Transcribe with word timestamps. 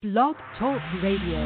Blog 0.00 0.36
Talk 0.60 0.80
Radio. 1.02 1.42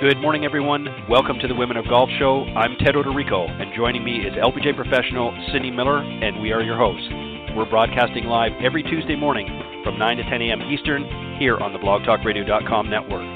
Good 0.00 0.18
morning, 0.20 0.44
everyone. 0.44 0.86
Welcome 1.10 1.40
to 1.40 1.48
the 1.48 1.56
Women 1.56 1.76
of 1.76 1.88
Golf 1.88 2.08
Show. 2.20 2.44
I'm 2.54 2.76
Ted 2.76 2.94
Oderico, 2.94 3.50
and 3.50 3.74
joining 3.74 4.04
me 4.04 4.18
is 4.18 4.34
LPGA 4.34 4.76
professional 4.76 5.36
Cindy 5.50 5.72
Miller, 5.72 5.98
and 5.98 6.40
we 6.40 6.52
are 6.52 6.62
your 6.62 6.76
hosts. 6.76 7.08
We're 7.56 7.68
broadcasting 7.68 8.26
live 8.26 8.52
every 8.62 8.84
Tuesday 8.84 9.16
morning 9.16 9.48
from 9.82 9.98
9 9.98 10.18
to 10.18 10.22
10 10.22 10.40
a.m. 10.40 10.62
Eastern 10.70 11.02
here 11.40 11.58
on 11.58 11.72
the 11.72 11.80
blogtalkradio.com 11.80 12.88
network, 12.88 13.26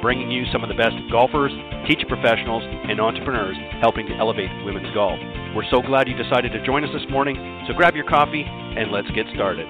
bringing 0.00 0.30
you 0.30 0.44
some 0.52 0.62
of 0.62 0.68
the 0.68 0.74
best 0.74 0.96
golfers, 1.10 1.52
teacher 1.86 2.06
professionals, 2.06 2.62
and 2.64 3.00
entrepreneurs 3.00 3.56
helping 3.80 4.06
to 4.06 4.14
elevate 4.14 4.50
women's 4.64 4.92
golf. 4.94 5.18
We're 5.54 5.68
so 5.70 5.82
glad 5.82 6.08
you 6.08 6.16
decided 6.16 6.52
to 6.52 6.64
join 6.64 6.84
us 6.84 6.90
this 6.92 7.08
morning, 7.10 7.36
so 7.66 7.74
grab 7.74 7.94
your 7.94 8.08
coffee 8.08 8.44
and 8.44 8.92
let's 8.92 9.10
get 9.10 9.26
started. 9.34 9.66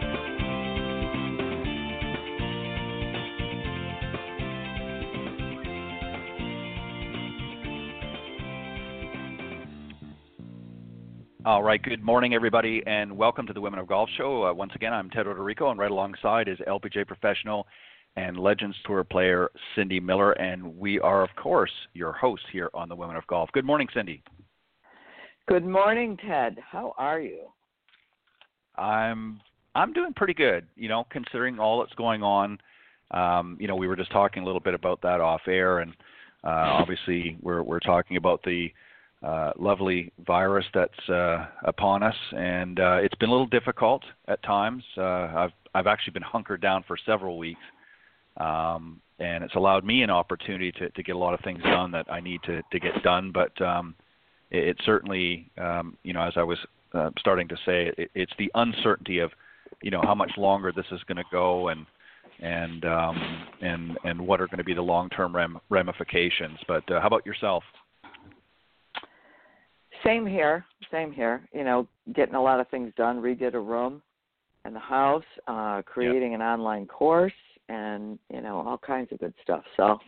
All 11.48 11.62
right, 11.62 11.82
good 11.82 12.02
morning, 12.02 12.34
everybody, 12.34 12.82
and 12.86 13.16
welcome 13.16 13.46
to 13.46 13.54
the 13.54 13.60
Women 13.62 13.80
of 13.80 13.86
Golf 13.86 14.10
Show. 14.18 14.44
Uh, 14.44 14.52
once 14.52 14.72
again, 14.74 14.92
I'm 14.92 15.08
Ted 15.08 15.24
Oderico, 15.24 15.70
and 15.70 15.78
right 15.80 15.90
alongside 15.90 16.46
is 16.46 16.58
LPGA 16.68 17.06
professional 17.06 17.66
and 18.16 18.38
Legends 18.38 18.76
Tour 18.86 19.04
player 19.04 19.50
Cindy 19.74 20.00
Miller, 20.00 20.32
and 20.32 20.76
we 20.78 20.98
are, 21.00 21.22
of 21.22 21.30
course, 21.36 21.70
your 21.94 22.12
hosts 22.12 22.46
here 22.52 22.70
on 22.74 22.88
the 22.88 22.96
Women 22.96 23.16
of 23.16 23.26
Golf. 23.26 23.50
Good 23.52 23.64
morning, 23.64 23.88
Cindy. 23.94 24.22
Good 25.48 25.64
morning, 25.64 26.16
Ted. 26.26 26.58
How 26.70 26.94
are 26.98 27.20
you? 27.20 27.46
I'm 28.76 29.40
I'm 29.74 29.92
doing 29.92 30.12
pretty 30.14 30.34
good. 30.34 30.66
You 30.76 30.88
know, 30.88 31.06
considering 31.10 31.58
all 31.58 31.80
that's 31.80 31.94
going 31.94 32.22
on. 32.22 32.58
Um, 33.10 33.56
you 33.58 33.66
know, 33.68 33.76
we 33.76 33.88
were 33.88 33.96
just 33.96 34.12
talking 34.12 34.42
a 34.42 34.46
little 34.46 34.60
bit 34.60 34.74
about 34.74 35.00
that 35.02 35.20
off 35.20 35.40
air, 35.46 35.78
and 35.78 35.92
uh, 36.44 36.48
obviously 36.80 37.38
we're 37.40 37.62
we're 37.62 37.80
talking 37.80 38.16
about 38.16 38.42
the 38.42 38.68
uh, 39.22 39.52
lovely 39.58 40.12
virus 40.26 40.66
that's 40.74 41.08
uh, 41.08 41.46
upon 41.64 42.02
us, 42.02 42.14
and 42.32 42.78
uh, 42.78 42.98
it's 43.00 43.14
been 43.16 43.28
a 43.28 43.32
little 43.32 43.46
difficult 43.46 44.02
at 44.28 44.42
times. 44.42 44.82
Uh, 44.96 45.02
I've 45.02 45.52
I've 45.74 45.86
actually 45.86 46.12
been 46.12 46.22
hunkered 46.22 46.60
down 46.60 46.84
for 46.86 46.96
several 47.04 47.38
weeks, 47.38 47.60
um, 48.38 49.00
and 49.18 49.42
it's 49.42 49.54
allowed 49.54 49.84
me 49.84 50.02
an 50.02 50.10
opportunity 50.10 50.72
to, 50.72 50.90
to 50.90 51.02
get 51.02 51.16
a 51.16 51.18
lot 51.18 51.34
of 51.34 51.40
things 51.40 51.62
done 51.62 51.90
that 51.92 52.06
I 52.10 52.20
need 52.20 52.40
to, 52.44 52.62
to 52.70 52.80
get 52.80 53.02
done. 53.02 53.32
But 53.32 53.60
um, 53.60 53.94
it, 54.50 54.68
it 54.68 54.76
certainly, 54.84 55.50
um, 55.58 55.96
you 56.04 56.12
know, 56.12 56.22
as 56.22 56.34
I 56.36 56.42
was 56.42 56.58
uh, 56.94 57.10
starting 57.18 57.48
to 57.48 57.56
say, 57.66 57.92
it, 57.98 58.10
it's 58.14 58.32
the 58.38 58.50
uncertainty 58.54 59.18
of, 59.18 59.30
you 59.82 59.90
know, 59.90 60.00
how 60.02 60.14
much 60.14 60.30
longer 60.36 60.72
this 60.74 60.86
is 60.92 61.00
going 61.08 61.16
to 61.16 61.24
go 61.30 61.68
and 61.68 61.84
and 62.40 62.84
um, 62.84 63.46
and 63.60 63.98
and 64.04 64.20
what 64.20 64.40
are 64.40 64.46
going 64.46 64.58
to 64.58 64.64
be 64.64 64.74
the 64.74 64.82
long-term 64.82 65.34
ram- 65.34 65.60
ramifications. 65.70 66.58
But 66.68 66.88
uh, 66.90 67.00
how 67.00 67.08
about 67.08 67.26
yourself? 67.26 67.64
Same 70.04 70.24
here. 70.24 70.64
Same 70.92 71.10
here. 71.10 71.48
You 71.52 71.64
know, 71.64 71.88
getting 72.14 72.36
a 72.36 72.42
lot 72.42 72.60
of 72.60 72.68
things 72.68 72.92
done. 72.96 73.20
Redid 73.20 73.54
a 73.54 73.60
room 73.60 74.00
in 74.64 74.72
the 74.72 74.78
house, 74.78 75.24
uh, 75.48 75.82
creating 75.84 76.34
an 76.34 76.42
online 76.42 76.86
course, 76.86 77.32
and 77.68 78.18
you 78.32 78.40
know 78.40 78.60
all 78.66 78.78
kinds 78.78 79.12
of 79.12 79.18
good 79.18 79.34
stuff. 79.42 79.62
So 79.76 79.98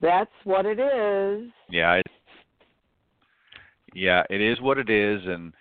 that's 0.00 0.30
what 0.44 0.66
it 0.66 0.78
is. 0.78 1.50
Yeah, 1.70 1.94
it, 1.94 2.06
yeah, 3.94 4.22
it 4.30 4.40
is 4.40 4.60
what 4.60 4.78
it 4.78 4.90
is, 4.90 5.20
and 5.26 5.52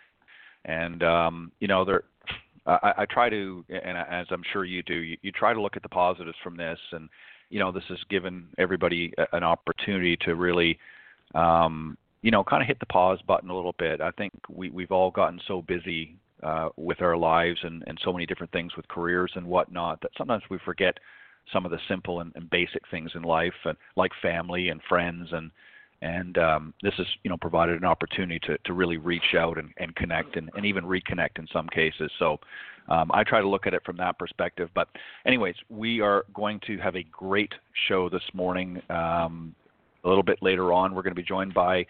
and 0.65 1.03
um, 1.03 1.51
you 1.59 1.67
know 1.67 1.85
there. 1.85 2.03
I, 2.65 2.93
I 2.99 3.05
try 3.09 3.27
to, 3.29 3.65
and 3.67 3.97
as 3.97 4.25
I'm 4.31 4.43
sure 4.53 4.63
you 4.63 4.83
do, 4.83 4.93
you, 4.93 5.17
you 5.21 5.33
try 5.33 5.53
to 5.53 5.61
look 5.61 5.75
at 5.75 5.83
the 5.83 5.89
positives 5.89 6.37
from 6.41 6.55
this, 6.55 6.79
and 6.93 7.09
you 7.49 7.59
know 7.59 7.71
this 7.71 7.83
has 7.89 7.97
given 8.09 8.47
everybody 8.57 9.13
an 9.33 9.43
opportunity 9.43 10.17
to 10.21 10.35
really, 10.35 10.79
um, 11.35 11.97
you 12.21 12.31
know, 12.31 12.43
kind 12.43 12.61
of 12.61 12.67
hit 12.67 12.79
the 12.79 12.85
pause 12.85 13.19
button 13.27 13.49
a 13.49 13.55
little 13.55 13.75
bit. 13.77 13.99
I 13.99 14.11
think 14.11 14.31
we 14.49 14.69
we've 14.69 14.91
all 14.91 15.11
gotten 15.11 15.41
so 15.45 15.61
busy 15.61 16.15
uh, 16.43 16.69
with 16.77 17.01
our 17.01 17.17
lives 17.17 17.59
and, 17.63 17.83
and 17.87 17.97
so 18.03 18.11
many 18.11 18.25
different 18.25 18.51
things 18.51 18.75
with 18.75 18.87
careers 18.87 19.31
and 19.35 19.45
whatnot 19.45 20.01
that 20.01 20.11
sometimes 20.17 20.43
we 20.49 20.57
forget 20.63 20.97
some 21.51 21.65
of 21.65 21.71
the 21.71 21.79
simple 21.87 22.21
and, 22.21 22.31
and 22.35 22.49
basic 22.49 22.81
things 22.89 23.11
in 23.15 23.23
life, 23.23 23.53
and 23.65 23.77
like 23.95 24.11
family 24.21 24.69
and 24.69 24.81
friends, 24.87 25.29
and 25.31 25.51
and 26.01 26.37
um, 26.37 26.73
this 26.81 26.93
has 26.97 27.07
you 27.23 27.29
know 27.29 27.37
provided 27.37 27.77
an 27.77 27.85
opportunity 27.85 28.39
to, 28.39 28.57
to 28.65 28.73
really 28.73 28.97
reach 28.97 29.35
out 29.37 29.57
and, 29.57 29.69
and 29.77 29.95
connect 29.95 30.35
and, 30.35 30.49
and 30.55 30.65
even 30.65 30.83
reconnect 30.83 31.39
in 31.39 31.47
some 31.51 31.67
cases. 31.67 32.11
So 32.19 32.39
um, 32.89 33.11
I 33.13 33.23
try 33.23 33.41
to 33.41 33.47
look 33.47 33.67
at 33.67 33.73
it 33.73 33.81
from 33.85 33.97
that 33.97 34.19
perspective. 34.19 34.69
But 34.73 34.87
anyways, 35.25 35.55
we 35.69 36.01
are 36.01 36.25
going 36.33 36.59
to 36.67 36.77
have 36.77 36.95
a 36.95 37.03
great 37.03 37.53
show 37.87 38.09
this 38.09 38.23
morning. 38.33 38.81
Um, 38.89 39.55
a 40.03 40.09
little 40.09 40.23
bit 40.23 40.39
later 40.41 40.73
on, 40.73 40.93
we're 40.93 41.03
going 41.03 41.15
to 41.15 41.21
be 41.21 41.27
joined 41.27 41.53
by 41.53 41.85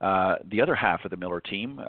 uh, 0.00 0.36
the 0.50 0.60
other 0.60 0.74
half 0.74 1.04
of 1.04 1.10
the 1.10 1.16
Miller 1.16 1.40
team. 1.40 1.80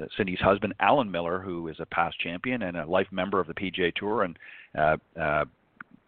Uh, 0.00 0.06
Cindy's 0.16 0.40
husband, 0.40 0.74
Allen 0.80 1.10
Miller, 1.10 1.38
who 1.38 1.68
is 1.68 1.76
a 1.80 1.86
past 1.86 2.18
champion 2.20 2.62
and 2.62 2.76
a 2.76 2.86
life 2.86 3.08
member 3.10 3.40
of 3.40 3.46
the 3.46 3.54
PGA 3.54 3.94
Tour 3.94 4.22
and 4.22 4.38
uh, 4.76 4.96
uh, 5.20 5.44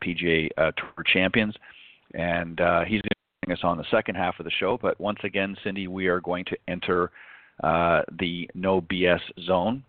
PGA 0.03 0.49
uh, 0.57 0.73
Tour 0.73 1.05
champions, 1.13 1.55
and 2.15 2.61
uh, 2.61 2.85
he's 2.85 3.01
going 3.03 3.11
to 3.49 3.53
us 3.53 3.59
on 3.63 3.77
the 3.77 3.85
second 3.91 4.15
half 4.15 4.39
of 4.39 4.45
the 4.45 4.51
show. 4.51 4.79
But 4.81 4.99
once 5.01 5.19
again, 5.25 5.57
Cindy, 5.63 5.87
we 5.87 6.07
are 6.07 6.21
going 6.21 6.45
to 6.47 6.57
enter 6.69 7.11
uh, 7.63 8.03
the 8.19 8.49
no 8.55 8.81
BS 8.81 9.21
zone, 9.47 9.83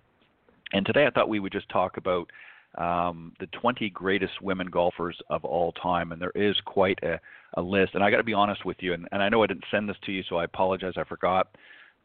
and 0.73 0.85
today 0.85 1.05
I 1.05 1.09
thought 1.09 1.29
we 1.29 1.39
would 1.39 1.53
just 1.53 1.69
talk 1.69 1.97
about 1.97 2.29
um, 2.77 3.33
the 3.39 3.47
20 3.47 3.89
greatest 3.91 4.41
women 4.41 4.67
golfers 4.67 5.17
of 5.29 5.45
all 5.45 5.71
time, 5.73 6.11
and 6.11 6.21
there 6.21 6.31
is 6.35 6.55
quite 6.65 6.99
a, 7.03 7.19
a 7.55 7.61
list. 7.61 7.95
And 7.95 8.03
I 8.03 8.11
got 8.11 8.17
to 8.17 8.23
be 8.23 8.33
honest 8.33 8.65
with 8.65 8.77
you, 8.81 8.93
and, 8.93 9.07
and 9.11 9.23
I 9.23 9.29
know 9.29 9.43
I 9.43 9.47
didn't 9.47 9.63
send 9.71 9.87
this 9.87 9.97
to 10.05 10.11
you, 10.11 10.23
so 10.27 10.37
I 10.37 10.43
apologize. 10.43 10.93
I 10.97 11.03
forgot. 11.05 11.47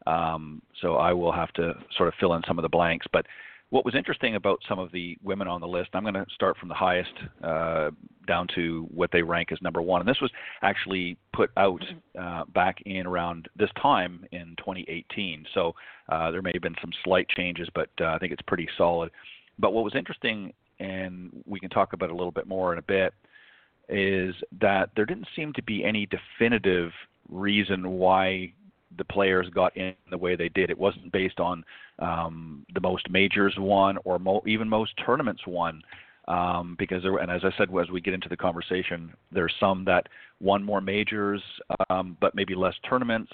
Um, 0.07 0.61
so 0.81 0.95
I 0.95 1.13
will 1.13 1.31
have 1.31 1.51
to 1.53 1.73
sort 1.97 2.07
of 2.07 2.13
fill 2.19 2.33
in 2.33 2.41
some 2.47 2.57
of 2.57 2.63
the 2.63 2.69
blanks. 2.69 3.05
But 3.11 3.25
what 3.71 3.85
was 3.85 3.95
interesting 3.95 4.35
about 4.35 4.59
some 4.67 4.79
of 4.79 4.91
the 4.91 5.17
women 5.23 5.47
on 5.47 5.61
the 5.61 5.67
list, 5.67 5.91
I'm 5.93 6.03
going 6.03 6.13
to 6.13 6.25
start 6.35 6.57
from 6.57 6.67
the 6.67 6.75
highest 6.75 7.13
uh, 7.41 7.91
down 8.27 8.47
to 8.55 8.85
what 8.93 9.11
they 9.13 9.21
rank 9.21 9.51
as 9.53 9.61
number 9.61 9.81
one. 9.81 10.01
And 10.01 10.09
this 10.09 10.19
was 10.21 10.29
actually 10.61 11.17
put 11.33 11.51
out 11.55 11.81
uh, 12.19 12.43
back 12.53 12.81
in 12.85 13.07
around 13.07 13.47
this 13.55 13.69
time 13.81 14.25
in 14.33 14.55
2018. 14.57 15.45
So 15.53 15.73
uh, 16.09 16.31
there 16.31 16.41
may 16.41 16.51
have 16.53 16.61
been 16.61 16.75
some 16.81 16.91
slight 17.05 17.29
changes, 17.29 17.69
but 17.73 17.89
uh, 18.01 18.07
I 18.07 18.17
think 18.17 18.33
it's 18.33 18.41
pretty 18.41 18.67
solid. 18.77 19.09
But 19.57 19.71
what 19.71 19.85
was 19.85 19.95
interesting, 19.95 20.51
and 20.81 21.31
we 21.45 21.59
can 21.59 21.69
talk 21.69 21.93
about 21.93 22.09
it 22.09 22.13
a 22.13 22.15
little 22.15 22.31
bit 22.31 22.47
more 22.47 22.73
in 22.73 22.79
a 22.79 22.83
bit, 22.83 23.13
is 23.87 24.35
that 24.59 24.89
there 24.97 25.05
didn't 25.05 25.27
seem 25.33 25.53
to 25.53 25.63
be 25.63 25.85
any 25.85 26.07
definitive 26.07 26.91
reason 27.29 27.91
why 27.91 28.51
the 28.97 29.05
players 29.05 29.47
got 29.53 29.75
in 29.77 29.93
the 30.09 30.17
way 30.17 30.35
they 30.35 30.49
did. 30.49 30.69
It 30.69 30.77
wasn't 30.77 31.11
based 31.11 31.39
on 31.39 31.63
um, 31.99 32.65
the 32.73 32.81
most 32.81 33.09
majors 33.09 33.55
won 33.57 33.97
or 34.03 34.19
mo- 34.19 34.43
even 34.45 34.67
most 34.67 34.93
tournaments 35.05 35.41
won. 35.47 35.81
Um, 36.27 36.75
because 36.77 37.01
there, 37.01 37.17
and 37.17 37.31
as 37.31 37.41
I 37.43 37.49
said, 37.57 37.69
as 37.75 37.89
we 37.89 37.99
get 37.99 38.13
into 38.13 38.29
the 38.29 38.37
conversation, 38.37 39.11
there's 39.31 39.53
some 39.59 39.83
that 39.85 40.07
won 40.39 40.63
more 40.63 40.79
majors, 40.79 41.41
um, 41.89 42.15
but 42.21 42.35
maybe 42.35 42.53
less 42.53 42.75
tournaments 42.87 43.31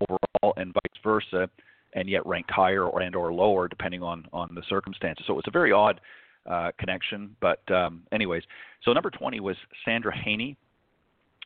overall, 0.00 0.54
and 0.56 0.72
vice 0.72 1.02
versa, 1.02 1.50
and 1.94 2.08
yet 2.08 2.24
ranked 2.24 2.50
higher 2.50 2.84
or 2.84 3.00
and 3.02 3.16
or 3.16 3.32
lower 3.32 3.68
depending 3.68 4.02
on 4.02 4.26
on 4.32 4.54
the 4.54 4.62
circumstances. 4.68 5.24
So 5.26 5.32
it 5.34 5.36
was 5.36 5.44
a 5.48 5.50
very 5.50 5.72
odd 5.72 6.00
uh, 6.48 6.70
connection. 6.78 7.36
But 7.40 7.68
um, 7.70 8.02
anyways, 8.12 8.42
so 8.84 8.92
number 8.92 9.10
20 9.10 9.40
was 9.40 9.56
Sandra 9.84 10.16
Haynie. 10.16 10.56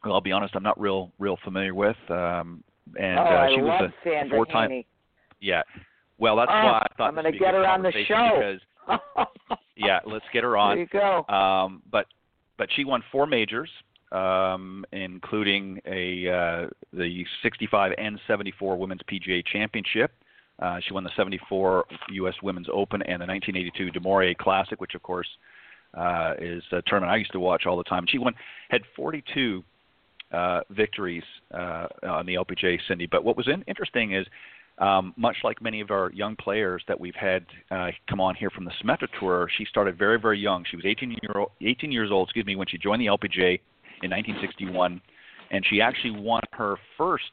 Well, 0.05 0.15
I'll 0.15 0.21
be 0.21 0.33
honest, 0.33 0.55
I'm 0.55 0.63
not 0.63 0.79
real 0.79 1.13
real 1.19 1.39
familiar 1.43 1.75
with. 1.75 1.97
Um, 2.09 2.63
and 2.99 3.19
oh, 3.19 3.23
uh, 3.23 3.49
she 3.49 3.61
I 3.61 3.63
was 3.63 3.91
a 4.07 4.31
four-time. 4.31 4.71
Haynie. 4.71 4.87
Yeah. 5.41 5.63
Well, 6.19 6.37
that's 6.37 6.51
Oh, 6.53 6.55
why 6.65 6.87
I 6.91 6.95
thought 6.97 7.17
I'm 7.19 7.25
be 7.33 7.37
a 7.37 7.41
get 7.41 7.55
her 7.55 7.67
on 7.67 7.83
the 7.83 7.93
show. 8.07 8.59
Because, 8.87 9.29
yeah, 9.77 9.99
let's 10.07 10.25
get 10.33 10.45
her 10.45 10.57
on. 10.57 10.77
there 10.77 10.83
you 10.85 10.87
go. 11.27 11.33
Um, 11.35 11.83
but 11.91 12.07
but 12.57 12.69
she 12.77 12.85
won 12.85 13.03
four 13.11 13.27
majors, 13.27 13.69
um, 14.13 14.85
including 14.93 15.81
a 15.87 16.29
uh, 16.29 16.67
the 16.93 17.25
65 17.43 17.93
and 17.99 18.19
74 18.27 18.77
Women's 18.77 19.01
PGA 19.11 19.45
Championship. 19.45 20.13
Uh, 20.61 20.79
she 20.87 20.95
won 20.95 21.03
the 21.03 21.11
74 21.17 21.85
U.S. 22.11 22.35
Women's 22.43 22.69
Open 22.73 23.03
and 23.03 23.21
the 23.21 23.27
1982 23.27 23.91
Du 23.91 24.01
Maurier 24.01 24.35
Classic, 24.35 24.81
which 24.81 24.95
of 24.95 25.03
course 25.03 25.27
uh, 25.95 26.35
is 26.39 26.63
a 26.71 26.81
tournament 26.83 27.13
I 27.13 27.17
used 27.17 27.33
to 27.33 27.41
watch 27.41 27.67
all 27.67 27.77
the 27.77 27.83
time. 27.85 28.07
She 28.09 28.19
won 28.19 28.35
had 28.69 28.83
42 28.95 29.65
uh, 30.35 30.61
victories 30.71 31.23
uh, 31.53 31.87
on 32.03 32.27
the 32.27 32.35
LPGA, 32.35 32.79
Cindy. 32.89 33.07
But 33.07 33.25
what 33.25 33.37
was 33.37 33.49
in, 33.49 33.63
interesting 33.63 34.15
is, 34.15 34.27
um, 34.79 35.15
much 35.17 35.37
like 35.45 35.63
many 35.63 35.81
of 35.81 35.93
our 35.93 36.11
young 36.11 36.35
players 36.35 36.83
that 36.89 36.99
we've 36.99 37.15
had 37.15 37.47
uh, 37.71 37.91
come 38.11 38.21
on 38.21 38.35
here 38.35 38.51
from 38.51 38.65
the 38.65 38.73
Symetra 38.83 39.07
Tour, 39.21 39.49
she 39.57 39.65
started 39.67 39.97
very, 39.97 40.19
very 40.19 40.39
young. 40.39 40.65
She 40.69 40.77
was 40.77 40.85
18, 40.85 41.11
year 41.11 41.33
old, 41.37 41.51
18 41.61 41.93
years 41.93 42.11
old, 42.11 42.29
excuse 42.29 42.45
me, 42.45 42.57
when 42.57 42.67
she 42.67 42.77
joined 42.77 43.01
the 43.01 43.07
LPGA 43.07 43.61
in 44.03 44.11
1961, 44.11 45.01
and 45.53 45.65
she 45.71 45.81
actually 45.81 46.11
won 46.11 46.43
her 46.53 46.77
first 46.99 47.31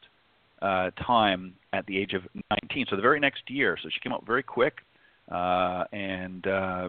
uh, 0.62 0.90
time 1.04 1.54
at 1.72 1.84
the 1.86 1.98
age 1.98 2.12
of 2.12 2.22
19. 2.62 2.86
So 2.88 2.96
the 2.96 3.02
very 3.02 3.18
next 3.18 3.42
year. 3.48 3.76
So 3.82 3.88
she 3.92 3.98
came 4.00 4.12
up 4.12 4.24
very 4.24 4.44
quick 4.44 4.74
uh, 5.30 5.84
and 5.92 6.46
uh, 6.46 6.88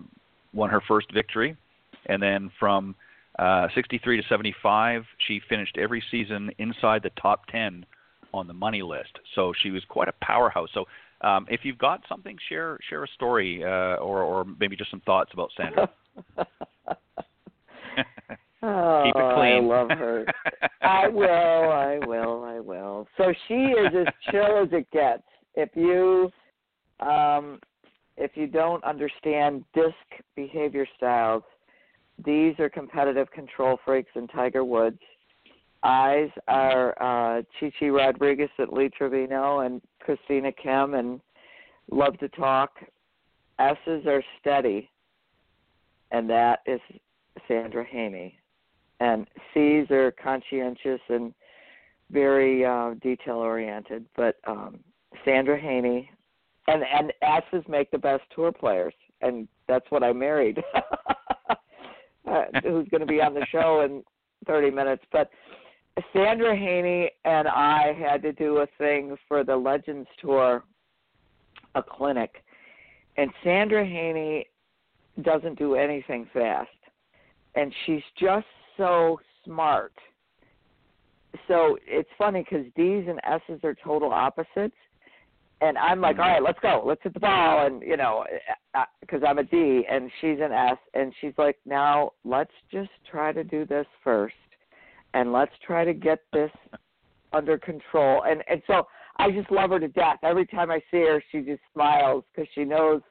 won 0.53 0.69
her 0.69 0.81
first 0.87 1.11
victory. 1.11 1.57
And 2.05 2.21
then 2.21 2.51
from 2.59 2.95
uh, 3.39 3.67
63 3.73 4.21
to 4.21 4.27
75, 4.27 5.03
she 5.27 5.41
finished 5.49 5.77
every 5.77 6.03
season 6.11 6.51
inside 6.59 7.01
the 7.03 7.11
top 7.21 7.45
10 7.47 7.85
on 8.33 8.47
the 8.47 8.53
money 8.53 8.81
list. 8.81 9.19
So 9.35 9.53
she 9.61 9.71
was 9.71 9.83
quite 9.87 10.07
a 10.07 10.13
powerhouse. 10.21 10.69
So 10.73 10.85
um, 11.21 11.45
if 11.49 11.61
you've 11.63 11.77
got 11.77 12.01
something, 12.09 12.37
share 12.49 12.77
share 12.89 13.03
a 13.03 13.07
story 13.15 13.63
uh, 13.63 13.95
or 13.97 14.21
or 14.23 14.45
maybe 14.59 14.75
just 14.75 14.91
some 14.91 15.01
thoughts 15.01 15.31
about 15.33 15.49
Sandra. 15.55 15.89
oh, 16.37 16.43
Keep 19.05 19.15
it 19.15 19.35
clean. 19.35 19.53
I 19.53 19.59
love 19.59 19.89
her. 19.89 20.25
I 20.81 21.07
will, 21.09 21.27
I 21.27 21.99
will, 22.05 22.43
I 22.43 22.59
will. 22.59 23.07
So 23.17 23.33
she 23.47 23.53
is 23.53 23.93
as 23.95 24.13
chill 24.31 24.63
as 24.63 24.69
it 24.71 24.89
gets. 24.91 25.23
If 25.55 25.69
you 25.75 26.31
um 26.99 27.59
if 28.17 28.31
you 28.35 28.47
don't 28.47 28.83
understand 28.83 29.63
disc 29.73 29.95
behavior 30.35 30.85
styles, 30.97 31.43
these 32.23 32.59
are 32.59 32.69
competitive 32.69 33.29
control 33.31 33.79
freaks 33.83 34.11
in 34.15 34.27
Tiger 34.27 34.63
Woods. 34.63 34.99
I's 35.83 36.29
are 36.47 36.91
uh, 37.01 37.41
Chi 37.59 37.87
Rodriguez 37.87 38.49
at 38.59 38.71
Lee 38.71 38.89
Trevino 38.89 39.59
and 39.59 39.81
Christina 39.99 40.51
Kim 40.51 40.93
and 40.93 41.19
love 41.91 42.17
to 42.19 42.29
talk. 42.29 42.71
S's 43.59 44.05
are 44.07 44.23
steady, 44.39 44.89
and 46.11 46.29
that 46.29 46.59
is 46.65 46.79
Sandra 47.47 47.83
Haynie. 47.83 48.37
And 48.99 49.27
C's 49.53 49.91
are 49.91 50.11
conscientious 50.11 51.01
and 51.09 51.33
very 52.09 52.63
uh, 52.65 52.93
detail 53.01 53.37
oriented. 53.37 54.05
But 54.15 54.37
um, 54.47 54.79
Sandra 55.25 55.59
Haynie 55.59 56.09
and 56.67 56.83
and 56.83 57.11
S's 57.21 57.63
make 57.67 57.91
the 57.91 57.97
best 57.97 58.23
tour 58.33 58.51
players, 58.51 58.93
and 59.21 59.47
that's 59.67 59.85
what 59.89 60.03
I 60.03 60.13
married. 60.13 60.61
uh, 62.29 62.43
who's 62.63 62.87
going 62.89 63.01
to 63.01 63.07
be 63.07 63.21
on 63.21 63.33
the 63.33 63.45
show 63.51 63.81
in 63.81 64.03
30 64.45 64.71
minutes? 64.71 65.03
But 65.11 65.29
Sandra 66.11 66.55
Haynie 66.55 67.09
and 67.25 67.47
I 67.47 67.93
had 67.97 68.21
to 68.23 68.33
do 68.33 68.57
a 68.57 68.67
thing 68.77 69.15
for 69.27 69.43
the 69.43 69.55
Legends 69.55 70.07
Tour, 70.19 70.63
a 71.75 71.83
clinic, 71.83 72.43
and 73.17 73.29
Sandra 73.43 73.85
Haynie 73.85 74.47
doesn't 75.21 75.59
do 75.59 75.75
anything 75.75 76.27
fast, 76.33 76.69
and 77.55 77.71
she's 77.85 78.01
just 78.19 78.47
so 78.77 79.19
smart. 79.45 79.93
So 81.47 81.77
it's 81.85 82.09
funny 82.17 82.45
because 82.47 82.65
D's 82.75 83.05
and 83.07 83.19
S's 83.23 83.63
are 83.63 83.75
total 83.83 84.11
opposites, 84.11 84.75
and 85.63 85.77
I'm 85.77 86.01
like, 86.01 86.19
all 86.19 86.25
right, 86.25 86.43
let's 86.43 86.59
go, 86.61 86.83
let's 86.85 87.01
hit 87.03 87.13
the 87.13 87.19
ball, 87.19 87.65
and 87.65 87.81
you 87.81 87.97
know, 87.97 88.25
because 89.01 89.21
I'm 89.25 89.37
a 89.37 89.43
D 89.43 89.85
and 89.89 90.11
she's 90.19 90.39
an 90.41 90.51
S, 90.51 90.77
and 90.93 91.13
she's 91.21 91.33
like, 91.37 91.57
now 91.65 92.11
let's 92.23 92.53
just 92.71 92.91
try 93.09 93.31
to 93.31 93.43
do 93.43 93.65
this 93.65 93.87
first 94.03 94.35
and 95.13 95.31
let's 95.31 95.51
try 95.65 95.85
to 95.85 95.93
get 95.93 96.19
this 96.31 96.51
under 97.31 97.57
control. 97.57 98.23
And 98.23 98.43
and 98.49 98.61
so 98.67 98.87
I 99.17 99.31
just 99.31 99.51
love 99.51 99.69
her 99.71 99.79
to 99.79 99.87
death. 99.87 100.17
Every 100.23 100.45
time 100.45 100.71
I 100.71 100.79
see 100.91 101.01
her, 101.01 101.23
she 101.31 101.41
just 101.41 101.61
smiles 101.73 102.23
because 102.33 102.49
she 102.53 102.63
knows, 102.63 103.01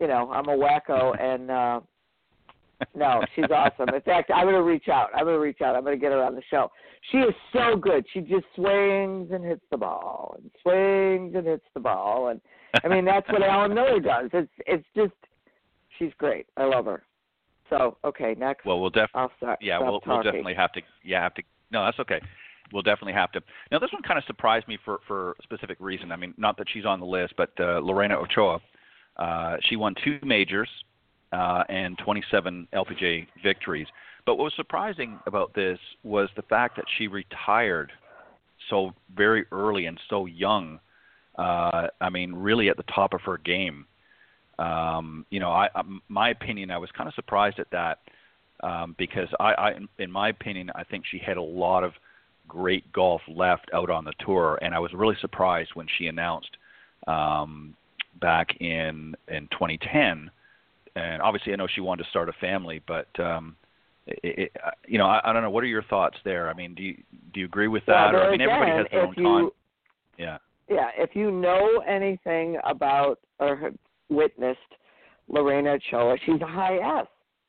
you 0.00 0.06
know, 0.06 0.30
I'm 0.32 0.48
a 0.48 0.56
wacko. 0.56 1.20
And 1.20 1.50
uh, 1.50 1.80
no, 2.94 3.22
she's 3.34 3.50
awesome. 3.52 3.94
In 3.94 4.00
fact, 4.02 4.30
I'm 4.34 4.46
gonna 4.46 4.62
reach 4.62 4.88
out. 4.88 5.10
I'm 5.14 5.24
gonna 5.24 5.38
reach 5.38 5.60
out. 5.60 5.74
I'm 5.76 5.84
gonna 5.84 5.96
get 5.96 6.12
her 6.12 6.22
on 6.22 6.34
the 6.34 6.42
show. 6.50 6.70
She 7.10 7.18
is 7.18 7.34
so 7.52 7.76
good. 7.76 8.04
She 8.12 8.20
just 8.20 8.44
swings 8.54 9.30
and 9.32 9.44
hits 9.44 9.62
the 9.70 9.76
ball 9.76 10.36
and 10.38 10.50
swings 10.62 11.34
and 11.34 11.46
hits 11.46 11.64
the 11.74 11.80
ball. 11.80 12.28
And 12.28 12.40
I 12.84 12.88
mean, 12.88 13.04
that's 13.04 13.28
what 13.28 13.42
Allen 13.42 13.74
Miller 13.74 14.00
does. 14.00 14.30
It's 14.32 14.52
it's 14.66 14.86
just 14.94 15.14
she's 15.98 16.12
great. 16.18 16.46
I 16.56 16.64
love 16.64 16.86
her. 16.86 17.02
So 17.70 17.96
okay, 18.04 18.34
next. 18.38 18.66
Well, 18.66 18.80
we'll 18.80 18.90
definitely. 18.90 19.30
Yeah, 19.60 19.78
we'll 19.78 20.00
we'll 20.06 20.22
definitely 20.22 20.54
have 20.54 20.72
to. 20.72 20.82
Yeah, 21.02 21.22
have 21.22 21.34
to. 21.34 21.42
No, 21.70 21.84
that's 21.84 21.98
okay. 22.00 22.20
We'll 22.72 22.82
definitely 22.82 23.14
have 23.14 23.32
to. 23.32 23.40
Now, 23.70 23.78
this 23.78 23.92
one 23.92 24.02
kind 24.02 24.18
of 24.18 24.24
surprised 24.24 24.68
me 24.68 24.78
for 24.84 25.00
for 25.06 25.32
a 25.32 25.42
specific 25.42 25.78
reason. 25.80 26.12
I 26.12 26.16
mean, 26.16 26.34
not 26.36 26.56
that 26.58 26.66
she's 26.72 26.84
on 26.84 27.00
the 27.00 27.06
list, 27.06 27.34
but 27.36 27.50
uh, 27.58 27.80
Lorena 27.80 28.16
Ochoa. 28.16 28.60
Uh, 29.16 29.56
she 29.68 29.76
won 29.76 29.94
two 30.02 30.18
majors 30.22 30.68
uh, 31.32 31.64
and 31.68 31.98
27 31.98 32.68
LPGA 32.72 33.26
victories. 33.42 33.86
But 34.26 34.36
what 34.36 34.44
was 34.44 34.52
surprising 34.56 35.18
about 35.26 35.54
this 35.54 35.78
was 36.04 36.28
the 36.36 36.42
fact 36.42 36.76
that 36.76 36.84
she 36.96 37.08
retired 37.08 37.90
so 38.70 38.92
very 39.16 39.46
early 39.50 39.86
and 39.86 39.98
so 40.08 40.26
young. 40.26 40.78
Uh, 41.36 41.88
I 42.00 42.10
mean, 42.10 42.32
really 42.34 42.68
at 42.68 42.76
the 42.76 42.84
top 42.84 43.14
of 43.14 43.22
her 43.22 43.38
game. 43.38 43.86
Um, 44.58 45.26
you 45.30 45.40
know, 45.40 45.50
I, 45.50 45.68
I, 45.74 45.82
my 46.08 46.30
opinion, 46.30 46.70
I 46.70 46.78
was 46.78 46.90
kind 46.96 47.08
of 47.08 47.14
surprised 47.14 47.58
at 47.58 47.70
that 47.70 47.98
um, 48.62 48.94
because 48.98 49.28
I, 49.40 49.54
I, 49.54 49.72
in 49.98 50.10
my 50.10 50.28
opinion, 50.28 50.70
I 50.74 50.84
think 50.84 51.04
she 51.10 51.18
had 51.18 51.36
a 51.36 51.42
lot 51.42 51.82
of 51.82 51.92
great 52.46 52.92
golf 52.92 53.22
left 53.28 53.70
out 53.72 53.90
on 53.90 54.04
the 54.04 54.12
tour, 54.24 54.58
and 54.62 54.74
I 54.74 54.78
was 54.78 54.92
really 54.92 55.16
surprised 55.20 55.70
when 55.74 55.86
she 55.98 56.06
announced 56.06 56.50
um, 57.06 57.74
back 58.20 58.60
in 58.60 59.16
in 59.28 59.48
2010. 59.52 60.30
And 60.94 61.22
obviously, 61.22 61.52
I 61.52 61.56
know 61.56 61.66
she 61.74 61.80
wanted 61.80 62.04
to 62.04 62.10
start 62.10 62.28
a 62.28 62.34
family, 62.34 62.82
but 62.86 63.08
um, 63.18 63.56
it, 64.06 64.20
it, 64.22 64.56
you 64.86 64.98
know, 64.98 65.06
I, 65.06 65.20
I 65.24 65.32
don't 65.32 65.42
know. 65.42 65.50
What 65.50 65.64
are 65.64 65.68
your 65.68 65.84
thoughts 65.84 66.16
there? 66.24 66.50
I 66.50 66.54
mean, 66.54 66.74
do 66.74 66.82
you 66.82 66.96
do 67.32 67.40
you 67.40 67.46
agree 67.46 67.68
with 67.68 67.84
that? 67.86 68.14
Or, 68.14 68.22
I 68.24 68.30
mean, 68.30 68.40
again, 68.40 68.50
everybody 68.50 68.78
has 68.78 68.86
their 68.90 69.06
own 69.06 69.14
you, 69.16 69.24
time. 69.24 69.50
Yeah. 70.18 70.38
Yeah, 70.68 70.88
if 70.96 71.14
you 71.14 71.30
know 71.30 71.82
anything 71.86 72.58
about 72.64 73.18
or 73.38 73.56
have 73.56 73.74
witnessed 74.08 74.58
Lorena 75.28 75.72
Ochoa, 75.72 76.16
she's 76.24 76.40
a 76.40 76.46
high 76.46 77.00
S. 77.00 77.06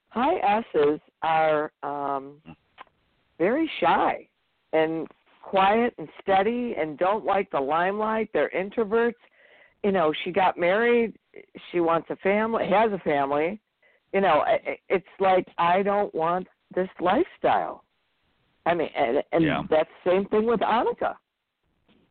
High 0.09 0.61
S's 0.73 0.99
are 1.21 1.71
um, 1.83 2.35
very 3.37 3.69
shy 3.79 4.27
and 4.73 5.07
quiet 5.41 5.93
and 5.97 6.07
steady 6.21 6.75
and 6.77 6.97
don't 6.97 7.25
like 7.25 7.49
the 7.51 7.59
limelight. 7.59 8.29
They're 8.33 8.51
introverts. 8.55 9.13
You 9.83 9.91
know, 9.91 10.13
she 10.23 10.31
got 10.31 10.57
married. 10.57 11.13
She 11.71 11.79
wants 11.79 12.07
a 12.09 12.15
family. 12.17 12.67
Has 12.69 12.91
a 12.91 12.99
family. 12.99 13.59
You 14.13 14.21
know, 14.21 14.43
it's 14.89 15.05
like 15.19 15.47
I 15.57 15.83
don't 15.83 16.13
want 16.13 16.47
this 16.73 16.89
lifestyle. 16.99 17.83
I 18.65 18.73
mean, 18.73 18.89
and, 18.95 19.23
and 19.31 19.43
Yeah. 19.43 19.63
that's 19.69 19.89
the 20.03 20.11
same 20.11 20.25
thing 20.25 20.45
with 20.45 20.61
Annika. 20.61 21.15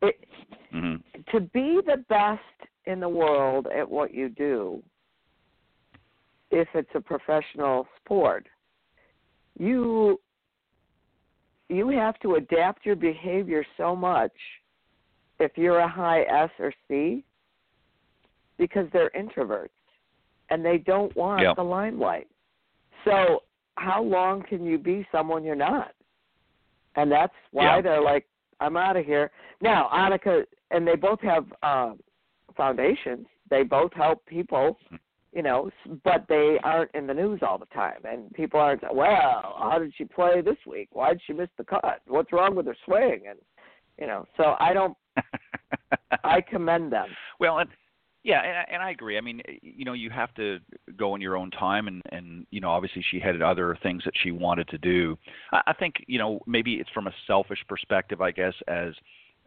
It, 0.02 0.28
hmm 0.70 0.96
to 1.30 1.40
be 1.40 1.80
the 1.86 1.98
best 2.08 2.40
in 2.86 2.98
the 2.98 3.08
world 3.08 3.68
at 3.68 3.88
what 3.88 4.12
you 4.12 4.28
do, 4.28 4.82
if 6.50 6.68
it's 6.74 6.90
a 6.94 7.00
professional 7.00 7.86
sport, 8.00 8.46
you 9.58 10.20
you 11.68 11.88
have 11.88 12.18
to 12.20 12.34
adapt 12.34 12.84
your 12.84 12.96
behavior 12.96 13.64
so 13.76 13.94
much 13.96 14.32
if 15.38 15.52
you're 15.56 15.78
a 15.78 15.88
high 15.88 16.22
S 16.22 16.50
or 16.58 16.72
C 16.88 17.24
because 18.66 18.86
they're 18.92 19.10
introverts 19.10 19.68
and 20.50 20.64
they 20.64 20.78
don't 20.78 21.14
want 21.16 21.42
Yeah. 21.42 21.54
the 21.54 21.64
limelight. 21.64 22.28
So 23.04 23.42
how 23.76 24.00
long 24.02 24.42
can 24.44 24.64
you 24.64 24.78
be 24.78 25.04
someone 25.10 25.42
you're 25.42 25.56
not? 25.56 25.92
And 26.94 27.10
that's 27.10 27.34
why 27.50 27.76
Yeah. 27.76 27.80
they're 27.80 28.00
like, 28.12 28.24
I'm 28.60 28.76
out 28.76 28.96
of 28.96 29.04
here. 29.04 29.32
Now, 29.60 29.88
Annika 29.92 30.44
and 30.70 30.86
they 30.86 30.94
both 30.94 31.20
have 31.22 31.44
uh, 31.64 31.94
foundations. 32.56 33.26
They 33.50 33.64
both 33.64 33.92
help 33.94 34.24
people, 34.26 34.78
you 35.32 35.42
know, 35.42 35.66
s- 35.68 35.96
but 36.04 36.26
they 36.28 36.58
aren't 36.62 36.92
in 36.94 37.06
the 37.08 37.14
news 37.14 37.40
all 37.42 37.58
the 37.58 37.66
time. 37.66 38.00
And 38.04 38.32
people 38.32 38.60
aren't, 38.60 38.82
well, 38.94 39.56
how 39.58 39.78
did 39.80 39.92
she 39.96 40.04
play 40.04 40.40
this 40.40 40.56
week? 40.66 40.88
Why 40.92 41.08
did 41.14 41.22
she 41.26 41.32
miss 41.32 41.50
the 41.58 41.64
cut? 41.64 42.00
What's 42.06 42.32
wrong 42.32 42.54
with 42.54 42.66
her 42.66 42.76
swing? 42.84 43.22
And 43.28 43.38
you 43.98 44.06
know, 44.06 44.24
so 44.36 44.54
I 44.60 44.72
don't. 44.72 44.96
I 46.24 46.40
commend 46.40 46.92
them. 46.92 47.08
Well, 47.40 47.58
and 47.58 47.68
yeah, 48.24 48.40
and, 48.42 48.58
I- 48.58 48.66
and 48.74 48.82
I 48.82 48.90
agree. 48.90 49.18
I 49.18 49.20
mean, 49.20 49.42
you 49.62 49.84
know, 49.84 49.92
you 49.94 50.10
have 50.10 50.32
to 50.34 50.58
go 50.96 51.14
in 51.14 51.20
your 51.20 51.36
own 51.36 51.50
time, 51.50 51.88
and 51.88 52.02
and 52.10 52.46
you 52.50 52.60
know, 52.60 52.70
obviously 52.70 53.04
she 53.10 53.18
had 53.18 53.40
other 53.42 53.76
things 53.82 54.02
that 54.04 54.14
she 54.22 54.30
wanted 54.30 54.68
to 54.68 54.78
do. 54.78 55.18
I, 55.52 55.62
I 55.68 55.72
think 55.72 55.96
you 56.06 56.18
know 56.18 56.40
maybe 56.46 56.74
it's 56.74 56.90
from 56.90 57.06
a 57.06 57.12
selfish 57.26 57.58
perspective, 57.68 58.20
I 58.20 58.30
guess, 58.30 58.54
as 58.68 58.94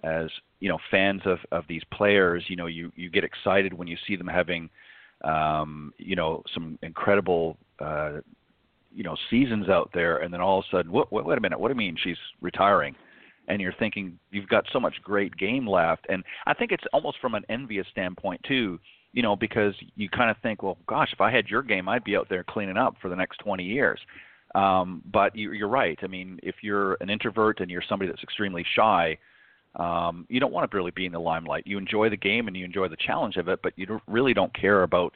as 0.03 0.29
you 0.59 0.69
know, 0.69 0.77
fans 0.91 1.21
of 1.25 1.39
of 1.51 1.65
these 1.67 1.83
players, 1.91 2.43
you 2.47 2.55
know, 2.55 2.65
you 2.67 2.91
you 2.95 3.09
get 3.09 3.23
excited 3.23 3.73
when 3.73 3.87
you 3.87 3.97
see 4.07 4.15
them 4.15 4.27
having, 4.27 4.69
um, 5.23 5.93
you 5.97 6.15
know, 6.15 6.43
some 6.53 6.77
incredible. 6.81 7.57
Uh, 7.79 8.19
you 8.93 9.03
know 9.03 9.17
seasons 9.29 9.67
out 9.67 9.89
there 9.93 10.19
and 10.19 10.33
then 10.33 10.39
all 10.39 10.59
of 10.59 10.65
a 10.71 10.77
sudden 10.77 10.89
what, 10.89 11.11
what 11.11 11.25
wait 11.25 11.37
a 11.37 11.41
minute 11.41 11.59
what 11.59 11.67
do 11.67 11.73
you 11.73 11.77
mean 11.77 11.97
she's 12.01 12.15
retiring 12.39 12.95
and 13.47 13.61
you're 13.61 13.73
thinking 13.79 14.17
you've 14.31 14.47
got 14.47 14.65
so 14.71 14.79
much 14.79 14.95
great 15.03 15.35
game 15.37 15.67
left. 15.67 16.05
And 16.09 16.23
i 16.45 16.53
think 16.53 16.71
it's 16.71 16.83
almost 16.93 17.19
from 17.19 17.35
an 17.35 17.43
envious 17.49 17.87
standpoint 17.91 18.41
too 18.47 18.79
you 19.13 19.21
know 19.21 19.35
because 19.35 19.73
you 19.95 20.09
kind 20.09 20.29
of 20.29 20.37
think 20.43 20.61
well 20.61 20.77
gosh 20.87 21.09
if 21.13 21.21
i 21.21 21.31
had 21.31 21.47
your 21.47 21.61
game 21.61 21.87
i'd 21.87 22.03
be 22.03 22.17
out 22.17 22.27
there 22.29 22.43
cleaning 22.43 22.77
up 22.77 22.95
for 23.01 23.09
the 23.09 23.15
next 23.15 23.37
20 23.37 23.63
years. 23.63 23.99
Um 24.53 25.01
but 25.11 25.35
you, 25.35 25.51
you're 25.51 25.67
right. 25.67 25.97
I 26.03 26.07
mean 26.07 26.39
if 26.43 26.55
you're 26.61 26.97
an 27.01 27.09
introvert 27.09 27.59
and 27.59 27.69
you're 27.69 27.83
somebody 27.87 28.09
that's 28.09 28.23
extremely 28.23 28.65
shy 28.75 29.17
um, 29.75 30.25
you 30.29 30.39
don't 30.39 30.53
want 30.53 30.71
to 30.71 30.77
really 30.77 30.91
be 30.91 31.05
in 31.05 31.11
the 31.11 31.19
limelight. 31.19 31.67
You 31.67 31.77
enjoy 31.77 32.09
the 32.09 32.15
game 32.15 32.47
and 32.47 32.55
you 32.55 32.63
enjoy 32.63 32.87
the 32.87 32.95
challenge 32.95 33.35
of 33.35 33.49
it, 33.49 33.59
but 33.61 33.73
you 33.75 33.85
don't, 33.85 34.01
really 34.07 34.33
don't 34.33 34.53
care 34.53 34.83
about 34.83 35.13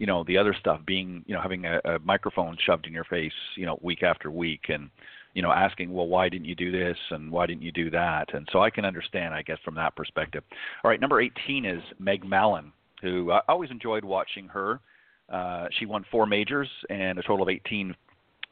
you 0.00 0.06
know 0.06 0.24
the 0.24 0.38
other 0.38 0.56
stuff 0.58 0.80
being 0.86 1.22
you 1.26 1.34
know 1.34 1.42
having 1.42 1.66
a, 1.66 1.78
a 1.84 1.98
microphone 2.00 2.56
shoved 2.64 2.86
in 2.86 2.92
your 2.92 3.04
face 3.04 3.32
you 3.54 3.66
know 3.66 3.78
week 3.82 4.02
after 4.02 4.30
week 4.30 4.62
and 4.68 4.88
you 5.34 5.42
know 5.42 5.52
asking 5.52 5.92
well 5.92 6.08
why 6.08 6.28
didn't 6.28 6.46
you 6.46 6.54
do 6.54 6.72
this 6.72 6.96
and 7.10 7.30
why 7.30 7.46
didn't 7.46 7.62
you 7.62 7.72
do 7.72 7.90
that 7.90 8.32
and 8.34 8.48
so 8.52 8.60
I 8.60 8.70
can 8.70 8.84
understand 8.84 9.34
I 9.34 9.42
guess 9.42 9.58
from 9.64 9.74
that 9.76 9.96
perspective. 9.96 10.44
All 10.84 10.90
right, 10.90 11.00
number 11.00 11.20
18 11.20 11.64
is 11.64 11.82
Meg 11.98 12.24
Mallon, 12.24 12.72
who 13.02 13.30
I 13.30 13.40
always 13.48 13.70
enjoyed 13.70 14.04
watching 14.04 14.48
her. 14.48 14.80
Uh, 15.28 15.66
she 15.78 15.86
won 15.86 16.04
four 16.10 16.26
majors 16.26 16.68
and 16.88 17.18
a 17.18 17.22
total 17.22 17.42
of 17.42 17.48
18 17.48 17.94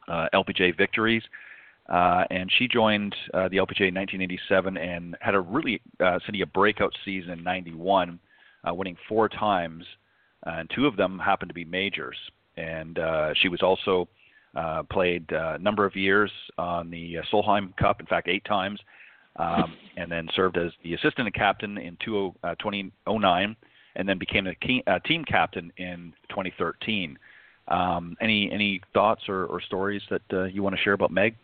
uh, 0.07 0.27
LPGA 0.33 0.75
victories. 0.77 1.23
Uh, 1.89 2.23
and 2.29 2.51
she 2.57 2.67
joined 2.67 3.15
uh, 3.33 3.49
the 3.49 3.57
LPGA 3.57 3.89
in 3.89 3.95
1987 3.95 4.77
and 4.77 5.17
had 5.21 5.33
a 5.33 5.39
really, 5.39 5.81
uh, 5.99 6.19
Cindy, 6.25 6.41
a 6.41 6.45
breakout 6.45 6.93
season 7.03 7.31
in 7.31 7.43
91, 7.43 8.19
uh, 8.67 8.73
winning 8.73 8.95
four 9.07 9.27
times, 9.27 9.83
and 10.45 10.69
two 10.75 10.85
of 10.85 10.95
them 10.97 11.17
happened 11.17 11.49
to 11.49 11.55
be 11.55 11.65
majors. 11.65 12.17
And 12.57 12.99
uh, 12.99 13.33
she 13.41 13.49
was 13.49 13.61
also 13.63 14.07
uh, 14.55 14.83
played 14.83 15.25
a 15.31 15.57
number 15.59 15.85
of 15.85 15.95
years 15.95 16.31
on 16.57 16.89
the 16.89 17.17
uh, 17.17 17.21
Solheim 17.31 17.75
Cup, 17.77 17.99
in 17.99 18.05
fact, 18.05 18.27
eight 18.27 18.43
times, 18.45 18.79
um, 19.35 19.73
and 19.97 20.11
then 20.11 20.27
served 20.35 20.57
as 20.57 20.71
the 20.83 20.93
assistant 20.95 21.33
captain 21.33 21.77
in 21.77 21.97
two, 22.03 22.33
uh, 22.43 22.55
2009, 22.55 23.55
and 23.95 24.09
then 24.09 24.17
became 24.17 24.47
a 24.47 24.55
key, 24.55 24.83
uh, 24.87 24.99
team 24.99 25.23
captain 25.25 25.71
in 25.77 26.13
2013. 26.29 27.17
Um, 27.67 28.17
any 28.19 28.51
any 28.51 28.81
thoughts 28.93 29.21
or, 29.29 29.45
or 29.45 29.61
stories 29.61 30.01
that 30.09 30.21
uh, 30.33 30.45
you 30.45 30.63
want 30.63 30.75
to 30.75 30.81
share 30.81 30.93
about 30.93 31.11
Meg? 31.11 31.35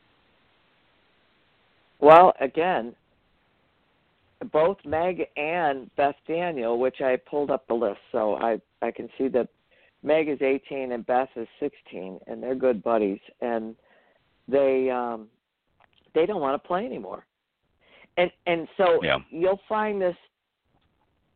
Well, 2.00 2.33
again, 2.41 2.95
both 4.51 4.77
Meg 4.85 5.27
and 5.38 5.95
Beth 5.95 6.15
Daniel, 6.27 6.79
which 6.79 7.00
I 7.01 7.17
pulled 7.29 7.51
up 7.51 7.67
the 7.67 7.75
list, 7.75 8.00
so 8.12 8.35
I 8.35 8.59
I 8.81 8.89
can 8.89 9.07
see 9.19 9.27
that 9.29 9.50
Meg 10.05 10.29
is 10.29 10.41
18 10.41 10.91
and 10.91 11.05
Beth 11.05 11.29
is 11.35 11.47
16, 11.59 12.19
and 12.27 12.41
they're 12.41 12.55
good 12.55 12.83
buddies, 12.83 13.19
and 13.41 13.75
they 14.47 14.89
um, 14.89 15.27
they 16.13 16.25
don't 16.25 16.41
want 16.41 16.62
to 16.62 16.67
play 16.67 16.85
anymore, 16.85 17.25
and 18.17 18.31
and 18.45 18.67
so 18.77 19.00
yeah. 19.03 19.17
you'll 19.29 19.62
find 19.67 20.01
this. 20.01 20.15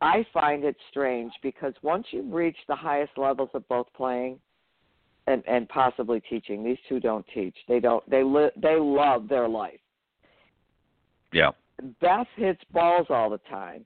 I 0.01 0.25
find 0.33 0.63
it 0.63 0.77
strange 0.89 1.33
because 1.43 1.73
once 1.81 2.07
you've 2.11 2.31
reached 2.31 2.65
the 2.69 2.75
highest 2.75 3.17
levels 3.17 3.49
of 3.53 3.67
both 3.67 3.88
playing 3.97 4.39
and 5.27 5.43
and 5.47 5.67
possibly 5.67 6.21
teaching, 6.29 6.63
these 6.63 6.77
two 6.88 6.99
don't 6.99 7.25
teach. 7.33 7.55
They 7.67 7.79
don't. 7.79 8.07
They 8.09 8.23
li- 8.23 8.51
they 8.55 8.75
love 8.75 9.27
their 9.27 9.49
life 9.49 9.79
yeah. 11.31 11.51
Beth 12.01 12.27
hits 12.35 12.61
balls 12.73 13.07
all 13.09 13.29
the 13.29 13.39
time. 13.49 13.85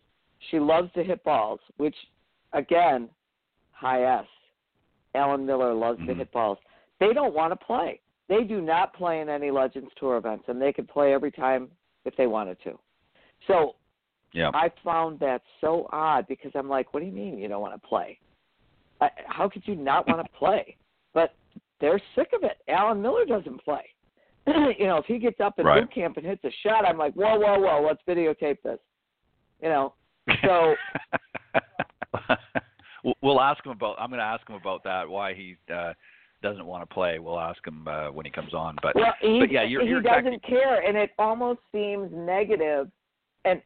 She 0.52 0.60
loves 0.60 0.92
to 0.94 1.04
hit 1.04 1.24
balls, 1.24 1.60
which 1.78 1.96
again, 2.54 3.10
high 3.72 4.04
S. 4.20 4.26
Allen 5.16 5.46
Miller 5.46 5.74
loves 5.74 6.00
mm-hmm. 6.00 6.10
to 6.10 6.16
hit 6.16 6.32
balls. 6.32 6.58
They 7.00 7.14
don't 7.14 7.34
want 7.34 7.52
to 7.52 7.66
play. 7.66 8.00
They 8.30 8.44
do 8.44 8.62
not 8.62 8.94
play 8.96 9.20
in 9.20 9.30
any 9.30 9.52
Legends 9.52 9.92
Tour 10.00 10.18
events, 10.18 10.46
and 10.48 10.62
they 10.62 10.72
could 10.72 10.88
play 10.88 11.14
every 11.14 11.32
time 11.32 11.68
if 12.06 12.16
they 12.16 12.28
wanted 12.28 12.58
to. 12.64 12.80
So 13.48 13.76
yeah. 14.34 14.50
I 14.54 14.72
found 14.84 15.20
that 15.20 15.42
so 15.62 15.88
odd 15.92 16.28
because 16.28 16.52
I'm 16.56 16.70
like, 16.70 16.94
what 16.94 17.02
do 17.02 17.06
you 17.06 17.12
mean 17.12 17.38
you 17.38 17.48
don't 17.48 17.62
want 17.62 17.80
to 17.80 17.88
play? 17.88 18.18
I, 19.02 19.10
how 19.28 19.50
could 19.50 19.64
you 19.66 19.76
not 19.76 20.08
want 20.08 20.26
to 20.26 20.32
play? 20.38 20.78
But 21.14 21.36
they're 21.82 22.02
sick 22.16 22.30
of 22.34 22.44
it. 22.44 22.58
Allen 22.68 23.02
Miller 23.02 23.26
doesn't 23.26 23.64
play. 23.64 23.84
you 24.48 24.88
know, 24.88 24.98
if 24.98 25.06
he 25.06 25.20
gets 25.20 25.40
up 25.40 25.60
in 25.60 25.66
right. 25.66 25.82
boot 25.82 25.94
camp 25.94 26.18
and 26.18 26.26
hits 26.26 26.44
a 26.44 26.52
shot, 26.64 26.86
I'm 26.86 26.98
like, 26.98 27.14
whoa, 27.14 27.38
whoa, 27.38 27.60
whoa, 27.60 27.86
let's 27.86 28.02
videotape 28.08 28.58
this. 28.64 28.80
You 29.62 29.70
know, 29.70 29.94
so 30.44 30.76
we'll 33.22 33.42
ask 33.42 33.66
him 33.66 33.72
about. 33.72 33.96
I'm 34.00 34.10
going 34.10 34.20
to 34.20 34.26
ask 34.26 34.48
him 34.48 34.56
about 34.56 34.84
that. 34.84 35.08
Why 35.08 35.34
he 35.34 35.56
uh, 35.74 35.94
doesn't 36.42 36.66
want 36.66 36.88
to 36.88 36.94
play. 36.94 37.20
We'll 37.20 37.40
ask 37.40 37.66
him 37.66 37.88
uh, 37.88 38.12
when 38.12 38.26
he 38.26 38.32
comes 38.32 38.54
on. 38.54 38.76
But, 38.82 38.96
well, 38.96 39.14
he, 39.22 39.40
but 39.40 39.52
yeah, 39.52 39.64
you're, 39.64 39.82
he 39.82 39.90
you're 39.90 40.02
doesn't 40.02 40.28
exactly... 40.28 40.58
care, 40.58 40.82
and 40.88 40.98
it 40.98 41.12
almost 41.18 41.60
seems 41.72 42.10
negative. 42.14 42.90
And 43.46 43.62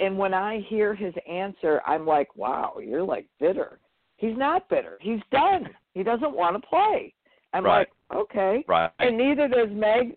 and 0.00 0.18
when 0.18 0.34
I 0.34 0.60
hear 0.68 0.94
his 0.94 1.14
answer, 1.28 1.80
I'm 1.86 2.06
like, 2.06 2.34
wow, 2.36 2.74
you're 2.82 3.02
like 3.02 3.26
bitter. 3.40 3.78
He's 4.16 4.36
not 4.36 4.68
bitter. 4.68 4.98
He's 5.00 5.20
done. 5.30 5.68
He 5.94 6.02
doesn't 6.02 6.34
want 6.34 6.60
to 6.60 6.68
play. 6.68 7.12
I'm 7.52 7.64
right. 7.64 7.86
like, 8.10 8.18
okay. 8.18 8.64
Right. 8.68 8.90
And 8.98 9.16
neither 9.16 9.48
does 9.48 9.68
Meg 9.70 10.16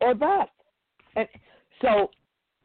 or 0.00 0.14
Beth. 0.14 0.48
And 1.16 1.28
so 1.80 2.10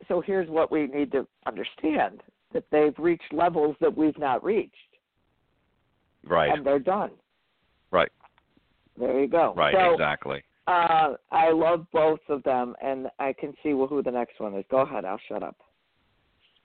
so 0.07 0.21
here's 0.21 0.49
what 0.49 0.71
we 0.71 0.87
need 0.87 1.11
to 1.11 1.27
understand 1.45 2.21
that 2.53 2.63
they've 2.71 2.97
reached 2.97 3.33
levels 3.33 3.75
that 3.81 3.95
we've 3.95 4.17
not 4.17 4.43
reached. 4.43 4.75
Right. 6.25 6.51
And 6.51 6.65
they're 6.65 6.79
done. 6.79 7.11
Right. 7.91 8.11
There 8.97 9.19
you 9.19 9.27
go. 9.27 9.53
Right, 9.55 9.75
so, 9.75 9.93
exactly. 9.93 10.43
Uh, 10.67 11.13
I 11.31 11.51
love 11.51 11.85
both 11.93 12.19
of 12.29 12.43
them, 12.43 12.75
and 12.81 13.07
I 13.19 13.33
can 13.33 13.53
see 13.63 13.71
who 13.71 14.01
the 14.03 14.11
next 14.11 14.39
one 14.39 14.53
is. 14.55 14.65
Go 14.69 14.79
ahead, 14.79 15.05
I'll 15.05 15.19
shut 15.29 15.43
up. 15.43 15.55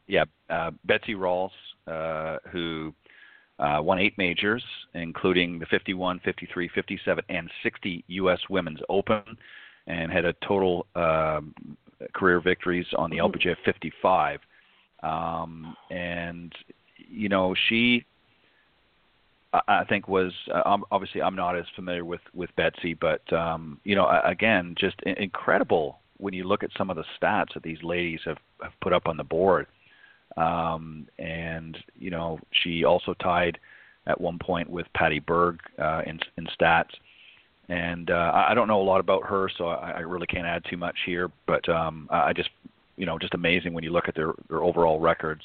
Yeah, 0.08 0.24
uh, 0.50 0.72
Betsy 0.84 1.14
Rawls, 1.14 1.50
uh, 1.86 2.38
who 2.50 2.92
uh, 3.58 3.80
won 3.80 3.98
eight 3.98 4.18
majors, 4.18 4.64
including 4.94 5.58
the 5.58 5.66
51, 5.66 6.20
53, 6.24 6.68
57, 6.74 7.24
and 7.28 7.50
60 7.62 8.04
U.S. 8.08 8.40
Women's 8.50 8.80
Open, 8.88 9.22
and 9.86 10.10
had 10.10 10.24
a 10.24 10.34
total 10.46 10.86
um, 10.96 11.54
career 12.12 12.40
victories 12.40 12.86
on 12.96 13.10
the 13.10 13.18
mm-hmm. 13.18 13.48
LPGA 13.48 13.56
55. 13.64 14.40
Um, 15.02 15.76
and 15.90 16.52
you 16.96 17.28
know, 17.28 17.54
she, 17.68 18.04
I 19.52 19.84
think, 19.88 20.08
was 20.08 20.32
uh, 20.52 20.78
obviously 20.90 21.22
I'm 21.22 21.36
not 21.36 21.56
as 21.56 21.64
familiar 21.76 22.04
with 22.04 22.20
with 22.34 22.50
Betsy, 22.56 22.94
but 22.94 23.30
um, 23.32 23.80
you 23.84 23.94
know, 23.94 24.08
again, 24.24 24.74
just 24.78 24.96
incredible 25.02 25.98
when 26.18 26.34
you 26.34 26.44
look 26.44 26.62
at 26.62 26.70
some 26.78 26.90
of 26.90 26.96
the 26.96 27.04
stats 27.20 27.54
that 27.54 27.62
these 27.62 27.82
ladies 27.82 28.20
have 28.24 28.38
have 28.62 28.72
put 28.80 28.92
up 28.92 29.06
on 29.06 29.16
the 29.16 29.24
board. 29.24 29.66
Um, 30.36 31.06
and 31.18 31.76
you 31.98 32.10
know, 32.10 32.38
she 32.62 32.84
also 32.84 33.14
tied 33.14 33.58
at 34.06 34.20
one 34.20 34.38
point 34.38 34.68
with 34.68 34.86
Patty 34.94 35.20
Berg 35.20 35.60
uh, 35.78 36.02
in, 36.06 36.18
in 36.36 36.46
stats. 36.58 36.90
And 37.68 38.10
uh, 38.10 38.32
I 38.34 38.54
don't 38.54 38.68
know 38.68 38.80
a 38.80 38.82
lot 38.82 39.00
about 39.00 39.24
her, 39.26 39.48
so 39.56 39.68
I, 39.68 39.92
I 39.92 40.00
really 40.00 40.26
can't 40.26 40.46
add 40.46 40.64
too 40.68 40.76
much 40.76 40.96
here. 41.06 41.30
But 41.46 41.68
um, 41.68 42.08
I 42.10 42.32
just, 42.32 42.50
you 42.96 43.06
know, 43.06 43.18
just 43.18 43.34
amazing 43.34 43.72
when 43.72 43.84
you 43.84 43.90
look 43.90 44.08
at 44.08 44.14
their 44.14 44.32
their 44.48 44.62
overall 44.62 45.00
records. 45.00 45.42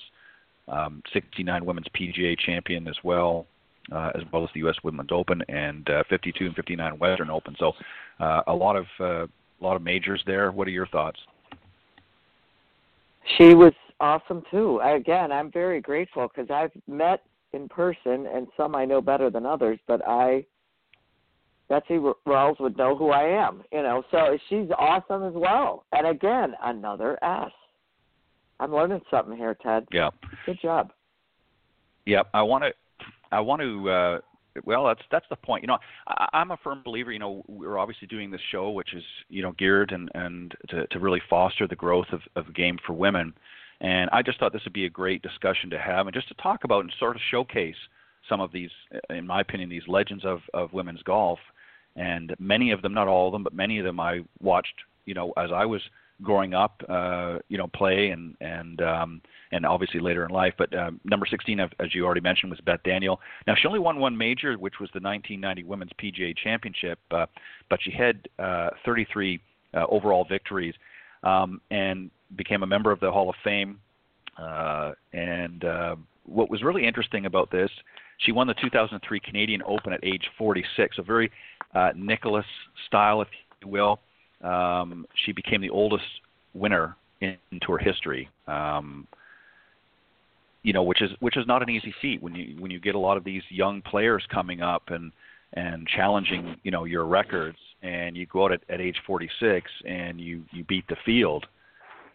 Um, 0.69 1.01
69 1.13 1.63
women's 1.65 1.87
PGA 1.97 2.37
champion 2.37 2.89
as 2.89 2.97
well, 3.01 3.45
uh, 3.89 4.11
as 4.15 4.23
well 4.33 4.43
as 4.43 4.49
the 4.53 4.59
U.S. 4.61 4.75
Women's 4.83 5.11
Open, 5.13 5.41
and 5.47 5.89
uh, 5.89 6.03
52 6.09 6.47
and 6.47 6.55
59 6.55 6.99
Western 6.99 7.29
Open. 7.29 7.55
So 7.57 7.71
uh, 8.19 8.41
a 8.47 8.53
lot 8.53 8.75
of 8.75 8.85
uh, 8.99 9.23
a 9.23 9.61
lot 9.61 9.75
of 9.75 9.81
majors 9.81 10.21
there. 10.25 10.51
What 10.51 10.67
are 10.67 10.71
your 10.71 10.87
thoughts? 10.87 11.19
She 13.37 13.53
was 13.53 13.73
awesome 13.99 14.43
too. 14.51 14.79
Again, 14.83 15.31
I'm 15.31 15.51
very 15.51 15.81
grateful 15.81 16.27
because 16.27 16.49
I've 16.51 16.71
met 16.87 17.23
in 17.53 17.69
person, 17.69 18.27
and 18.27 18.47
some 18.57 18.75
I 18.75 18.85
know 18.85 19.01
better 19.01 19.29
than 19.29 19.45
others, 19.45 19.79
but 19.87 20.01
I 20.07 20.45
Betsy 21.69 21.99
Rawls 22.25 22.59
would 22.59 22.77
know 22.77 22.95
who 22.95 23.09
I 23.09 23.23
am, 23.23 23.63
you 23.71 23.83
know. 23.83 24.03
So 24.11 24.37
she's 24.49 24.69
awesome 24.77 25.23
as 25.23 25.33
well. 25.33 25.85
And 25.91 26.07
again, 26.07 26.53
another 26.63 27.21
S. 27.23 27.51
I'm 28.59 28.73
learning 28.73 29.01
something 29.11 29.37
here, 29.37 29.55
Ted. 29.61 29.85
Yeah. 29.91 30.09
Good 30.45 30.59
job. 30.61 30.91
Yeah, 32.05 32.23
I 32.33 32.41
want 32.41 32.63
to. 32.63 32.71
I 33.31 33.41
want 33.41 33.61
to. 33.61 33.89
Uh, 33.89 34.19
well, 34.63 34.85
that's 34.85 35.01
that's 35.11 35.25
the 35.29 35.35
point. 35.35 35.63
You 35.63 35.67
know, 35.67 35.77
I, 36.07 36.27
I'm 36.33 36.51
a 36.51 36.57
firm 36.57 36.81
believer. 36.83 37.11
You 37.11 37.19
know, 37.19 37.43
we're 37.47 37.77
obviously 37.77 38.07
doing 38.07 38.31
this 38.31 38.41
show, 38.51 38.71
which 38.71 38.93
is 38.93 39.03
you 39.29 39.41
know 39.41 39.51
geared 39.59 39.91
and 39.91 40.09
and 40.15 40.55
to 40.69 40.87
to 40.87 40.99
really 40.99 41.21
foster 41.29 41.67
the 41.67 41.75
growth 41.75 42.07
of 42.11 42.21
of 42.35 42.53
game 42.55 42.77
for 42.85 42.93
women. 42.93 43.33
And 43.81 44.09
I 44.11 44.23
just 44.23 44.39
thought 44.39 44.53
this 44.53 44.63
would 44.63 44.73
be 44.73 44.85
a 44.85 44.89
great 44.89 45.21
discussion 45.21 45.69
to 45.69 45.77
have 45.77 46.07
and 46.07 46.13
just 46.13 46.29
to 46.29 46.33
talk 46.35 46.63
about 46.63 46.81
and 46.81 46.91
sort 46.97 47.15
of 47.15 47.21
showcase 47.29 47.75
some 48.27 48.41
of 48.41 48.51
these, 48.51 48.71
in 49.11 49.27
my 49.27 49.41
opinion, 49.41 49.69
these 49.69 49.87
legends 49.87 50.25
of 50.25 50.39
of 50.53 50.73
women's 50.73 51.03
golf. 51.03 51.39
And 51.97 52.33
many 52.39 52.71
of 52.71 52.81
them, 52.81 52.93
not 52.93 53.07
all 53.07 53.27
of 53.27 53.33
them, 53.33 53.43
but 53.43 53.53
many 53.53 53.79
of 53.79 53.85
them, 53.85 53.99
I 53.99 54.21
watched. 54.41 54.75
You 55.05 55.13
know, 55.13 55.33
as 55.37 55.51
I 55.53 55.65
was 55.65 55.81
growing 56.21 56.53
up, 56.53 56.81
uh, 56.89 57.39
you 57.49 57.57
know, 57.57 57.67
play 57.67 58.09
and 58.09 58.35
and 58.41 58.81
um, 58.81 59.21
and 59.51 59.65
obviously 59.65 59.99
later 59.99 60.25
in 60.25 60.31
life. 60.31 60.53
But 60.57 60.73
uh, 60.75 60.91
number 61.03 61.25
16, 61.25 61.59
as 61.59 61.69
you 61.93 62.05
already 62.05 62.21
mentioned, 62.21 62.51
was 62.51 62.59
Beth 62.61 62.81
Daniel. 62.83 63.19
Now 63.45 63.55
she 63.55 63.67
only 63.67 63.79
won 63.79 63.99
one 63.99 64.17
major, 64.17 64.55
which 64.55 64.79
was 64.79 64.89
the 64.93 64.99
1990 64.99 65.63
Women's 65.63 65.91
PGA 66.01 66.35
Championship, 66.37 66.99
uh, 67.11 67.25
but 67.69 67.79
she 67.81 67.91
had 67.91 68.27
uh, 68.39 68.71
33 68.85 69.39
uh, 69.73 69.85
overall 69.89 70.25
victories 70.27 70.73
um, 71.23 71.61
and 71.71 72.09
became 72.35 72.63
a 72.63 72.67
member 72.67 72.91
of 72.91 72.99
the 72.99 73.11
Hall 73.11 73.29
of 73.29 73.35
Fame. 73.43 73.79
Uh, 74.37 74.91
and 75.13 75.63
uh, 75.63 75.95
what 76.25 76.49
was 76.49 76.61
really 76.63 76.85
interesting 76.85 77.25
about 77.25 77.49
this, 77.51 77.69
she 78.19 78.31
won 78.31 78.47
the 78.47 78.55
2003 78.55 79.19
Canadian 79.19 79.61
Open 79.63 79.93
at 79.93 79.99
age 80.03 80.23
46, 80.37 80.97
a 80.97 81.03
very 81.03 81.31
uh, 81.77 81.91
Nicklaus 81.95 82.45
style, 82.87 83.21
if 83.21 83.27
you 83.61 83.67
will. 83.67 83.99
Um, 84.43 85.05
she 85.25 85.31
became 85.31 85.61
the 85.61 85.69
oldest 85.69 86.03
winner 86.53 86.95
in, 87.21 87.37
in 87.51 87.59
tour 87.61 87.77
history. 87.77 88.29
Um, 88.47 89.07
you 90.63 90.73
know, 90.73 90.83
which 90.83 91.01
is 91.01 91.11
which 91.19 91.37
is 91.37 91.45
not 91.47 91.61
an 91.61 91.69
easy 91.69 91.93
feat 92.01 92.21
when 92.21 92.35
you 92.35 92.55
when 92.59 92.71
you 92.71 92.79
get 92.79 92.95
a 92.95 92.99
lot 92.99 93.17
of 93.17 93.23
these 93.23 93.43
young 93.49 93.81
players 93.81 94.23
coming 94.33 94.61
up 94.61 94.83
and 94.87 95.11
and 95.53 95.87
challenging 95.87 96.57
you 96.63 96.71
know 96.71 96.83
your 96.83 97.05
records, 97.05 97.57
and 97.81 98.17
you 98.17 98.25
go 98.25 98.45
out 98.45 98.51
at, 98.51 98.61
at 98.69 98.81
age 98.81 98.97
46 99.05 99.71
and 99.87 100.19
you 100.19 100.43
you 100.51 100.63
beat 100.65 100.85
the 100.89 100.97
field. 101.05 101.45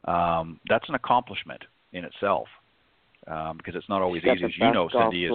Um, 0.04 0.61
that's 0.69 0.88
an 0.88 0.97
accomplishment 0.97 1.62
in 1.92 2.04
itself 2.04 2.49
um, 3.28 3.57
because 3.57 3.75
it's 3.76 3.88
not 3.88 4.02
always 4.02 4.23
easy, 4.23 4.45
as 4.45 4.50
you 4.59 4.73
know, 4.73 4.88
Cindy. 4.92 5.26
Is, 5.26 5.31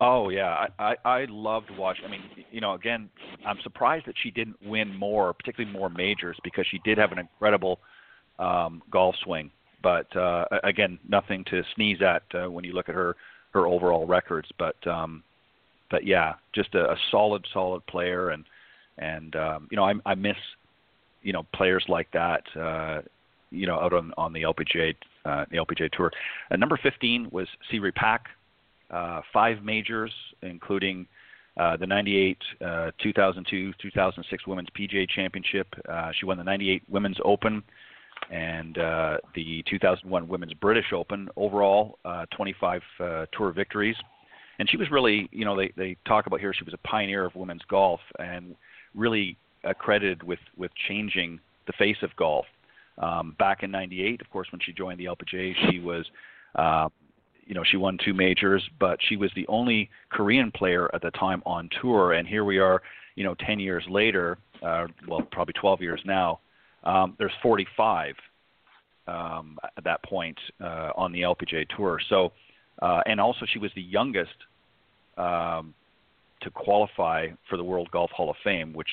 oh 0.00 0.28
yeah, 0.28 0.66
I, 0.78 0.94
I 1.04 1.08
I 1.08 1.26
loved 1.28 1.70
watching. 1.76 2.04
I 2.04 2.08
mean, 2.08 2.22
you 2.50 2.60
know, 2.60 2.74
again, 2.74 3.08
I'm 3.46 3.58
surprised 3.62 4.06
that 4.06 4.14
she 4.22 4.30
didn't 4.30 4.56
win 4.64 4.94
more, 4.96 5.32
particularly 5.32 5.72
more 5.76 5.88
majors, 5.88 6.36
because 6.44 6.66
she 6.70 6.78
did 6.84 6.98
have 6.98 7.12
an 7.12 7.18
incredible 7.18 7.80
um, 8.38 8.82
golf 8.90 9.14
swing 9.24 9.50
but 9.82 10.14
uh, 10.16 10.44
again, 10.64 10.98
nothing 11.08 11.44
to 11.50 11.62
sneeze 11.74 12.02
at 12.02 12.22
uh, 12.34 12.50
when 12.50 12.64
you 12.64 12.72
look 12.72 12.88
at 12.88 12.94
her 12.94 13.16
her 13.52 13.66
overall 13.66 14.06
records. 14.06 14.48
But 14.58 14.84
um, 14.86 15.22
but 15.90 16.06
yeah, 16.06 16.34
just 16.54 16.74
a, 16.74 16.92
a 16.92 16.96
solid 17.10 17.46
solid 17.52 17.84
player, 17.86 18.30
and 18.30 18.44
and 18.98 19.34
um, 19.36 19.68
you 19.70 19.76
know 19.76 19.84
I, 19.84 19.94
I 20.04 20.14
miss 20.14 20.36
you 21.22 21.32
know 21.32 21.44
players 21.54 21.84
like 21.88 22.10
that. 22.12 22.42
Uh, 22.56 23.02
you 23.50 23.66
know, 23.66 23.80
out 23.80 23.92
on 23.92 24.12
on 24.16 24.32
the 24.32 24.42
LPGA 24.42 24.94
uh, 25.24 25.44
the 25.50 25.56
LPGA 25.58 25.90
tour. 25.92 26.10
Uh, 26.50 26.56
number 26.56 26.78
15 26.82 27.28
was 27.30 27.48
Se 27.70 27.78
Ri 27.78 27.92
Pak, 27.92 28.26
uh, 28.90 29.20
five 29.32 29.62
majors, 29.62 30.12
including 30.42 31.06
uh, 31.56 31.76
the 31.76 31.86
98, 31.86 32.38
uh, 32.64 32.90
2002, 33.02 33.72
2006 33.82 34.46
Women's 34.46 34.68
PGA 34.78 35.08
Championship. 35.08 35.66
Uh, 35.88 36.10
she 36.18 36.24
won 36.26 36.38
the 36.38 36.44
98 36.44 36.82
Women's 36.88 37.18
Open 37.24 37.62
and 38.30 38.78
uh, 38.78 39.18
the 39.34 39.62
2001 39.68 40.28
Women's 40.28 40.54
British 40.54 40.92
Open. 40.94 41.28
Overall, 41.36 41.98
uh, 42.04 42.26
25 42.36 42.82
uh, 43.00 43.26
tour 43.36 43.52
victories, 43.52 43.96
and 44.58 44.70
she 44.70 44.76
was 44.76 44.90
really, 44.90 45.28
you 45.32 45.44
know, 45.44 45.56
they 45.56 45.72
they 45.76 45.96
talk 46.06 46.26
about 46.26 46.40
here 46.40 46.54
she 46.54 46.64
was 46.64 46.74
a 46.74 46.88
pioneer 46.88 47.24
of 47.24 47.34
women's 47.34 47.62
golf 47.68 48.00
and 48.18 48.54
really 48.94 49.36
credited 49.78 50.22
with 50.22 50.38
with 50.56 50.70
changing 50.88 51.40
the 51.66 51.72
face 51.74 51.96
of 52.02 52.14
golf. 52.16 52.46
Um, 52.98 53.34
back 53.38 53.62
in 53.62 53.70
'98, 53.70 54.20
of 54.20 54.30
course, 54.30 54.48
when 54.52 54.60
she 54.64 54.72
joined 54.72 55.00
the 55.00 55.06
LPGA, 55.06 55.54
she 55.70 55.78
was. 55.78 56.06
Uh, 56.54 56.88
you 57.50 57.56
know, 57.56 57.64
she 57.68 57.76
won 57.76 57.98
two 58.04 58.14
majors, 58.14 58.62
but 58.78 58.96
she 59.08 59.16
was 59.16 59.28
the 59.34 59.44
only 59.48 59.90
Korean 60.08 60.52
player 60.52 60.88
at 60.94 61.02
the 61.02 61.10
time 61.10 61.42
on 61.44 61.68
tour. 61.82 62.12
And 62.12 62.26
here 62.26 62.44
we 62.44 62.58
are, 62.58 62.80
you 63.16 63.24
know, 63.24 63.34
10 63.44 63.58
years 63.58 63.82
later, 63.90 64.38
uh, 64.62 64.86
well, 65.08 65.22
probably 65.32 65.54
12 65.54 65.82
years 65.82 66.00
now, 66.04 66.38
um, 66.84 67.16
there's 67.18 67.32
45 67.42 68.14
um, 69.08 69.58
at 69.76 69.82
that 69.82 70.00
point 70.04 70.38
uh, 70.60 70.92
on 70.94 71.10
the 71.10 71.22
LPGA 71.22 71.66
tour. 71.76 71.98
So, 72.08 72.30
uh, 72.82 73.00
and 73.06 73.20
also 73.20 73.44
she 73.52 73.58
was 73.58 73.72
the 73.74 73.82
youngest 73.82 74.30
um, 75.18 75.74
to 76.42 76.50
qualify 76.50 77.26
for 77.48 77.56
the 77.56 77.64
World 77.64 77.90
Golf 77.90 78.12
Hall 78.12 78.30
of 78.30 78.36
Fame, 78.44 78.72
which 78.72 78.88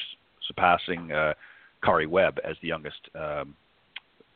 surpassing 0.48 1.12
uh, 1.12 1.36
Karrie 1.84 2.10
Webb 2.10 2.40
as 2.44 2.56
the 2.64 2.70
youngest, 2.70 3.02
um, 3.14 3.56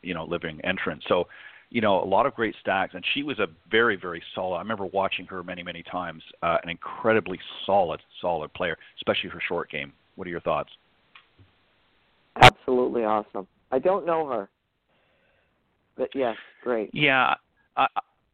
you 0.00 0.14
know, 0.14 0.24
living 0.24 0.60
entrant. 0.62 1.02
So, 1.08 1.26
you 1.72 1.80
know, 1.80 2.02
a 2.02 2.04
lot 2.04 2.26
of 2.26 2.34
great 2.34 2.54
stacks, 2.60 2.92
and 2.94 3.02
she 3.14 3.22
was 3.22 3.38
a 3.38 3.46
very, 3.70 3.96
very 3.96 4.22
solid. 4.34 4.56
I 4.56 4.58
remember 4.58 4.84
watching 4.84 5.24
her 5.26 5.42
many, 5.42 5.62
many 5.62 5.82
times. 5.82 6.22
Uh, 6.42 6.58
an 6.62 6.68
incredibly 6.68 7.40
solid, 7.64 7.98
solid 8.20 8.52
player, 8.52 8.76
especially 8.98 9.30
her 9.30 9.40
short 9.48 9.70
game. 9.70 9.90
What 10.14 10.26
are 10.26 10.30
your 10.30 10.40
thoughts? 10.40 10.70
absolutely 12.40 13.04
awesome. 13.04 13.46
I 13.70 13.78
don't 13.78 14.06
know 14.06 14.26
her, 14.26 14.48
but 15.96 16.08
yes, 16.14 16.36
great. 16.62 16.90
Yeah, 16.94 17.34
I, 17.76 17.86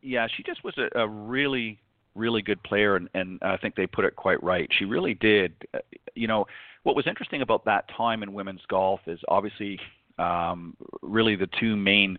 yeah, 0.02 0.26
she 0.36 0.42
just 0.42 0.62
was 0.64 0.74
a, 0.78 1.00
a 1.00 1.08
really, 1.08 1.78
really 2.14 2.42
good 2.42 2.62
player, 2.62 2.96
and, 2.96 3.08
and 3.14 3.38
I 3.42 3.56
think 3.56 3.74
they 3.74 3.86
put 3.86 4.04
it 4.04 4.14
quite 4.16 4.42
right. 4.42 4.68
She 4.78 4.84
really 4.84 5.14
did. 5.14 5.52
Uh, 5.74 5.78
you 6.14 6.26
know, 6.26 6.46
what 6.84 6.96
was 6.96 7.06
interesting 7.06 7.42
about 7.42 7.64
that 7.64 7.84
time 7.96 8.22
in 8.22 8.32
women's 8.32 8.62
golf 8.68 9.00
is 9.06 9.20
obviously, 9.28 9.80
um, 10.18 10.76
really 11.02 11.36
the 11.36 11.48
two 11.60 11.76
main 11.76 12.18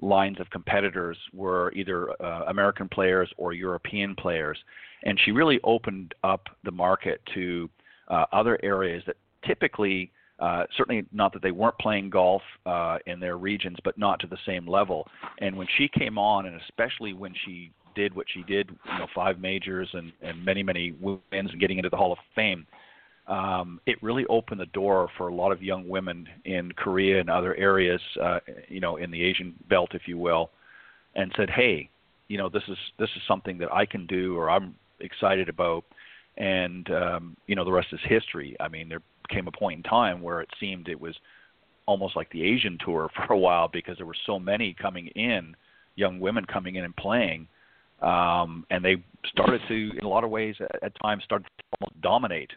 lines 0.00 0.40
of 0.40 0.50
competitors 0.50 1.16
were 1.32 1.72
either 1.72 2.10
uh, 2.22 2.44
American 2.48 2.88
players 2.88 3.30
or 3.36 3.52
European 3.52 4.14
players, 4.14 4.58
and 5.04 5.18
she 5.24 5.32
really 5.32 5.60
opened 5.64 6.14
up 6.24 6.48
the 6.64 6.70
market 6.70 7.20
to 7.34 7.68
uh, 8.08 8.24
other 8.32 8.58
areas 8.62 9.02
that 9.06 9.16
typically 9.46 10.10
uh, 10.40 10.64
certainly 10.76 11.04
not 11.12 11.32
that 11.32 11.42
they 11.42 11.52
weren't 11.52 11.78
playing 11.78 12.10
golf 12.10 12.42
uh, 12.66 12.98
in 13.06 13.20
their 13.20 13.38
regions, 13.38 13.76
but 13.84 13.96
not 13.96 14.18
to 14.18 14.26
the 14.26 14.38
same 14.44 14.66
level. 14.66 15.06
And 15.38 15.56
when 15.56 15.68
she 15.78 15.88
came 15.88 16.18
on, 16.18 16.46
and 16.46 16.60
especially 16.62 17.12
when 17.12 17.32
she 17.44 17.70
did 17.94 18.14
what 18.14 18.26
she 18.34 18.42
did, 18.42 18.68
you 18.92 18.98
know, 18.98 19.06
five 19.14 19.38
majors 19.38 19.88
and, 19.92 20.12
and 20.22 20.44
many, 20.44 20.64
many 20.64 20.92
wins 21.00 21.22
and 21.32 21.60
getting 21.60 21.78
into 21.78 21.88
the 21.88 21.96
Hall 21.96 22.12
of 22.12 22.18
Fame, 22.34 22.66
um, 23.26 23.80
it 23.86 24.02
really 24.02 24.26
opened 24.26 24.60
the 24.60 24.66
door 24.66 25.08
for 25.16 25.28
a 25.28 25.34
lot 25.34 25.50
of 25.50 25.62
young 25.62 25.88
women 25.88 26.28
in 26.44 26.72
Korea 26.72 27.20
and 27.20 27.30
other 27.30 27.54
areas, 27.54 28.00
uh, 28.22 28.40
you 28.68 28.80
know, 28.80 28.96
in 28.96 29.10
the 29.10 29.22
Asian 29.22 29.54
belt, 29.68 29.90
if 29.94 30.02
you 30.06 30.18
will, 30.18 30.50
and 31.14 31.32
said, 31.36 31.48
hey, 31.48 31.88
you 32.28 32.36
know, 32.36 32.48
this 32.48 32.62
is 32.68 32.76
this 32.98 33.08
is 33.16 33.22
something 33.26 33.58
that 33.58 33.72
I 33.72 33.86
can 33.86 34.06
do, 34.06 34.36
or 34.36 34.50
I'm 34.50 34.74
excited 35.00 35.48
about, 35.48 35.84
and 36.36 36.90
um, 36.90 37.36
you 37.46 37.54
know, 37.54 37.64
the 37.64 37.72
rest 37.72 37.88
is 37.92 38.00
history. 38.04 38.56
I 38.60 38.68
mean, 38.68 38.88
there 38.88 39.02
came 39.30 39.46
a 39.46 39.52
point 39.52 39.78
in 39.78 39.82
time 39.82 40.20
where 40.20 40.40
it 40.40 40.48
seemed 40.60 40.88
it 40.88 41.00
was 41.00 41.14
almost 41.86 42.16
like 42.16 42.30
the 42.30 42.42
Asian 42.42 42.78
tour 42.84 43.08
for 43.26 43.32
a 43.32 43.38
while 43.38 43.68
because 43.68 43.96
there 43.96 44.06
were 44.06 44.16
so 44.26 44.38
many 44.38 44.74
coming 44.74 45.06
in, 45.08 45.54
young 45.96 46.20
women 46.20 46.44
coming 46.44 46.76
in 46.76 46.84
and 46.84 46.96
playing, 46.96 47.46
um, 48.02 48.66
and 48.70 48.84
they 48.84 48.96
started 49.28 49.62
to, 49.68 49.90
in 49.98 50.04
a 50.04 50.08
lot 50.08 50.24
of 50.24 50.30
ways, 50.30 50.56
at, 50.60 50.82
at 50.82 50.92
times, 51.00 51.24
started 51.24 51.46
to 51.46 51.64
almost 51.80 52.00
dominate 52.02 52.50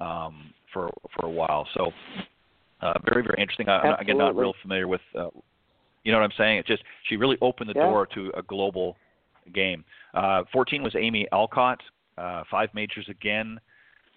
um, 0.00 0.52
for 0.72 0.90
for 1.14 1.26
a 1.26 1.30
while. 1.30 1.66
So, 1.74 1.92
uh, 2.80 2.94
very 3.10 3.22
very 3.22 3.36
interesting. 3.38 3.68
I, 3.68 3.96
again, 4.00 4.18
not 4.18 4.36
real 4.36 4.54
familiar 4.62 4.88
with, 4.88 5.00
uh, 5.18 5.28
you 6.04 6.12
know 6.12 6.18
what 6.18 6.24
I'm 6.24 6.36
saying? 6.36 6.58
It 6.58 6.66
just 6.66 6.82
she 7.08 7.16
really 7.16 7.38
opened 7.40 7.70
the 7.70 7.74
yeah. 7.76 7.86
door 7.86 8.06
to 8.14 8.32
a 8.36 8.42
global 8.42 8.96
game. 9.52 9.84
Uh, 10.14 10.42
14 10.52 10.82
was 10.82 10.94
Amy 10.96 11.26
Alcott, 11.32 11.80
uh, 12.16 12.44
five 12.50 12.70
majors 12.72 13.06
again 13.08 13.60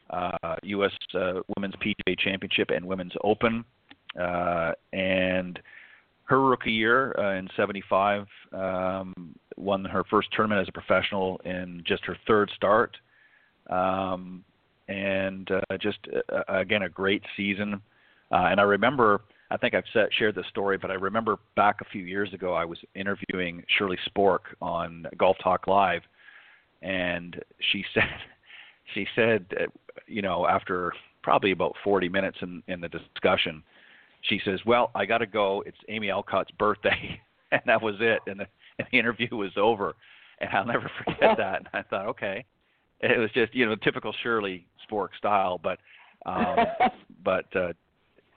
uh, 0.10 0.56
U.S. 0.64 0.92
Uh, 1.14 1.42
Women's 1.56 1.76
PGA 1.76 2.18
Championship 2.18 2.70
and 2.70 2.86
Women's 2.86 3.14
Open, 3.24 3.66
uh, 4.20 4.72
and 4.94 5.60
her 6.24 6.42
rookie 6.42 6.72
year 6.72 7.16
uh, 7.18 7.38
in 7.38 7.48
'75 7.56 8.26
um, 8.54 9.14
won 9.58 9.84
her 9.86 10.04
first 10.10 10.30
tournament 10.34 10.62
as 10.62 10.68
a 10.70 10.72
professional 10.72 11.40
in 11.46 11.84
just 11.86 12.06
her 12.06 12.18
third 12.26 12.50
start, 12.56 12.96
um, 13.70 14.44
and 14.88 15.50
uh, 15.52 15.78
just 15.80 16.00
uh, 16.32 16.42
again 16.48 16.84
a 16.84 16.90
great 16.90 17.24
season. 17.36 17.82
Uh, 18.32 18.48
and 18.52 18.60
I 18.60 18.64
remember, 18.64 19.22
I 19.52 19.58
think 19.58 19.74
I've 19.74 19.86
set, 19.94 20.10
shared 20.18 20.36
this 20.36 20.46
story, 20.50 20.78
but 20.78 20.92
I 20.92 20.96
remember 20.96 21.38
back 21.56 21.78
a 21.82 21.86
few 21.86 22.04
years 22.04 22.34
ago 22.34 22.54
I 22.54 22.66
was 22.66 22.78
interviewing 22.96 23.64
Shirley 23.78 23.98
Spork 24.10 24.40
on 24.62 25.06
Golf 25.18 25.38
Talk 25.42 25.68
Live, 25.68 26.02
and 26.82 27.42
she 27.72 27.84
said 27.94 28.04
she 28.94 29.06
said, 29.16 29.46
you 30.08 30.22
know, 30.22 30.48
after 30.48 30.94
probably 31.22 31.52
about 31.52 31.76
40 31.84 32.08
minutes 32.08 32.38
in, 32.42 32.64
in 32.68 32.80
the 32.80 32.88
discussion, 32.88 33.62
she 34.22 34.40
says, 34.46 34.60
"Well, 34.66 34.92
I 34.96 35.06
got 35.06 35.20
to 35.20 35.26
go. 35.26 35.64
It's 35.66 35.78
Amy 35.90 36.10
Alcott's 36.10 36.52
birthday," 36.52 37.20
and 37.52 37.62
that 37.66 37.82
was 37.82 37.96
it. 38.00 38.20
And 38.28 38.40
the, 38.40 38.48
and 38.80 38.88
the 38.92 38.98
interview 38.98 39.36
was 39.36 39.52
over. 39.58 39.96
And 40.40 40.50
I'll 40.52 40.66
never 40.66 40.90
forget 41.04 41.36
that. 41.38 41.60
And 41.60 41.68
I 41.74 41.82
thought, 41.82 42.08
okay, 42.08 42.46
it 43.02 43.20
was 43.20 43.30
just 43.34 43.54
you 43.54 43.66
know 43.66 43.72
the 43.72 43.84
typical 43.84 44.14
Shirley 44.24 44.66
Spork 44.90 45.10
style, 45.18 45.60
but 45.62 45.80
um, 46.26 46.56
but 47.24 47.46
uh, 47.56 47.70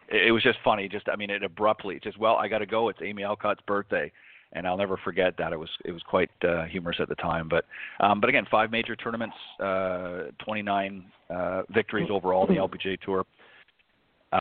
it, 0.09 0.29
it 0.29 0.33
was 0.33 0.42
just 0.42 0.59
funny. 0.64 0.88
Just 0.88 1.09
I 1.09 1.16
mean, 1.16 1.31
it 1.31 1.42
abruptly 1.42 2.01
just 2.03 2.18
well, 2.18 2.37
I 2.37 2.49
got 2.49 2.59
to 2.59 2.66
go. 2.66 2.88
It's 2.88 3.01
Amy 3.03 3.23
Alcott's 3.25 3.62
birthday, 3.66 4.12
and 4.53 4.66
I'll 4.66 4.77
never 4.77 4.96
forget 4.99 5.35
that. 5.38 5.53
It 5.53 5.59
was 5.59 5.70
it 5.85 5.92
was 5.92 6.03
quite 6.03 6.31
uh, 6.46 6.64
humorous 6.64 6.99
at 7.01 7.09
the 7.09 7.14
time. 7.16 7.49
But 7.49 7.64
um, 8.01 8.20
but 8.20 8.29
again, 8.29 8.46
five 8.51 8.70
major 8.70 8.96
tournaments, 8.96 9.37
uh, 9.62 10.25
29 10.44 11.05
uh, 11.31 11.62
victories 11.70 12.09
overall 12.11 12.46
in 12.46 12.55
the 12.55 12.61
LPGA 12.61 13.01
Tour. 13.01 13.25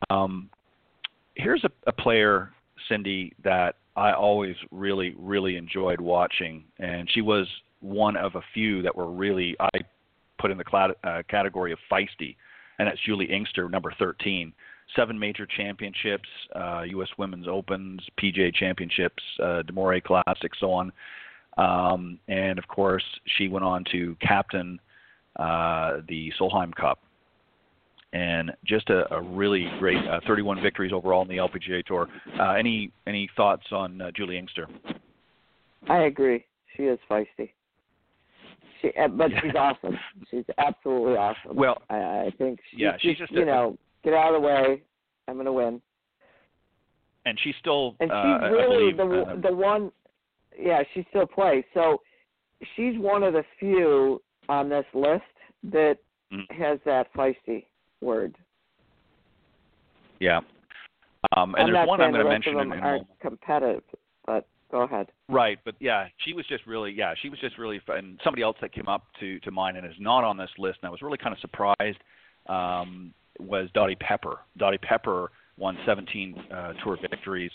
Um, 0.10 0.50
here's 1.36 1.64
a, 1.64 1.72
a 1.88 1.92
player, 1.92 2.52
Cindy, 2.88 3.34
that 3.44 3.76
I 3.96 4.14
always 4.14 4.56
really 4.72 5.16
really 5.18 5.56
enjoyed 5.56 6.02
watching, 6.02 6.64
and 6.78 7.10
she 7.14 7.22
was 7.22 7.48
one 7.82 8.18
of 8.18 8.36
a 8.36 8.42
few 8.54 8.82
that 8.82 8.94
were 8.94 9.10
really 9.10 9.56
I 9.60 9.80
put 10.40 10.52
in 10.52 10.58
the 10.58 10.64
cl- 10.70 10.96
uh, 11.04 11.22
category 11.30 11.72
of 11.72 11.80
feisty, 11.92 12.36
and 12.80 12.88
that's 12.88 13.00
Juli 13.06 13.26
Inkster, 13.26 13.70
number 13.70 13.94
13 14.00 14.54
seven 14.96 15.20
major 15.20 15.46
championships, 15.46 16.28
uh, 16.56 16.82
U.S. 16.82 17.10
Women's 17.18 17.48
Opens, 17.48 18.02
PGA 18.20 18.52
Championships, 18.54 19.22
uh, 19.40 19.62
du 19.62 19.72
Maurier 19.72 20.02
Classic, 20.02 20.52
so 20.60 20.72
on. 20.72 20.92
Um, 21.58 22.20
and 22.28 22.58
of 22.58 22.68
course, 22.68 23.04
she 23.38 23.48
went 23.50 23.66
on 23.66 23.84
to 23.92 24.16
captain 24.22 24.80
uh, 25.36 25.98
the 26.08 26.32
Solheim 26.40 26.74
Cup. 26.74 27.00
and 28.14 28.52
just 28.66 28.90
a, 28.90 29.14
a 29.14 29.22
really 29.22 29.70
great 29.78 29.98
uh, 30.08 30.20
31 30.26 30.62
victories 30.62 30.92
overall 30.94 31.22
in 31.22 31.28
the 31.28 31.38
LPGA 31.38 31.86
Tour. 31.86 32.08
Uh, 32.40 32.54
any 32.54 32.92
any 33.06 33.30
thoughts 33.36 33.68
on 33.72 34.02
uh, 34.02 34.12
Juli 34.16 34.38
Inkster? 34.38 34.68
I 35.88 36.04
agree. 36.04 36.46
She 36.76 36.84
is 36.84 37.00
feisty. 37.10 37.52
She, 38.82 38.92
uh, 39.00 39.08
but 39.08 39.32
she's 39.42 39.54
awesome. 39.58 39.98
She's 40.30 40.46
absolutely 40.58 41.16
awesome. 41.16 41.56
Well, 41.56 41.82
I, 41.90 41.96
I 41.96 42.34
think 42.38 42.60
she's, 42.72 42.80
yeah, 42.80 42.98
she's 43.00 43.18
just 43.18 43.32
you 43.32 43.46
know 43.46 43.78
get 44.04 44.14
out 44.14 44.34
of 44.34 44.42
the 44.42 44.48
way. 44.48 44.82
I'm 45.28 45.36
going 45.36 45.46
to 45.46 45.54
win. 45.54 45.82
And 47.26 47.38
she's 47.44 47.56
still 47.60 47.96
and 48.00 48.10
she's 48.10 48.48
uh, 48.48 48.50
really 48.52 48.94
believe, 48.94 49.26
the 49.26 49.32
uh, 49.32 49.50
the 49.50 49.56
one. 49.56 49.92
Yeah, 50.60 50.82
she 50.94 51.06
still 51.10 51.26
plays. 51.26 51.64
So 51.74 52.02
she's 52.76 52.98
one 52.98 53.24
of 53.24 53.34
the 53.34 53.44
few 53.60 54.22
on 54.48 54.70
this 54.70 54.86
list 54.94 55.24
that 55.72 55.98
mm. 56.34 56.44
has 56.52 56.80
that 56.86 57.14
feisty 57.14 57.66
word. 58.02 58.36
Yeah. 60.20 60.40
Um, 61.36 61.56
and 61.56 61.68
I'm 61.68 61.74
there's 61.74 61.88
one 61.88 62.02
I'm 62.02 62.12
going 62.12 62.24
to 62.24 62.30
mention 62.30 62.54
of 62.54 62.60
them 62.60 62.74
in, 62.74 62.80
aren't 62.80 63.08
competitive, 63.22 63.84
go 64.72 64.82
ahead. 64.82 65.08
Right, 65.28 65.60
but 65.66 65.76
yeah, 65.80 66.08
she 66.26 66.34
was 66.34 66.46
just 66.48 66.66
really 66.66 66.92
yeah, 66.92 67.14
she 67.22 67.30
was 67.30 67.40
just 67.40 67.58
really 67.58 67.80
and 67.88 68.20
somebody 68.24 68.44
else 68.44 68.58
that 68.62 68.72
came 68.74 68.88
up 68.88 69.08
to 69.20 69.40
to 69.42 69.52
mind 69.52 69.78
and 69.78 69.86
is 69.86 69.94
not 70.00 70.24
on 70.24 70.38
this 70.38 70.50
list 70.58 70.80
and 70.82 70.88
I 70.88 70.92
was 70.92 71.02
really 71.02 71.18
kind 71.18 71.34
of 71.34 71.40
surprised 71.40 71.98
um 72.48 73.14
was 73.40 73.70
Dottie 73.74 73.96
Pepper. 73.96 74.40
Dottie 74.58 74.78
Pepper 74.80 75.32
won 75.58 75.78
17 75.86 76.36
uh, 76.54 76.74
tour 76.84 76.98
victories. 77.10 77.52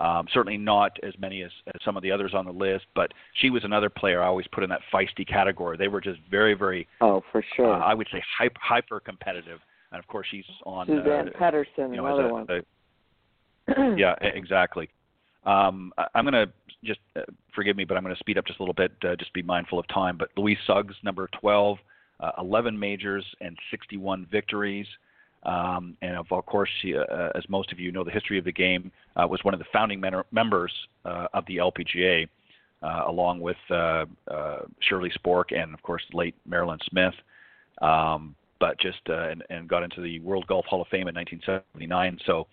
Um, 0.00 0.26
certainly 0.32 0.56
not 0.56 0.92
as 1.02 1.12
many 1.20 1.42
as, 1.42 1.50
as 1.68 1.80
some 1.84 1.96
of 1.96 2.02
the 2.02 2.10
others 2.10 2.32
on 2.34 2.46
the 2.46 2.52
list, 2.52 2.86
but 2.94 3.12
she 3.34 3.50
was 3.50 3.64
another 3.64 3.90
player 3.90 4.22
I 4.22 4.26
always 4.28 4.46
put 4.50 4.64
in 4.64 4.70
that 4.70 4.80
feisty 4.92 5.28
category. 5.28 5.76
They 5.76 5.88
were 5.88 6.00
just 6.00 6.18
very, 6.30 6.54
very, 6.54 6.88
Oh, 7.02 7.22
for 7.30 7.44
sure. 7.54 7.74
uh, 7.74 7.78
I 7.80 7.92
would 7.92 8.08
say, 8.10 8.22
hyper, 8.38 8.58
hyper 8.62 9.00
competitive. 9.00 9.60
And 9.92 9.98
of 9.98 10.06
course, 10.08 10.26
she's 10.30 10.44
on. 10.64 10.86
Suzann 10.86 11.28
uh, 11.28 11.38
Pettersen, 11.38 11.90
you 11.90 11.96
know, 11.96 12.06
another 12.06 12.28
a, 12.28 12.32
one. 12.32 12.46
a- 12.48 13.96
yeah, 13.98 14.14
exactly. 14.22 14.88
Um, 15.44 15.92
I, 15.98 16.06
I'm 16.14 16.24
going 16.24 16.34
to 16.34 16.52
just 16.84 17.00
uh, 17.16 17.22
forgive 17.54 17.76
me, 17.76 17.84
but 17.84 17.96
I'm 17.96 18.02
going 18.02 18.14
to 18.14 18.18
speed 18.18 18.38
up 18.38 18.46
just 18.46 18.58
a 18.58 18.62
little 18.62 18.74
bit. 18.74 18.92
Uh, 19.04 19.16
just 19.16 19.32
be 19.32 19.42
mindful 19.42 19.78
of 19.78 19.86
time. 19.88 20.16
But 20.16 20.30
Louise 20.36 20.58
Suggs, 20.66 20.94
number 21.02 21.28
12, 21.40 21.78
uh, 22.20 22.32
11 22.38 22.78
majors 22.78 23.24
and 23.40 23.56
61 23.70 24.26
victories. 24.30 24.86
Um, 25.42 25.96
and 26.02 26.16
of 26.16 26.28
course, 26.46 26.68
she, 26.82 26.94
uh, 26.96 27.30
as 27.34 27.48
most 27.48 27.72
of 27.72 27.80
you 27.80 27.92
know, 27.92 28.04
the 28.04 28.10
history 28.10 28.38
of 28.38 28.44
the 28.44 28.52
game 28.52 28.92
uh, 29.16 29.26
was 29.26 29.42
one 29.42 29.54
of 29.54 29.60
the 29.60 29.66
founding 29.72 30.00
men- 30.00 30.22
members 30.32 30.72
uh, 31.04 31.28
of 31.32 31.46
the 31.46 31.56
LPGA, 31.56 32.28
uh, 32.82 33.02
along 33.06 33.40
with 33.40 33.56
uh, 33.70 34.04
uh, 34.30 34.58
Shirley 34.80 35.10
Spork 35.18 35.56
and, 35.56 35.72
of 35.72 35.82
course, 35.82 36.02
late 36.12 36.34
Marilynn 36.48 36.78
Smith. 36.90 37.14
Um, 37.80 38.34
but 38.58 38.78
just 38.78 39.00
uh, 39.08 39.28
and, 39.28 39.42
and 39.48 39.66
got 39.66 39.82
into 39.82 40.02
the 40.02 40.20
World 40.20 40.46
Golf 40.46 40.66
Hall 40.66 40.82
of 40.82 40.88
Fame 40.88 41.08
in 41.08 41.14
1979. 41.14 42.18
So, 42.26 42.46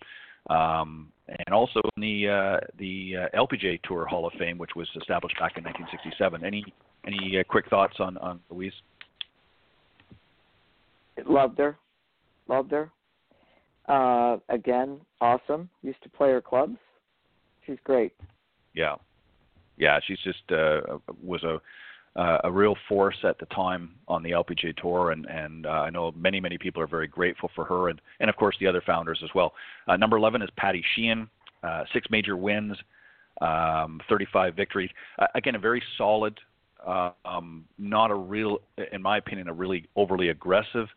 um, 0.48 1.12
and 1.28 1.54
also 1.54 1.80
in 1.96 2.02
the 2.02 2.28
uh, 2.28 2.66
the 2.78 3.14
uh, 3.16 3.38
LPGA 3.38 3.80
Tour 3.82 4.06
Hall 4.06 4.26
of 4.26 4.32
Fame, 4.38 4.58
which 4.58 4.74
was 4.74 4.88
established 4.96 5.38
back 5.38 5.56
in 5.56 5.64
1967. 5.64 6.44
Any 6.44 6.64
any 7.06 7.38
uh, 7.38 7.44
quick 7.48 7.68
thoughts 7.68 7.96
on 7.98 8.16
on 8.18 8.40
Louise? 8.50 8.72
Loved 11.26 11.58
her. 11.58 11.76
Loved 12.48 12.70
her. 12.70 12.90
Uh, 13.88 14.38
again, 14.48 15.00
awesome. 15.20 15.68
Used 15.82 16.02
to 16.02 16.08
play 16.08 16.30
her 16.30 16.40
clubs. 16.40 16.76
She's 17.66 17.78
great. 17.84 18.12
Yeah, 18.74 18.96
yeah, 19.76 19.98
she's 20.06 20.18
just 20.24 20.50
uh, 20.50 20.98
was 21.22 21.42
a 21.42 21.60
uh, 22.18 22.38
a 22.42 22.50
real 22.50 22.74
force 22.88 23.16
at 23.22 23.38
the 23.38 23.46
time 23.46 23.94
on 24.08 24.24
the 24.24 24.32
LPGA 24.32 24.76
tour, 24.76 25.12
and 25.12 25.24
and 25.26 25.66
uh, 25.66 25.70
I 25.70 25.90
know 25.90 26.12
many 26.16 26.40
many 26.40 26.58
people 26.58 26.82
are 26.82 26.88
very 26.88 27.06
grateful 27.06 27.48
for 27.54 27.64
her, 27.64 27.88
and 27.88 28.00
and 28.18 28.28
of 28.28 28.36
course 28.36 28.56
the 28.58 28.66
other 28.66 28.82
founders 28.84 29.20
as 29.22 29.30
well. 29.34 29.52
Uh, 29.86 29.96
number 29.96 30.16
11 30.16 30.42
is 30.42 30.50
Patty 30.56 30.84
Sheehan, 30.94 31.30
uh, 31.62 31.84
six 31.92 32.08
major 32.10 32.36
wins, 32.36 32.76
um, 33.40 34.00
35 34.08 34.56
victories. 34.56 34.90
Uh, 35.18 35.26
again, 35.36 35.54
a 35.54 35.60
very 35.60 35.80
solid, 35.96 36.36
uh, 36.84 37.12
um, 37.24 37.64
not 37.78 38.10
a 38.10 38.16
real, 38.16 38.58
in 38.92 39.00
my 39.00 39.18
opinion, 39.18 39.48
a 39.48 39.54
really 39.54 39.86
overly 39.94 40.30
aggressive 40.30 40.88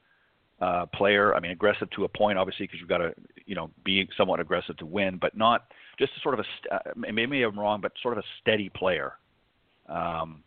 player. 0.93 1.35
I 1.35 1.39
mean, 1.39 1.51
aggressive 1.51 1.89
to 1.91 2.03
a 2.03 2.09
point, 2.09 2.39
obviously, 2.39 2.65
because 2.65 2.79
you've 2.79 2.89
got 2.89 2.99
to, 2.99 3.13
you 3.45 3.53
know, 3.53 3.69
be 3.85 4.07
somewhat 4.17 4.39
aggressive 4.39 4.75
to 4.77 4.87
win, 4.87 5.17
but 5.21 5.37
not 5.37 5.67
just 5.99 6.13
sort 6.23 6.33
of 6.33 6.39
a. 6.39 6.43
St- 6.57 7.13
maybe 7.13 7.43
I'm 7.43 7.59
wrong, 7.59 7.79
but 7.79 7.91
sort 8.01 8.17
of 8.17 8.23
a 8.23 8.27
steady 8.41 8.69
player. 8.69 9.13
Um, 9.87 10.43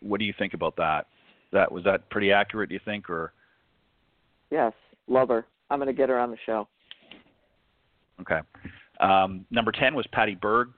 what 0.00 0.18
do 0.18 0.26
you 0.26 0.34
think 0.38 0.54
about 0.54 0.76
that? 0.76 1.06
That 1.52 1.70
was 1.70 1.84
that 1.84 2.08
pretty 2.10 2.32
accurate? 2.32 2.68
Do 2.68 2.74
you 2.74 2.80
think, 2.84 3.10
or 3.10 3.32
Yes, 4.50 4.72
love 5.06 5.28
her. 5.28 5.46
I'm 5.70 5.78
going 5.78 5.86
to 5.86 5.92
get 5.92 6.08
her 6.08 6.18
on 6.18 6.30
the 6.30 6.36
show. 6.44 6.66
okay? 8.20 8.40
Um, 8.98 9.46
number 9.50 9.72
ten 9.72 9.94
was 9.94 10.06
Patty 10.12 10.34
Berg, 10.34 10.70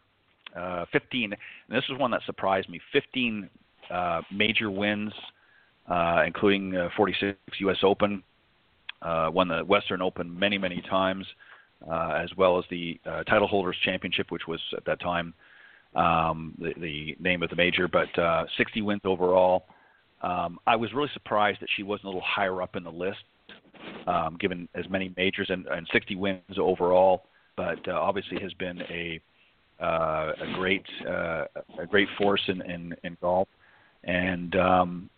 uh, 0.57 0.85
15. 0.93 1.33
And 1.33 1.41
this 1.69 1.85
was 1.89 1.99
one 1.99 2.11
that 2.11 2.21
surprised 2.27 2.69
me. 2.69 2.81
15 2.93 3.49
uh, 3.91 4.21
major 4.33 4.71
wins, 4.71 5.13
uh, 5.89 6.23
including 6.27 6.77
uh, 6.77 6.89
46 6.97 7.37
U.S. 7.61 7.79
Open. 7.83 8.23
Uh, 9.01 9.31
won 9.33 9.49
the 9.49 9.65
Western 9.65 10.01
Open 10.01 10.39
many, 10.39 10.59
many 10.59 10.81
times, 10.89 11.27
uh, 11.91 12.13
as 12.13 12.31
well 12.37 12.59
as 12.59 12.65
the 12.71 13.01
uh, 13.05 13.25
Title 13.25 13.49
Holders 13.49 13.77
Championship, 13.85 14.31
which 14.31 14.47
was 14.47 14.61
at 14.77 14.85
that 14.85 15.01
time 15.01 15.35
um, 15.95 16.55
the, 16.59 16.73
the 16.79 17.17
name 17.21 17.43
of 17.43 17.51
the 17.51 17.57
major, 17.57 17.89
but 17.89 18.17
uh, 18.19 18.45
60 18.57 18.83
wins 18.83 19.03
overall. 19.05 19.67
Um, 20.23 20.59
I 20.67 20.77
was 20.77 20.93
really 20.93 21.11
surprised 21.13 21.61
that 21.61 21.69
she 21.77 21.83
wasn't 21.83 22.05
a 22.05 22.09
little 22.09 22.23
higher 22.25 22.63
up 22.63 22.77
in 22.77 22.85
the 22.85 22.93
list, 22.93 23.25
um, 24.07 24.37
given 24.41 24.69
as 24.75 24.89
many 24.89 25.13
majors 25.17 25.49
and, 25.51 25.67
and 25.67 25.87
60 25.93 26.17
wins 26.17 26.41
overall. 26.59 27.25
But 27.57 27.87
uh, 27.87 27.93
obviously 27.93 28.41
has 28.41 28.53
been 28.55 28.81
a 28.83 29.21
uh, 29.83 30.33
a 30.41 30.53
great 30.55 30.85
uh, 31.07 31.45
a 31.79 31.87
great 31.87 32.09
force 32.17 32.41
in, 32.47 32.63
in, 32.63 32.95
in 33.03 33.17
golf, 33.21 33.49
and 34.05 34.55
um, 34.57 35.11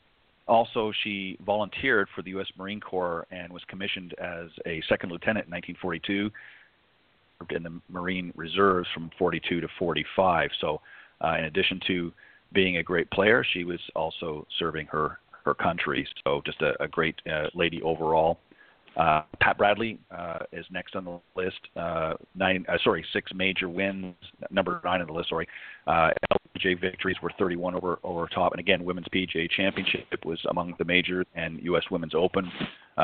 also 0.48 0.92
she 1.04 1.38
volunteered 1.44 2.08
for 2.14 2.22
the 2.22 2.30
U.S. 2.30 2.46
Marine 2.58 2.80
Corps 2.80 3.26
and 3.30 3.52
was 3.52 3.62
commissioned 3.68 4.14
as 4.18 4.48
a 4.66 4.82
second 4.88 5.10
lieutenant 5.10 5.46
in 5.46 5.52
1942 5.52 6.30
in 7.50 7.62
the 7.62 7.80
Marine 7.88 8.32
Reserves 8.36 8.88
from 8.94 9.10
42 9.18 9.60
to 9.60 9.68
45. 9.78 10.50
So, 10.60 10.80
uh, 11.20 11.36
in 11.38 11.44
addition 11.44 11.80
to 11.86 12.12
being 12.52 12.78
a 12.78 12.82
great 12.82 13.10
player, 13.10 13.44
she 13.52 13.64
was 13.64 13.80
also 13.94 14.46
serving 14.58 14.86
her 14.86 15.18
her 15.44 15.54
country. 15.54 16.06
So, 16.24 16.42
just 16.46 16.62
a, 16.62 16.82
a 16.82 16.88
great 16.88 17.16
uh, 17.30 17.48
lady 17.54 17.82
overall. 17.82 18.38
Uh, 18.96 19.22
Pat 19.40 19.58
Bradley 19.58 19.98
uh, 20.16 20.38
is 20.52 20.64
next 20.70 20.94
on 20.94 21.04
the 21.04 21.20
list. 21.34 21.58
Uh, 21.76 22.14
nine, 22.36 22.64
uh, 22.68 22.78
sorry, 22.84 23.04
six 23.12 23.32
major 23.34 23.68
wins. 23.68 24.14
Number 24.50 24.80
nine 24.84 25.00
on 25.00 25.06
the 25.08 25.12
list. 25.12 25.30
Sorry, 25.30 25.48
LPGA 25.88 26.80
victories 26.80 27.16
were 27.22 27.32
31 27.38 27.74
over 27.74 27.98
over 28.04 28.28
top, 28.28 28.52
and 28.52 28.60
again, 28.60 28.84
Women's 28.84 29.08
PGA 29.12 29.50
Championship 29.50 30.06
was 30.24 30.38
among 30.48 30.74
the 30.78 30.84
majors, 30.84 31.26
and 31.34 31.60
U.S. 31.64 31.82
Women's 31.90 32.14
Open, 32.14 32.50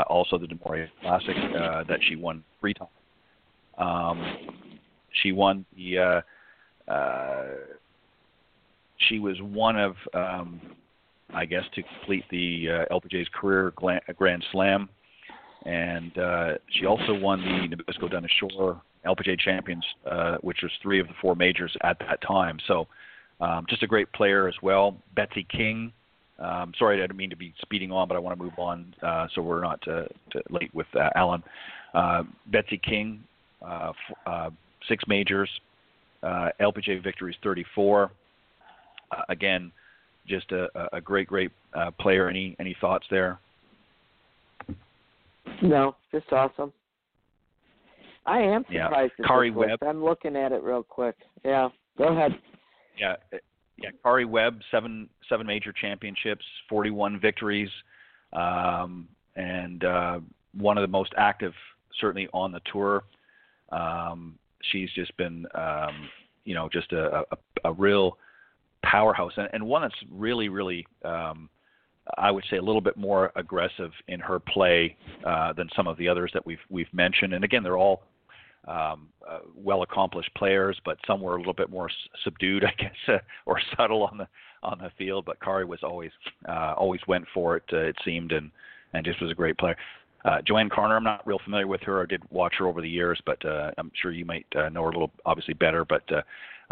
also 0.06 0.38
the 0.38 0.46
du 0.46 0.56
Maurier 0.64 0.88
Classic 1.02 1.34
that 1.88 1.98
she 2.08 2.14
won 2.14 2.44
three 2.60 2.74
times. 2.74 2.90
Um, 3.80 4.36
she 5.22 5.32
won 5.32 5.64
the. 5.76 5.98
Uh, 5.98 6.90
uh, 6.90 7.44
she 9.08 9.18
was 9.18 9.36
one 9.40 9.76
of, 9.78 9.94
um, 10.12 10.60
I 11.32 11.46
guess, 11.46 11.62
to 11.74 11.82
complete 11.82 12.24
the 12.30 12.86
uh, 12.90 12.94
LPGA's 12.94 13.28
career 13.32 13.72
Grand 14.16 14.44
Slam, 14.52 14.88
and 15.64 16.16
uh, 16.18 16.52
she 16.70 16.86
also 16.86 17.14
won 17.14 17.40
the 17.40 17.76
Nabisco 17.76 18.10
Shore 18.38 18.82
LPGA 19.06 19.38
Champions, 19.38 19.84
uh, 20.10 20.36
which 20.42 20.58
was 20.62 20.70
three 20.82 21.00
of 21.00 21.06
the 21.06 21.14
four 21.20 21.34
majors 21.34 21.74
at 21.82 21.98
that 22.00 22.20
time. 22.22 22.58
So, 22.66 22.86
um, 23.40 23.64
just 23.68 23.82
a 23.82 23.86
great 23.86 24.12
player 24.12 24.48
as 24.48 24.54
well. 24.62 24.96
Betsy 25.14 25.46
King. 25.50 25.92
Um, 26.38 26.72
sorry, 26.78 26.98
I 26.98 27.02
didn't 27.02 27.16
mean 27.16 27.30
to 27.30 27.36
be 27.36 27.54
speeding 27.60 27.92
on, 27.92 28.08
but 28.08 28.16
I 28.16 28.18
want 28.18 28.38
to 28.38 28.42
move 28.42 28.54
on 28.58 28.94
uh, 29.02 29.26
so 29.34 29.42
we're 29.42 29.62
not 29.62 29.80
uh, 29.88 30.04
late 30.50 30.74
with 30.74 30.86
uh, 30.94 31.10
Allen. 31.14 31.42
Uh, 31.94 32.22
Betsy 32.46 32.78
King, 32.82 33.22
uh, 33.62 33.90
f- 33.90 34.16
uh, 34.26 34.50
six 34.88 35.04
majors, 35.06 35.48
uh, 36.22 36.48
LPGA 36.60 37.02
victories 37.02 37.36
34. 37.42 38.10
Uh, 39.10 39.22
again, 39.28 39.72
just 40.26 40.52
a, 40.52 40.68
a 40.92 41.00
great, 41.00 41.26
great 41.26 41.50
uh, 41.74 41.90
player. 41.98 42.28
Any 42.28 42.56
any 42.60 42.76
thoughts 42.80 43.06
there? 43.10 43.38
No, 45.62 45.96
just 46.12 46.30
awesome. 46.32 46.72
I 48.26 48.38
am 48.40 48.64
surprised 48.70 49.12
at 49.18 49.24
Karrie. 49.24 49.52
Webb. 49.52 49.78
I'm 49.82 50.04
looking 50.04 50.36
at 50.36 50.52
it 50.52 50.62
real 50.62 50.82
quick. 50.82 51.16
Yeah, 51.44 51.68
go 51.98 52.08
ahead. 52.08 52.32
Yeah, 52.98 53.16
yeah. 53.76 53.90
Karrie 54.04 54.28
Webb, 54.28 54.60
seven 54.70 55.08
seven 55.28 55.46
major 55.46 55.72
championships, 55.72 56.44
41 56.68 57.18
victories, 57.20 57.70
um, 58.32 59.08
and 59.36 59.84
uh, 59.84 60.20
one 60.54 60.76
of 60.76 60.82
the 60.82 60.88
most 60.88 61.12
active, 61.16 61.52
certainly 62.00 62.28
on 62.32 62.52
the 62.52 62.60
tour. 62.72 63.02
Um, 63.70 64.38
she's 64.72 64.90
just 64.94 65.16
been, 65.16 65.46
um, 65.54 66.08
you 66.44 66.54
know, 66.54 66.68
just 66.72 66.92
a, 66.92 67.22
a, 67.30 67.36
a 67.64 67.72
real 67.72 68.18
powerhouse 68.82 69.32
and, 69.36 69.48
and 69.52 69.64
one 69.66 69.82
that's 69.82 69.94
really, 70.10 70.48
really 70.48 70.86
um, 71.04 71.48
I 72.18 72.30
would 72.30 72.44
say 72.50 72.56
a 72.56 72.62
little 72.62 72.80
bit 72.80 72.96
more 72.96 73.32
aggressive 73.36 73.92
in 74.08 74.20
her 74.20 74.38
play 74.38 74.96
uh, 75.26 75.52
than 75.52 75.68
some 75.76 75.86
of 75.86 75.96
the 75.98 76.08
others 76.08 76.30
that 76.34 76.44
we've 76.44 76.58
we've 76.68 76.92
mentioned. 76.92 77.34
And 77.34 77.44
again, 77.44 77.62
they're 77.62 77.76
all 77.76 78.02
um, 78.66 79.08
uh, 79.28 79.40
well 79.54 79.82
accomplished 79.82 80.30
players, 80.36 80.78
but 80.84 80.98
some 81.06 81.20
were 81.20 81.36
a 81.36 81.38
little 81.38 81.52
bit 81.54 81.70
more 81.70 81.88
s- 81.88 81.94
subdued, 82.24 82.64
I 82.64 82.72
guess, 82.80 82.92
uh, 83.08 83.18
or 83.46 83.60
subtle 83.76 84.02
on 84.04 84.18
the 84.18 84.28
on 84.62 84.78
the 84.78 84.90
field. 84.98 85.24
But 85.24 85.40
Karrie 85.40 85.66
was 85.66 85.80
always 85.82 86.10
uh, 86.48 86.74
always 86.76 87.00
went 87.06 87.26
for 87.32 87.56
it. 87.56 87.64
Uh, 87.72 87.78
it 87.78 87.96
seemed, 88.04 88.32
and 88.32 88.50
and 88.92 89.04
just 89.04 89.20
was 89.20 89.30
a 89.30 89.34
great 89.34 89.58
player. 89.58 89.76
Uh, 90.24 90.38
JoAnne 90.46 90.68
Carner, 90.68 90.96
I'm 90.96 91.04
not 91.04 91.26
real 91.26 91.40
familiar 91.42 91.66
with 91.66 91.80
her. 91.82 92.02
I 92.02 92.06
did 92.06 92.22
watch 92.30 92.54
her 92.58 92.66
over 92.66 92.80
the 92.80 92.88
years, 92.88 93.20
but 93.24 93.42
uh, 93.44 93.70
I'm 93.78 93.90
sure 94.00 94.12
you 94.12 94.24
might 94.24 94.46
uh, 94.54 94.68
know 94.68 94.82
her 94.82 94.90
a 94.90 94.92
little, 94.92 95.10
obviously 95.24 95.54
better. 95.54 95.84
But 95.84 96.02
uh, 96.12 96.22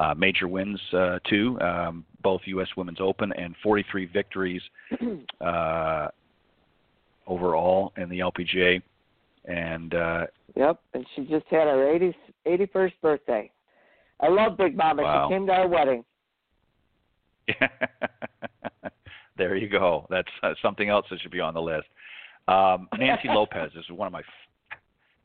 uh, 0.01 0.15
major 0.15 0.49
wins 0.49 0.81
uh, 0.93 1.19
too, 1.29 1.59
um, 1.61 2.05
both 2.23 2.43
U.S. 2.47 2.69
Women's 2.77 3.01
Open 3.01 3.33
and 3.33 3.55
43 3.63 4.07
victories 4.07 4.63
uh, 5.41 6.09
overall 7.27 7.93
in 7.97 8.09
the 8.09 8.21
LPGA. 8.21 8.83
And 9.47 9.95
uh, 9.95 10.27
Yep, 10.55 10.81
and 10.95 11.07
she 11.15 11.23
just 11.23 11.47
had 11.51 11.69
her 11.69 11.89
80, 11.89 12.17
81st 12.47 12.93
birthday. 13.01 13.51
I 14.21 14.29
love 14.29 14.57
Big 14.57 14.77
Mama. 14.77 15.03
Wow. 15.03 15.29
She 15.29 15.35
came 15.35 15.47
to 15.47 15.53
our 15.53 15.69
wedding. 15.69 16.05
there 19.39 19.57
you 19.57 19.69
go. 19.69 20.07
That's 20.11 20.29
uh, 20.43 20.55
something 20.61 20.89
else 20.89 21.07
that 21.11 21.21
should 21.21 21.31
be 21.31 21.41
on 21.41 21.55
the 21.55 21.63
list. 21.63 21.87
Um, 22.49 22.89
Nancy 22.99 23.29
Lopez 23.29 23.71
is 23.77 23.85
one 23.91 24.07
of 24.07 24.13
my 24.13 24.23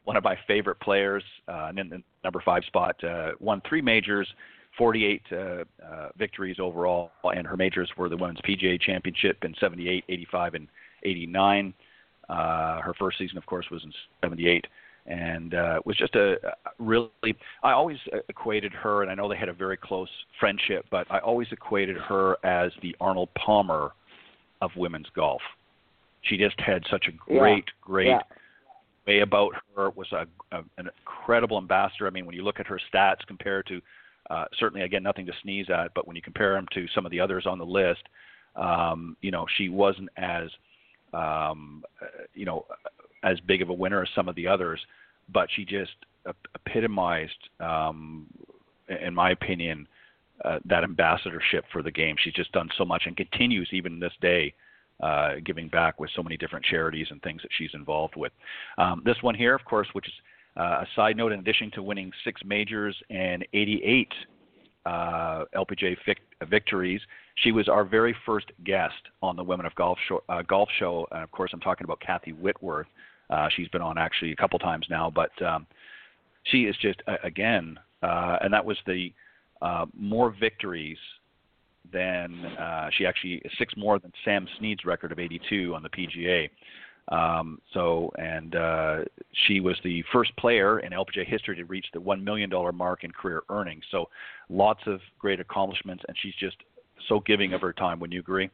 one 0.03 0.17
of 0.17 0.23
my 0.23 0.37
favorite 0.47 0.79
players. 0.81 1.23
Uh, 1.47 1.71
in 1.77 1.89
the 1.89 2.03
number 2.23 2.41
five 2.43 2.63
spot, 2.65 3.01
uh, 3.03 3.31
won 3.39 3.61
three 3.67 3.81
majors, 3.81 4.27
48 4.77 5.21
uh, 5.31 5.35
uh, 5.35 5.63
victories 6.17 6.57
overall, 6.59 7.11
and 7.23 7.47
her 7.47 7.55
majors 7.55 7.89
were 7.97 8.09
the 8.09 8.17
Women's 8.17 8.41
PGA 8.41 8.79
Championship 8.81 9.37
in 9.45 9.55
78, 9.59 10.03
85, 10.09 10.55
and 10.55 10.67
89. 11.03 11.73
Uh, 12.27 12.81
her 12.81 12.93
first 12.99 13.17
season, 13.17 13.37
of 13.37 13.45
course, 13.45 13.65
was 13.71 13.83
in 13.83 13.93
78 14.21 14.67
and 15.05 15.53
uh, 15.53 15.79
was 15.85 15.97
just 15.97 16.15
a, 16.15 16.33
a 16.45 16.53
really. 16.79 17.09
I 17.61 17.71
always 17.71 17.97
equated 18.29 18.71
her, 18.71 19.01
and 19.01 19.11
I 19.11 19.15
know 19.15 19.27
they 19.27 19.37
had 19.37 19.49
a 19.49 19.53
very 19.53 19.75
close 19.75 20.09
friendship, 20.39 20.85
but 20.91 21.05
I 21.09 21.19
always 21.19 21.47
equated 21.51 21.97
her 21.97 22.37
as 22.45 22.71
the 22.81 22.95
Arnold 23.01 23.29
Palmer 23.35 23.91
of 24.61 24.71
women's 24.77 25.07
golf. 25.13 25.41
She 26.23 26.37
just 26.37 26.59
had 26.59 26.83
such 26.89 27.07
a 27.07 27.11
Yeah. 27.11 27.39
great, 27.39 27.65
great 27.81 28.07
Yeah. 28.07 28.21
way 29.05 29.19
about 29.19 29.55
her. 29.75 29.89
Was 29.91 30.11
a, 30.11 30.27
a 30.51 30.63
an 30.77 30.87
incredible 30.87 31.57
ambassador. 31.57 32.07
I 32.07 32.09
mean, 32.09 32.25
when 32.25 32.35
you 32.35 32.43
look 32.43 32.59
at 32.59 32.67
her 32.67 32.79
stats 32.91 33.25
compared 33.27 33.65
to, 33.67 33.81
uh, 34.29 34.45
certainly 34.53 34.83
again 34.83 35.03
nothing 35.03 35.25
to 35.25 35.33
sneeze 35.41 35.69
at, 35.69 35.93
but 35.93 36.07
when 36.07 36.15
you 36.15 36.21
compare 36.21 36.53
them 36.53 36.67
to 36.73 36.87
some 36.95 37.05
of 37.05 37.11
the 37.11 37.19
others 37.19 37.45
on 37.45 37.57
the 37.57 37.65
list, 37.65 38.03
um, 38.55 39.17
you 39.21 39.31
know, 39.31 39.45
she 39.57 39.69
wasn't 39.69 40.09
as, 40.17 40.49
um, 41.13 41.83
uh, 42.01 42.05
you 42.33 42.45
know, 42.45 42.65
as 43.23 43.39
big 43.41 43.61
of 43.61 43.69
a 43.69 43.73
winner 43.73 44.01
as 44.01 44.09
some 44.15 44.29
of 44.29 44.35
the 44.35 44.47
others, 44.47 44.79
but 45.29 45.49
she 45.51 45.65
just 45.65 45.95
epitomized, 46.55 47.49
um, 47.59 48.27
in 48.87 49.13
my 49.13 49.31
opinion, 49.31 49.87
uh, 50.45 50.59
that 50.65 50.83
ambassadorship 50.83 51.65
for 51.71 51.81
the 51.81 51.91
game. 51.91 52.15
She's 52.17 52.33
just 52.33 52.51
done 52.51 52.69
so 52.77 52.85
much 52.85 53.03
and 53.05 53.15
continues 53.15 53.69
even 53.71 53.99
this 53.99 54.13
day, 54.21 54.53
uh, 55.03 55.35
giving 55.45 55.67
back 55.67 55.99
with 55.99 56.09
so 56.15 56.23
many 56.23 56.37
different 56.37 56.63
charities 56.65 57.07
and 57.09 57.21
things 57.21 57.41
that 57.41 57.51
she's 57.57 57.71
involved 57.73 58.15
with. 58.15 58.31
Um, 58.77 59.01
this 59.03 59.17
one 59.21 59.35
here, 59.35 59.53
of 59.53 59.65
course, 59.65 59.87
which 59.91 60.07
is 60.07 60.13
uh, 60.55 60.83
a 60.83 60.87
side 60.95 61.17
note, 61.17 61.33
in 61.33 61.39
addition 61.39 61.69
to 61.71 61.83
winning 61.83 62.11
six 62.23 62.41
majors 62.45 62.95
and 63.09 63.45
88 63.53 64.07
uh, 64.85 65.45
LPGA 65.55 65.97
vic- 66.05 66.21
victories, 66.49 67.01
she 67.35 67.51
was 67.51 67.67
our 67.67 67.83
very 67.83 68.15
first 68.25 68.45
guest 68.63 68.93
on 69.21 69.35
the 69.35 69.43
Women 69.43 69.65
of 69.65 69.75
Golf 69.75 69.97
show. 70.07 70.23
Uh, 70.29 70.41
golf 70.43 70.69
show. 70.79 71.05
And 71.11 71.23
of 71.23 71.31
course, 71.31 71.51
I'm 71.53 71.59
talking 71.59 71.83
about 71.83 71.99
Kathy 71.99 72.31
Whitworth. 72.31 72.87
Uh, 73.29 73.49
she's 73.55 73.67
been 73.69 73.81
on 73.81 73.97
actually 73.97 74.31
a 74.31 74.35
couple 74.35 74.59
times 74.59 74.85
now, 74.89 75.11
but 75.13 75.31
um, 75.41 75.65
she 76.43 76.63
is 76.63 76.75
just 76.81 77.01
uh, 77.07 77.15
again, 77.23 77.77
uh, 78.03 78.37
and 78.41 78.53
that 78.53 78.63
was 78.63 78.77
the 78.85 79.11
uh, 79.61 79.85
more 79.97 80.33
victories 80.39 80.97
than 81.91 82.45
uh, 82.45 82.89
she 82.97 83.05
actually 83.05 83.35
is 83.45 83.51
six 83.57 83.73
more 83.75 83.99
than 83.99 84.11
Sam 84.23 84.47
Snead's 84.59 84.85
record 84.85 85.11
of 85.11 85.19
82 85.19 85.73
on 85.75 85.83
the 85.83 85.89
PGA. 85.89 86.49
Um, 87.09 87.59
so, 87.73 88.11
and 88.17 88.55
uh, 88.55 88.97
she 89.45 89.59
was 89.59 89.75
the 89.83 90.03
first 90.13 90.35
player 90.37 90.79
in 90.79 90.93
LPGA 90.93 91.25
history 91.25 91.55
to 91.57 91.65
reach 91.65 91.85
the 91.93 91.99
one 91.99 92.23
million 92.23 92.49
dollar 92.49 92.71
mark 92.71 93.03
in 93.03 93.11
career 93.11 93.43
earnings. 93.49 93.83
So, 93.91 94.09
lots 94.49 94.79
of 94.87 95.01
great 95.19 95.41
accomplishments, 95.41 96.03
and 96.07 96.15
she's 96.21 96.35
just 96.39 96.55
so 97.09 97.19
giving 97.19 97.53
of 97.53 97.61
her 97.61 97.73
time. 97.73 97.99
Wouldn't 97.99 98.13
you 98.13 98.21
agree? 98.21 98.49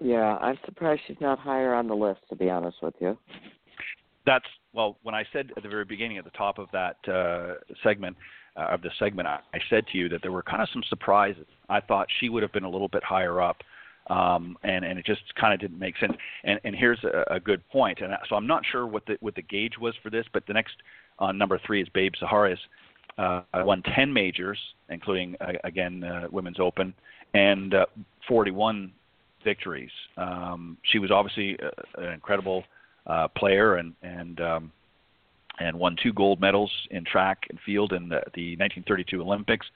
Yeah, 0.00 0.36
I'm 0.36 0.58
surprised 0.66 1.02
she's 1.06 1.20
not 1.20 1.38
higher 1.38 1.74
on 1.74 1.86
the 1.86 1.94
list, 1.94 2.20
to 2.28 2.36
be 2.36 2.50
honest 2.50 2.76
with 2.82 2.94
you. 3.00 3.16
That's 4.26 4.44
well. 4.74 4.98
When 5.02 5.14
I 5.14 5.24
said 5.32 5.52
at 5.56 5.62
the 5.62 5.68
very 5.68 5.84
beginning, 5.86 6.18
at 6.18 6.24
the 6.24 6.30
top 6.30 6.58
of 6.58 6.68
that 6.72 6.96
uh, 7.08 7.54
segment 7.82 8.16
uh, 8.56 8.66
of 8.70 8.82
the 8.82 8.90
segment, 8.98 9.28
I, 9.28 9.40
I 9.54 9.58
said 9.70 9.86
to 9.88 9.98
you 9.98 10.08
that 10.10 10.22
there 10.22 10.32
were 10.32 10.42
kind 10.42 10.62
of 10.62 10.68
some 10.72 10.82
surprises. 10.88 11.46
I 11.68 11.80
thought 11.80 12.06
she 12.20 12.28
would 12.28 12.42
have 12.42 12.52
been 12.52 12.64
a 12.64 12.70
little 12.70 12.88
bit 12.88 13.02
higher 13.02 13.40
up, 13.40 13.58
um, 14.08 14.56
and 14.62 14.84
and 14.84 14.98
it 14.98 15.06
just 15.06 15.22
kind 15.40 15.54
of 15.54 15.60
didn't 15.60 15.78
make 15.78 15.96
sense. 15.98 16.12
And 16.44 16.60
and 16.64 16.74
here's 16.74 17.02
a, 17.04 17.34
a 17.34 17.40
good 17.40 17.66
point. 17.70 18.00
And 18.00 18.12
so 18.28 18.36
I'm 18.36 18.46
not 18.46 18.62
sure 18.70 18.86
what 18.86 19.06
the 19.06 19.16
what 19.20 19.34
the 19.34 19.42
gauge 19.42 19.74
was 19.80 19.94
for 20.02 20.10
this, 20.10 20.26
but 20.32 20.46
the 20.46 20.52
next 20.52 20.74
on 21.18 21.38
number 21.38 21.60
three 21.66 21.82
is 21.82 21.88
Babe 21.90 22.12
Zaharias. 22.20 22.58
Uh, 23.18 23.42
won 23.56 23.82
10 23.94 24.10
majors, 24.10 24.58
including 24.88 25.36
uh, 25.42 25.52
again 25.64 26.02
uh, 26.02 26.28
Women's 26.30 26.58
Open, 26.58 26.94
and 27.34 27.74
uh, 27.74 27.84
41 28.26 28.90
victories. 29.44 29.90
Um, 30.16 30.78
she 30.90 30.98
was 30.98 31.10
obviously 31.10 31.58
uh, 31.62 32.02
an 32.02 32.12
incredible 32.12 32.64
uh, 33.06 33.28
player 33.28 33.76
and 33.76 33.94
and 34.02 34.40
um, 34.40 34.72
and 35.58 35.78
won 35.78 35.96
two 36.02 36.12
gold 36.12 36.40
medals 36.40 36.70
in 36.90 37.04
track 37.04 37.44
and 37.50 37.58
field 37.64 37.92
in 37.92 38.08
the, 38.08 38.22
the 38.34 38.56
1932 38.56 39.20
Olympics. 39.20 39.66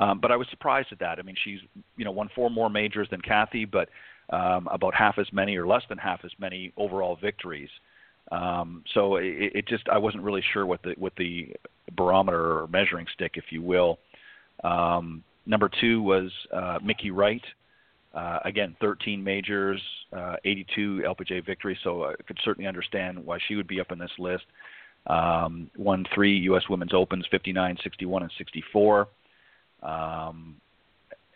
Um, 0.00 0.20
but 0.20 0.30
I 0.30 0.36
was 0.36 0.46
surprised 0.50 0.88
at 0.92 0.98
that. 1.00 1.18
I 1.18 1.22
mean, 1.22 1.36
she's 1.44 1.60
you 1.96 2.04
know 2.04 2.12
won 2.12 2.28
four 2.34 2.50
more 2.50 2.70
majors 2.70 3.08
than 3.10 3.20
Kathy, 3.20 3.64
but 3.64 3.88
um, 4.30 4.68
about 4.70 4.94
half 4.94 5.18
as 5.18 5.26
many 5.32 5.56
or 5.56 5.66
less 5.66 5.82
than 5.88 5.98
half 5.98 6.20
as 6.24 6.30
many 6.38 6.72
overall 6.76 7.16
victories. 7.20 7.70
Um, 8.30 8.84
so 8.94 9.16
it, 9.16 9.52
it 9.54 9.68
just 9.68 9.88
I 9.88 9.98
wasn't 9.98 10.22
really 10.22 10.42
sure 10.52 10.66
what 10.66 10.82
the 10.82 10.94
what 10.98 11.14
the 11.16 11.54
barometer 11.96 12.58
or 12.58 12.68
measuring 12.68 13.06
stick, 13.14 13.32
if 13.34 13.44
you 13.50 13.62
will. 13.62 13.98
Um, 14.62 15.24
number 15.46 15.70
two 15.80 16.02
was 16.02 16.30
uh, 16.54 16.78
Mickey 16.82 17.10
Wright. 17.10 17.42
Uh, 18.14 18.38
again, 18.44 18.74
13 18.80 19.22
majors, 19.22 19.80
uh, 20.16 20.36
82 20.44 21.02
LPGA 21.06 21.44
victories, 21.44 21.76
so 21.84 22.04
I 22.04 22.14
could 22.26 22.38
certainly 22.42 22.66
understand 22.66 23.24
why 23.24 23.38
she 23.46 23.54
would 23.54 23.68
be 23.68 23.80
up 23.80 23.92
in 23.92 23.98
this 23.98 24.10
list. 24.18 24.44
Um, 25.06 25.70
won 25.76 26.04
three 26.14 26.36
U.S. 26.40 26.64
Women's 26.68 26.92
Opens, 26.92 27.24
59, 27.30 27.78
61, 27.82 28.22
and 28.22 28.32
64. 28.36 29.08
Um, 29.82 30.56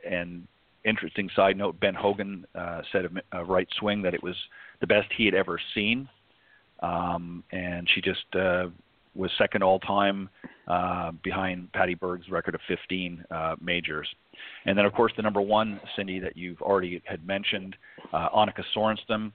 and 0.09 0.47
interesting 0.85 1.31
side 1.35 1.57
note: 1.57 1.79
Ben 1.81 1.95
Hogan 1.95 2.45
uh, 2.55 2.83
said 2.91 3.05
of 3.05 3.13
uh, 3.35 3.45
Wright 3.45 3.69
Swing 3.79 4.03
that 4.03 4.15
it 4.15 4.23
was 4.23 4.37
the 4.81 4.87
best 4.87 5.09
he 5.17 5.25
had 5.25 5.35
ever 5.35 5.61
seen, 5.75 6.09
um, 6.81 7.45
and 7.53 7.89
she 7.95 8.01
just 8.01 8.25
uh, 8.35 8.67
was 9.15 9.31
second 9.39 9.63
all 9.63 9.79
time 9.79 10.29
uh, 10.69 11.13
behind 11.23 11.73
Patty 11.73 11.95
Berg's 11.95 12.29
record 12.31 12.55
of 12.55 12.61
15 12.69 13.25
uh, 13.31 13.57
majors. 13.61 14.09
And 14.65 14.77
then, 14.77 14.85
of 14.85 14.93
course, 14.93 15.13
the 15.17 15.23
number 15.23 15.41
one, 15.41 15.81
Cindy, 15.97 16.19
that 16.21 16.37
you've 16.37 16.63
already 16.63 17.03
had 17.05 17.27
mentioned, 17.27 17.77
uh, 18.13 18.29
Annika 18.31 18.63
Sorenstam, 18.75 19.33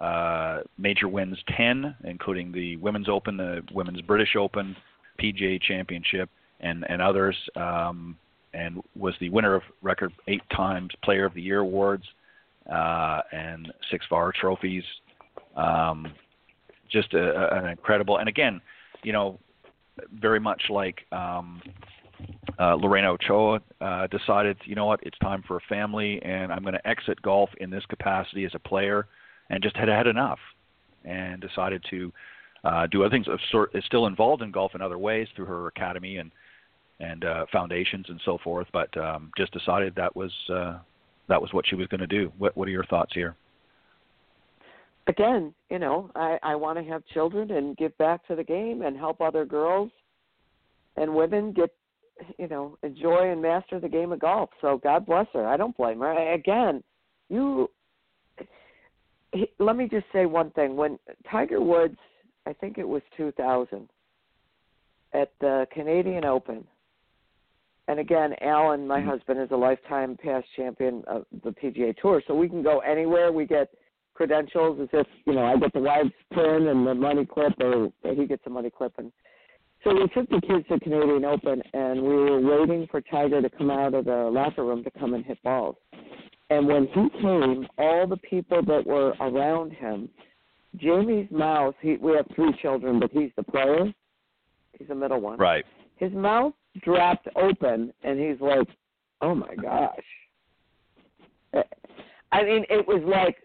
uh, 0.00 0.60
major 0.78 1.08
wins 1.08 1.38
10, 1.56 1.94
including 2.04 2.52
the 2.52 2.76
Women's 2.76 3.08
Open, 3.08 3.36
the 3.36 3.62
Women's 3.72 4.00
British 4.00 4.34
Open, 4.36 4.74
PGA 5.20 5.60
Championship, 5.60 6.30
and, 6.60 6.84
and 6.88 7.02
others, 7.02 7.36
um, 7.56 8.16
and 8.54 8.80
was 8.96 9.14
the 9.20 9.28
winner 9.28 9.54
of 9.54 9.62
record 9.82 10.12
eight 10.28 10.42
times 10.54 10.90
Player 11.04 11.24
of 11.24 11.34
the 11.34 11.42
Year 11.42 11.60
awards 11.60 12.04
uh, 12.70 13.20
and 13.32 13.72
six 13.90 14.04
Vare 14.10 14.32
trophies. 14.32 14.84
Um, 15.56 16.12
just 16.90 17.14
a, 17.14 17.56
an 17.56 17.68
incredible, 17.68 18.18
and 18.18 18.28
again, 18.28 18.60
you 19.02 19.12
know, 19.12 19.38
very 20.18 20.40
much 20.40 20.62
like 20.70 21.00
um, 21.12 21.60
uh, 22.58 22.74
Lorena 22.74 23.12
Ochoa 23.12 23.60
uh, 23.80 24.06
decided, 24.08 24.56
you 24.64 24.74
know 24.74 24.86
what, 24.86 25.00
it's 25.02 25.18
time 25.18 25.42
for 25.46 25.56
a 25.56 25.60
family, 25.68 26.20
and 26.22 26.52
I'm 26.52 26.62
going 26.62 26.74
to 26.74 26.88
exit 26.88 27.20
golf 27.22 27.50
in 27.58 27.70
this 27.70 27.84
capacity 27.88 28.44
as 28.44 28.52
a 28.54 28.58
player, 28.58 29.06
and 29.50 29.62
just 29.62 29.76
had 29.76 29.88
had 29.88 30.06
enough, 30.06 30.38
and 31.04 31.40
decided 31.40 31.84
to 31.90 32.12
uh, 32.64 32.86
do 32.86 33.02
other 33.02 33.10
things. 33.10 33.26
Sort 33.50 33.74
is 33.74 33.84
still 33.84 34.06
involved 34.06 34.42
in 34.42 34.50
golf 34.50 34.74
in 34.74 34.80
other 34.80 34.98
ways 34.98 35.28
through 35.36 35.46
her 35.46 35.66
academy 35.66 36.16
and 36.16 36.30
and 37.00 37.24
uh, 37.24 37.46
foundations 37.50 38.04
and 38.08 38.20
so 38.26 38.38
forth, 38.44 38.66
but 38.74 38.94
um, 38.98 39.30
just 39.36 39.52
decided 39.52 39.94
that 39.94 40.14
was 40.14 40.32
uh, 40.52 40.78
that 41.28 41.40
was 41.40 41.52
what 41.52 41.66
she 41.66 41.74
was 41.74 41.86
going 41.88 42.00
to 42.00 42.06
do. 42.06 42.32
What 42.38 42.56
What 42.56 42.68
are 42.68 42.72
your 42.72 42.84
thoughts 42.84 43.12
here? 43.14 43.36
Again, 45.06 45.54
you 45.70 45.78
know, 45.78 46.10
I 46.14 46.38
I 46.42 46.54
want 46.54 46.78
to 46.78 46.84
have 46.84 47.02
children 47.06 47.50
and 47.52 47.76
give 47.76 47.96
back 47.98 48.26
to 48.28 48.36
the 48.36 48.44
game 48.44 48.82
and 48.82 48.96
help 48.96 49.20
other 49.20 49.44
girls 49.44 49.90
and 50.96 51.14
women 51.14 51.52
get 51.52 51.70
you 52.38 52.48
know 52.48 52.76
enjoy 52.82 53.30
and 53.30 53.40
master 53.40 53.80
the 53.80 53.88
game 53.88 54.12
of 54.12 54.20
golf. 54.20 54.50
So 54.60 54.78
God 54.82 55.06
bless 55.06 55.26
her. 55.32 55.46
I 55.46 55.56
don't 55.56 55.76
blame 55.76 56.00
her. 56.00 56.12
I, 56.12 56.34
again, 56.34 56.82
you 57.28 57.70
he, 59.32 59.50
let 59.58 59.76
me 59.76 59.88
just 59.88 60.06
say 60.12 60.26
one 60.26 60.50
thing. 60.52 60.76
When 60.76 60.98
Tiger 61.30 61.60
Woods, 61.60 61.98
I 62.46 62.52
think 62.52 62.78
it 62.78 62.88
was 62.88 63.02
2000, 63.16 63.88
at 65.12 65.32
the 65.40 65.66
Canadian 65.72 66.24
Open, 66.24 66.66
and 67.88 67.98
again, 67.98 68.34
Allen, 68.40 68.86
my 68.86 69.00
Mhm. 69.00 69.06
husband, 69.06 69.40
is 69.40 69.50
a 69.50 69.56
lifetime 69.56 70.16
past 70.16 70.46
champion 70.54 71.02
of 71.06 71.26
the 71.42 71.50
PGA 71.50 71.92
Tour, 71.92 72.22
so 72.26 72.34
we 72.34 72.48
can 72.48 72.62
go 72.62 72.78
anywhere. 72.80 73.32
We 73.32 73.46
get 73.46 73.68
credentials 74.14 74.78
as 74.80 74.88
if 74.92 75.06
you 75.26 75.32
know 75.32 75.44
I 75.44 75.56
get 75.56 75.72
the 75.72 75.80
wife's 75.80 76.14
pin 76.30 76.68
and 76.68 76.86
the 76.86 76.94
money 76.94 77.26
clip, 77.26 77.54
or 77.60 77.90
he 78.04 78.26
gets 78.26 78.44
the 78.44 78.50
money 78.50 78.70
clip. 78.70 78.92
And 78.98 79.10
so 79.82 79.94
we 79.94 80.06
took 80.08 80.28
the 80.28 80.40
kids 80.40 80.68
to 80.68 80.78
Canadian 80.78 81.24
Open, 81.24 81.62
and 81.72 82.02
we 82.02 82.14
were 82.14 82.40
waiting 82.40 82.86
for 82.88 83.00
Tiger 83.00 83.42
to 83.42 83.50
come 83.50 83.70
out 83.70 83.94
of 83.94 84.04
the 84.04 84.30
locker 84.30 84.64
room 84.64 84.84
to 84.84 84.90
come 84.92 85.14
and 85.14 85.24
hit 85.24 85.42
balls. 85.42 85.76
And 86.50 86.66
when 86.66 86.86
he 86.88 87.08
came, 87.20 87.66
all 87.78 88.06
the 88.06 88.16
people 88.18 88.62
that 88.64 88.84
were 88.86 89.10
around 89.20 89.72
him, 89.72 90.08
Jamie's 90.76 91.30
mouth. 91.30 91.74
He, 91.80 91.96
we 91.96 92.12
have 92.12 92.26
three 92.34 92.52
children, 92.60 93.00
but 93.00 93.10
he's 93.12 93.30
the 93.36 93.42
player. 93.44 93.92
He's 94.78 94.88
the 94.88 94.94
middle 94.94 95.20
one 95.20 95.38
Right. 95.38 95.64
his 95.96 96.12
mouth 96.12 96.52
dropped 96.82 97.28
open 97.36 97.92
and 98.02 98.18
he's 98.18 98.40
like 98.40 98.66
oh 99.20 99.34
my 99.34 99.54
gosh 99.56 99.98
i 102.32 102.42
mean 102.44 102.64
it 102.70 102.86
was 102.86 103.02
like 103.04 103.36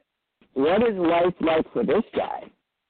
what 0.53 0.81
is 0.87 0.95
life 0.95 1.33
like 1.41 1.65
for 1.73 1.83
this 1.83 2.03
guy 2.15 2.43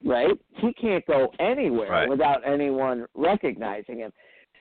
right 0.04 0.38
he 0.58 0.72
can't 0.74 1.04
go 1.06 1.32
anywhere 1.40 1.90
Right. 1.90 2.08
without 2.08 2.46
anyone 2.46 3.06
recognizing 3.14 3.98
him 3.98 4.12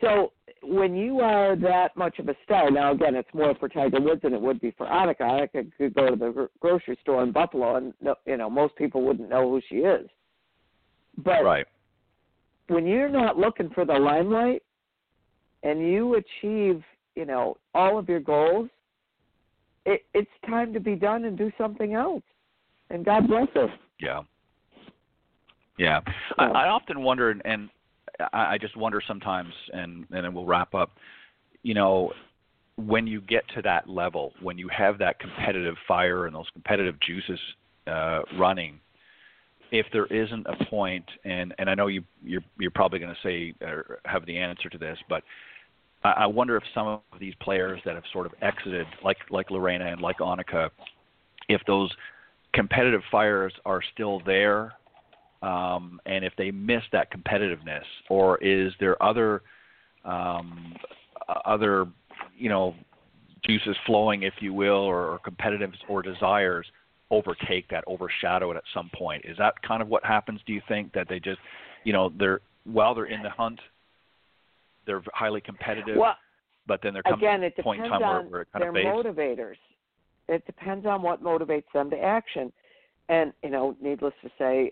so 0.01 0.31
when 0.63 0.95
you 0.95 1.19
are 1.19 1.55
that 1.55 1.95
much 1.95 2.17
of 2.19 2.27
a 2.29 2.36
star 2.43 2.71
now 2.71 2.91
again 2.91 3.15
it's 3.15 3.34
more 3.34 3.53
for 3.60 3.69
tiger 3.69 3.99
woods 4.01 4.21
than 4.23 4.34
it 4.34 4.41
would 4.41 4.60
be 4.60 4.71
for 4.77 4.88
annika 4.88 5.21
annika 5.21 5.65
could 5.77 5.93
go 5.93 6.10
to 6.10 6.15
the 6.15 6.49
grocery 6.60 6.97
store 7.01 7.23
in 7.23 7.31
buffalo 7.31 7.75
and 7.75 7.93
you 8.25 8.38
know 8.38 8.49
most 8.49 8.75
people 8.75 9.01
wouldn't 9.03 9.29
know 9.29 9.49
who 9.49 9.62
she 9.69 9.77
is 9.77 10.08
but 11.23 11.43
Right. 11.43 11.65
when 12.67 12.86
you're 12.86 13.10
not 13.10 13.38
looking 13.38 13.69
for 13.69 13.86
the 13.86 13.93
limelight 13.93 14.63
and 15.63 15.79
you 15.79 16.15
achieve, 16.15 16.84
you 17.15 17.25
know, 17.25 17.58
all 17.73 17.97
of 17.97 18.10
your 18.10 18.19
goals, 18.19 18.69
it, 19.86 20.01
it's 20.13 20.29
time 20.47 20.73
to 20.73 20.79
be 20.79 20.95
done 20.95 21.25
and 21.25 21.38
do 21.38 21.51
something 21.58 21.93
else. 21.93 22.23
And 22.89 23.05
God 23.05 23.27
bless 23.27 23.47
her. 23.55 23.67
Yeah. 23.99 24.21
Yeah. 25.77 26.01
I, 26.38 26.45
I 26.45 26.69
often 26.69 27.01
wonder, 27.01 27.31
and 27.45 27.69
I, 28.19 28.54
I 28.54 28.58
just 28.60 28.75
wonder 28.78 29.01
sometimes, 29.08 29.54
and 29.73 30.06
and 30.12 30.23
then 30.23 30.34
we'll 30.34 30.45
wrap 30.45 30.73
up. 30.73 30.91
You 31.63 31.73
know, 31.73 32.12
when 32.78 33.08
you 33.08 33.21
get 33.21 33.43
to 33.56 33.62
that 33.63 33.89
level, 33.89 34.34
when 34.41 34.58
you 34.58 34.69
have 34.69 34.97
that 34.99 35.19
competitive 35.19 35.75
fire 35.88 36.25
and 36.25 36.36
those 36.36 36.49
competitive 36.54 36.95
juices 36.99 37.39
uh, 37.88 38.21
running, 38.38 38.80
if 39.71 39.86
there 39.91 40.06
isn't 40.08 40.45
a 40.47 40.65
point, 40.65 41.06
and 41.23 41.54
and 41.58 41.69
I 41.69 41.75
know 41.75 41.88
you 41.88 42.04
you're 42.23 42.43
you're 42.60 42.71
probably 42.71 42.99
going 42.99 43.13
to 43.13 43.28
say 43.28 43.54
or 43.65 43.99
have 44.06 44.25
the 44.25 44.38
answer 44.38 44.69
to 44.69 44.78
this, 44.78 44.97
but 45.10 45.23
I, 46.04 46.12
I 46.12 46.25
wonder 46.28 46.56
if 46.58 46.63
some 46.73 46.88
of 46.88 47.01
these 47.19 47.34
players 47.41 47.82
that 47.86 47.95
have 47.95 48.04
sort 48.12 48.25
of 48.25 48.34
exited, 48.41 48.88
like 49.04 49.17
like 49.30 49.51
Lorena 49.51 49.86
and 49.88 50.01
like 50.01 50.17
Annika, 50.19 50.69
if 51.49 51.62
those 51.67 51.91
competitive 52.54 53.01
fires 53.12 53.54
are 53.65 53.82
still 53.93 54.21
there 54.25 54.73
um, 55.45 55.99
and 56.05 56.25
if 56.25 56.34
they 56.38 56.51
miss 56.51 56.81
that 56.91 57.10
competitiveness, 57.12 57.84
or 58.10 58.38
is 58.43 58.73
there 58.79 59.01
other 59.01 59.43
um, 60.03 60.73
uh, 61.29 61.39
other 61.45 61.86
you 62.38 62.49
know 62.49 62.73
juices 63.45 63.75
flowing, 63.86 64.23
if 64.23 64.34
you 64.39 64.53
will, 64.53 64.71
or, 64.71 65.12
or 65.12 65.19
competitive 65.19 65.71
or 65.88 66.01
desires 66.01 66.65
overtake 67.12 67.69
that, 67.69 67.84
overshadow 67.86 68.49
it 68.51 68.58
at 68.58 68.63
some 68.73 68.89
point? 68.95 69.23
Is 69.23 69.38
that 69.38 69.53
kind 69.62 69.81
of 69.81 69.88
what 69.88 70.03
happens? 70.03 70.39
Do 70.47 70.53
you 70.53 70.62
think 70.67 70.93
that 70.93 71.08
they 71.08 71.19
just 71.19 71.39
you 71.84 71.93
know 71.93 72.12
they're 72.17 72.41
while 72.63 72.95
they're 72.95 73.05
in 73.05 73.21
the 73.21 73.29
hunt, 73.29 73.60
they're 74.88 75.03
highly 75.13 75.41
competitive, 75.41 75.97
Well, 75.97 76.15
but 76.67 76.79
then 76.81 76.93
there 76.93 77.03
comes 77.03 77.19
again, 77.21 77.43
it 77.43 77.53
a 77.58 77.62
point 77.62 77.81
in 77.81 77.84
depends 77.84 78.01
time 78.01 78.10
where, 78.10 78.19
on 78.21 78.31
where 78.31 78.41
it 78.41 78.47
kind 78.51 78.63
their 78.63 78.69
of 78.69 78.75
fades. 78.75 78.88
motivators. 78.88 79.58
It 80.27 80.43
depends 80.47 80.88
on 80.88 81.03
what 81.03 81.23
motivates 81.23 81.71
them 81.73 81.91
to 81.91 81.97
action. 81.97 82.51
And, 83.08 83.34
you 83.43 83.51
know, 83.51 83.75
needless 83.79 84.15
to 84.23 84.31
say, 84.39 84.71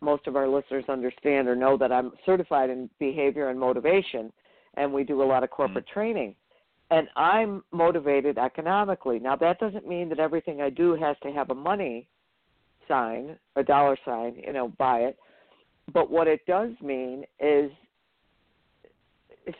most 0.00 0.26
of 0.26 0.36
our 0.36 0.48
listeners 0.48 0.84
understand 0.88 1.48
or 1.48 1.56
know 1.56 1.76
that 1.76 1.92
I'm 1.92 2.12
certified 2.24 2.70
in 2.70 2.88
behavior 2.98 3.48
and 3.48 3.58
motivation, 3.58 4.32
and 4.74 4.92
we 4.92 5.04
do 5.04 5.22
a 5.22 5.24
lot 5.24 5.42
of 5.42 5.50
corporate 5.50 5.86
Mm. 5.86 5.92
training. 5.92 6.36
And 6.90 7.08
I'm 7.16 7.62
motivated 7.70 8.38
economically. 8.38 9.18
Now, 9.18 9.36
that 9.36 9.58
doesn't 9.58 9.86
mean 9.86 10.08
that 10.08 10.18
everything 10.18 10.62
I 10.62 10.70
do 10.70 10.94
has 10.94 11.18
to 11.20 11.32
have 11.32 11.50
a 11.50 11.54
money 11.54 12.08
sign, 12.86 13.38
a 13.56 13.62
dollar 13.62 13.96
sign, 14.04 14.36
you 14.36 14.52
know, 14.52 14.68
by 14.68 15.00
it. 15.00 15.18
But 15.92 16.10
what 16.10 16.28
it 16.28 16.46
does 16.46 16.80
mean 16.80 17.26
is 17.38 17.70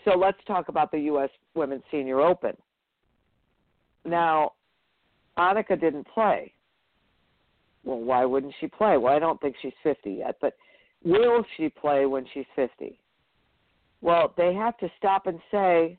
so 0.05 0.17
let's 0.17 0.39
talk 0.47 0.69
about 0.69 0.91
the 0.91 1.01
U.S. 1.01 1.31
Women's 1.55 1.83
Senior 1.91 2.21
Open. 2.21 2.57
Now, 4.05 4.53
Annika 5.39 5.81
didn't 5.81 6.07
play. 6.09 6.53
Well, 7.89 8.01
why 8.01 8.27
wouldn't 8.27 8.53
she 8.61 8.67
play? 8.67 8.99
Well, 8.99 9.15
I 9.15 9.19
don't 9.19 9.41
think 9.41 9.57
she's 9.63 9.73
50 9.83 10.13
yet, 10.13 10.37
but 10.43 10.53
will 11.03 11.43
she 11.57 11.71
play 11.71 12.05
when 12.05 12.27
she's 12.35 12.45
50? 12.55 13.01
Well, 14.03 14.35
they 14.37 14.53
have 14.53 14.77
to 14.79 14.91
stop 14.99 15.27
and 15.27 15.41
say, 15.51 15.99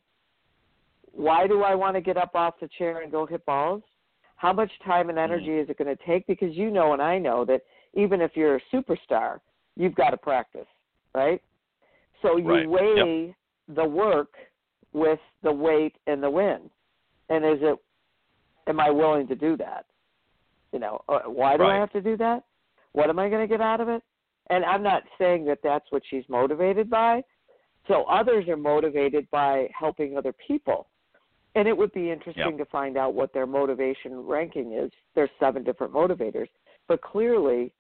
why 1.12 1.48
do 1.48 1.64
I 1.64 1.74
want 1.74 1.96
to 1.96 2.02
get 2.02 2.16
up 2.16 2.36
off 2.36 2.60
the 2.62 2.70
chair 2.78 3.02
and 3.02 3.12
go 3.12 3.26
hit 3.26 3.44
balls? 3.44 3.82
How 4.36 4.54
much 4.54 4.70
time 4.86 5.10
and 5.10 5.18
energy 5.18 5.48
mm-hmm. 5.48 5.64
is 5.64 5.70
it 5.72 5.80
going 5.80 5.98
to 5.98 6.04
take? 6.06 6.28
Because 6.28 6.56
you 6.56 6.70
know 6.70 6.94
and 6.94 7.02
I 7.02 7.18
know 7.18 7.44
that 7.46 7.62
even 7.96 8.22
if 8.22 8.34
you're 8.36 8.58
a 8.58 8.62
superstar, 8.72 9.40
you've 9.76 9.96
got 9.96 10.12
to 10.12 10.18
practice, 10.18 10.68
right? 11.16 11.42
So 12.22 12.38
you 12.38 12.48
Right. 12.48 12.70
Yep. 12.70 12.70
weigh 12.70 13.36
the 13.68 13.86
work 13.86 14.34
with 14.94 15.20
the 15.42 15.52
weight 15.52 15.96
and 16.06 16.22
the 16.22 16.30
win. 16.30 16.70
And 17.30 17.44
is 17.44 17.58
it 17.64 17.80
am 18.68 18.80
I 18.80 18.92
willing 18.92 19.28
to 19.28 19.36
do 19.36 19.58
that? 19.58 19.88
You 20.72 20.80
know, 20.80 21.02
uh, 21.10 21.20
why 21.26 21.58
do 21.58 21.64
I 21.64 21.76
have 21.76 21.92
to 21.94 22.02
do 22.02 22.16
that? 22.18 22.44
What 22.94 23.10
am 23.10 23.20
I 23.20 23.30
going 23.30 23.42
to 23.42 23.48
get 23.48 23.62
out 23.62 23.82
of 23.82 23.90
it? 23.90 24.04
And 24.50 24.66
I'm 24.66 24.84
not 24.84 25.04
saying 25.18 25.46
that 25.46 25.60
that's 25.64 25.86
what 25.92 26.04
she's 26.10 26.24
motivated 26.28 26.90
by. 26.90 27.22
So 27.88 28.04
others 28.04 28.48
are 28.48 28.58
motivated 28.58 29.28
by 29.32 29.68
helping 29.78 30.18
other 30.18 30.34
people. 30.48 30.88
And 31.56 31.68
it 31.68 31.76
would 31.76 31.92
be 31.94 32.12
interesting 32.12 32.58
to 32.58 32.66
find 32.66 32.98
out 32.98 33.16
what 33.16 33.34
their 33.34 33.48
motivation 33.48 34.20
ranking 34.20 34.74
is. 34.74 34.92
There's 35.16 35.32
seven 35.40 35.64
different 35.64 35.94
motivators, 35.94 36.48
but 36.88 37.02
clearly 37.02 37.74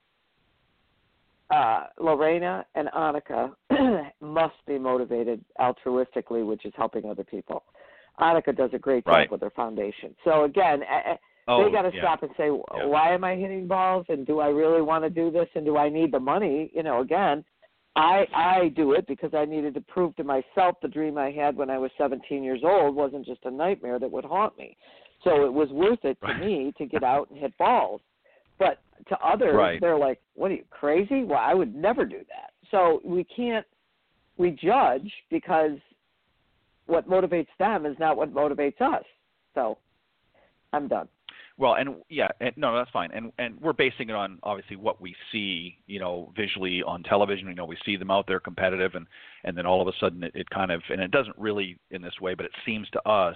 uh, 1.52 1.86
Lorena 2.00 2.66
and 2.76 2.88
Annika 2.90 3.54
must 4.22 4.56
be 4.68 4.80
motivated 4.80 5.44
altruistically, 5.60 6.46
which 6.46 6.66
is 6.66 6.74
helping 6.76 7.06
other 7.10 7.24
people. 7.24 7.64
Annika 8.20 8.56
does 8.56 8.72
a 8.74 8.80
great 8.80 9.06
job 9.06 9.14
Right. 9.14 9.32
with 9.32 9.42
her 9.42 9.50
foundation. 9.52 10.16
So 10.24 10.44
again, 10.44 10.82
Oh, 11.50 11.66
they 11.66 11.72
got 11.72 11.82
to 11.82 11.92
yeah. 11.94 12.02
stop 12.02 12.24
and 12.24 12.32
say, 12.38 12.50
why 12.50 13.14
am 13.14 13.24
I 13.24 13.36
hitting 13.36 13.68
balls, 13.68 14.06
and 14.10 14.26
do 14.26 14.40
I 14.40 14.48
really 14.48 14.82
want 14.82 15.04
to 15.04 15.10
do 15.10 15.32
this, 15.32 15.48
and 15.56 15.66
do 15.66 15.78
I 15.78 15.90
need 15.90 16.12
the 16.12 16.20
money? 16.20 16.70
You 16.74 16.84
know, 16.84 17.02
again, 17.02 17.44
I 17.96 18.26
I 18.34 18.68
do 18.76 18.94
it 18.94 19.08
because 19.08 19.34
I 19.34 19.46
needed 19.46 19.74
to 19.74 19.82
prove 19.82 20.16
to 20.18 20.24
myself 20.24 20.76
the 20.82 20.88
dream 20.88 21.18
I 21.18 21.32
had 21.32 21.56
when 21.56 21.70
I 21.70 21.80
was 21.80 21.92
17 21.98 22.44
years 22.44 22.62
old 22.64 22.96
wasn't 22.96 23.26
just 23.26 23.42
a 23.46 23.52
nightmare 23.52 24.00
that 24.00 24.12
would 24.12 24.26
haunt 24.26 24.58
me. 24.58 24.78
So 25.24 25.44
it 25.46 25.52
was 25.52 25.70
worth 25.70 26.06
it 26.06 26.18
to 26.22 26.34
me 26.36 26.72
to 26.78 26.86
get 26.86 27.04
out 27.04 27.30
and 27.30 27.40
hit 27.40 27.58
balls. 27.58 28.02
But 28.58 28.80
to 29.08 29.18
others, 29.26 29.56
Right. 29.56 29.82
they're 29.82 29.98
like, 29.98 30.22
"What 30.36 30.52
are 30.52 30.56
you 30.56 30.66
crazy? 30.70 31.24
Well, 31.24 31.40
I 31.40 31.54
would 31.54 31.76
never 31.76 32.06
do 32.06 32.24
that." 32.30 32.54
So 32.70 33.02
we 33.04 33.24
can't 33.24 33.66
we 34.38 34.52
judge 34.52 35.12
because 35.30 35.78
what 36.86 37.10
motivates 37.10 37.50
them 37.58 37.86
is 37.86 37.98
not 38.00 38.18
what 38.18 38.34
motivates 38.34 38.80
us. 38.82 39.04
So 39.54 39.78
I'm 40.74 40.88
done. 40.88 41.10
Well, 41.60 41.76
and 41.76 41.98
yeah, 42.08 42.30
and, 42.40 42.54
no, 42.56 42.74
that's 42.74 42.90
fine. 42.90 43.12
And 43.14 43.34
and 43.38 43.60
we're 43.60 43.74
basing 43.74 44.10
it 44.10 44.16
on 44.16 44.40
obviously 44.44 44.78
what 44.78 45.02
we 45.02 45.14
see, 45.30 45.78
you 45.88 46.00
know, 46.00 46.32
visually 46.34 46.82
on 46.82 47.04
television. 47.04 47.50
You 47.50 47.54
know 47.54 47.66
we 47.66 47.78
see 47.86 47.98
them 47.98 48.10
out 48.10 48.28
there 48.28 48.40
competitive, 48.40 48.96
and 48.96 49.06
and 49.44 49.58
then 49.58 49.66
all 49.66 49.82
of 49.82 49.88
a 49.90 49.92
sudden 50.00 50.24
it, 50.24 50.32
it 50.34 50.50
kind 50.50 50.72
of 50.72 50.82
and 50.90 51.02
it 51.02 51.12
doesn't 51.12 51.38
really 51.38 51.78
in 51.92 52.02
this 52.02 52.14
way, 52.22 52.34
but 52.34 52.46
it 52.46 52.54
seems 52.66 52.90
to 52.92 53.06
us, 53.06 53.36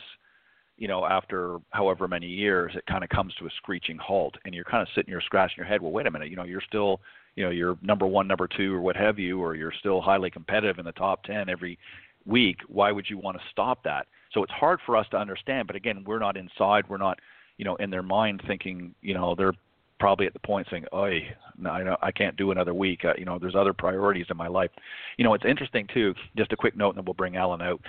you 0.77 0.87
know, 0.87 1.05
after 1.05 1.57
however 1.71 2.07
many 2.07 2.27
years, 2.27 2.71
it 2.75 2.85
kind 2.85 3.03
of 3.03 3.09
comes 3.09 3.35
to 3.35 3.45
a 3.45 3.49
screeching 3.57 3.97
halt, 3.97 4.35
and 4.45 4.55
you're 4.55 4.63
kind 4.63 4.81
of 4.81 4.87
sitting 4.95 5.11
here 5.11 5.21
scratching 5.21 5.57
your 5.57 5.67
head. 5.67 5.81
Well, 5.81 5.91
wait 5.91 6.07
a 6.07 6.11
minute, 6.11 6.29
you 6.29 6.37
know, 6.37 6.45
you're 6.45 6.61
still, 6.65 7.01
you 7.35 7.43
know, 7.43 7.49
you're 7.49 7.77
number 7.81 8.07
one, 8.07 8.25
number 8.25 8.47
two, 8.47 8.73
or 8.73 8.79
what 8.79 8.95
have 8.95 9.19
you, 9.19 9.41
or 9.41 9.53
you're 9.53 9.73
still 9.77 9.99
highly 9.99 10.29
competitive 10.29 10.79
in 10.79 10.85
the 10.85 10.93
top 10.93 11.23
ten 11.23 11.49
every 11.49 11.77
week. 12.25 12.59
Why 12.69 12.93
would 12.93 13.09
you 13.09 13.17
want 13.17 13.35
to 13.35 13.43
stop 13.51 13.83
that? 13.83 14.07
So 14.31 14.43
it's 14.43 14.53
hard 14.53 14.79
for 14.85 14.95
us 14.95 15.07
to 15.11 15.17
understand. 15.17 15.67
But 15.67 15.75
again, 15.75 16.05
we're 16.07 16.19
not 16.19 16.37
inside. 16.37 16.87
We're 16.87 16.97
not 16.97 17.19
you 17.63 17.69
know, 17.69 17.77
in 17.77 17.89
their 17.89 18.03
mind 18.03 18.41
thinking, 18.45 18.93
you 19.01 19.13
know, 19.13 19.35
they're 19.35 19.53
probably 19.97 20.27
at 20.27 20.33
the 20.33 20.39
point 20.39 20.67
saying, 20.69 20.83
"Oi, 20.93 21.21
no, 21.57 21.69
I 21.69 22.07
I 22.07 22.11
can't 22.11 22.35
do 22.35 22.51
another 22.51 22.73
week. 22.73 23.05
Uh, 23.05 23.13
you 23.17 23.23
know, 23.23 23.39
there's 23.39 23.55
other 23.55 23.71
priorities 23.71 24.25
in 24.29 24.35
my 24.35 24.47
life." 24.47 24.69
You 25.15 25.23
know, 25.23 25.33
it's 25.33 25.45
interesting 25.45 25.87
too. 25.93 26.13
Just 26.35 26.51
a 26.51 26.57
quick 26.57 26.75
note, 26.75 26.89
and 26.89 26.97
then 26.97 27.05
we'll 27.05 27.13
bring 27.13 27.37
Allen 27.37 27.61
out. 27.61 27.79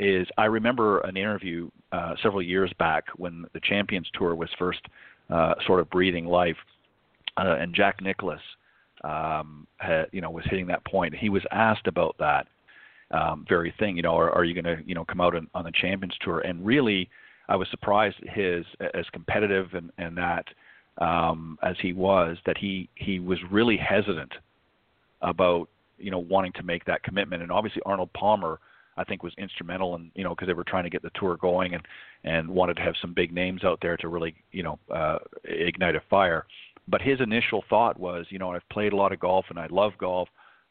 Is 0.00 0.26
I 0.36 0.46
remember 0.46 0.98
an 1.02 1.16
interview 1.16 1.70
uh, 1.92 2.14
several 2.20 2.42
years 2.42 2.72
back 2.80 3.04
when 3.18 3.44
the 3.52 3.60
Champions 3.60 4.08
Tour 4.18 4.34
was 4.34 4.48
first 4.58 4.80
uh, 5.30 5.54
sort 5.64 5.78
of 5.78 5.88
breathing 5.90 6.26
life, 6.26 6.56
uh, 7.36 7.54
and 7.60 7.72
Jack 7.72 8.02
Nicklaus, 8.02 8.40
um, 9.04 9.64
had, 9.76 10.06
you 10.10 10.20
know, 10.20 10.30
was 10.30 10.44
hitting 10.50 10.66
that 10.66 10.84
point. 10.86 11.14
He 11.14 11.28
was 11.28 11.42
asked 11.52 11.86
about 11.86 12.16
that 12.18 12.48
um, 13.12 13.46
very 13.48 13.72
thing. 13.78 13.96
You 13.96 14.02
know, 14.02 14.16
are, 14.16 14.32
are 14.32 14.42
you 14.42 14.60
going 14.60 14.76
to, 14.76 14.82
you 14.84 14.96
know, 14.96 15.04
come 15.04 15.20
out 15.20 15.36
on, 15.36 15.46
on 15.54 15.62
the 15.62 15.72
Champions 15.72 16.16
Tour? 16.20 16.40
And 16.40 16.66
really, 16.66 17.08
I 17.50 17.56
was 17.56 17.68
surprised 17.70 18.16
his 18.32 18.64
as 18.94 19.04
competitive 19.12 19.74
and, 19.74 19.90
and 19.98 20.16
that 20.16 20.46
um, 20.98 21.58
as 21.62 21.76
he 21.82 21.92
was, 21.92 22.38
that 22.46 22.56
he 22.56 22.88
he 22.94 23.18
was 23.18 23.38
really 23.50 23.76
hesitant 23.76 24.32
about 25.20 25.68
you 25.98 26.10
know 26.10 26.20
wanting 26.20 26.52
to 26.52 26.62
make 26.62 26.84
that 26.84 27.02
commitment. 27.02 27.42
And 27.42 27.50
obviously 27.50 27.82
Arnold 27.84 28.12
Palmer, 28.12 28.60
I 28.96 29.02
think, 29.02 29.24
was 29.24 29.32
instrumental 29.36 29.96
in 29.96 30.12
you 30.14 30.22
know 30.22 30.30
because 30.30 30.46
they 30.46 30.54
were 30.54 30.64
trying 30.64 30.84
to 30.84 30.90
get 30.90 31.02
the 31.02 31.10
tour 31.16 31.36
going 31.36 31.74
and 31.74 31.82
and 32.22 32.48
wanted 32.48 32.76
to 32.76 32.82
have 32.82 32.94
some 33.02 33.12
big 33.14 33.32
names 33.32 33.64
out 33.64 33.80
there 33.82 33.96
to 33.96 34.08
really 34.08 34.34
you 34.52 34.62
know 34.62 34.78
uh, 34.94 35.18
ignite 35.44 35.96
a 35.96 36.02
fire. 36.08 36.46
But 36.86 37.02
his 37.02 37.20
initial 37.20 37.64
thought 37.68 37.98
was, 37.98 38.26
you 38.30 38.38
know, 38.38 38.52
I've 38.52 38.68
played 38.68 38.92
a 38.92 38.96
lot 38.96 39.12
of 39.12 39.20
golf 39.20 39.46
and 39.50 39.58
I 39.58 39.66
love 39.70 39.92
golf, 39.98 40.28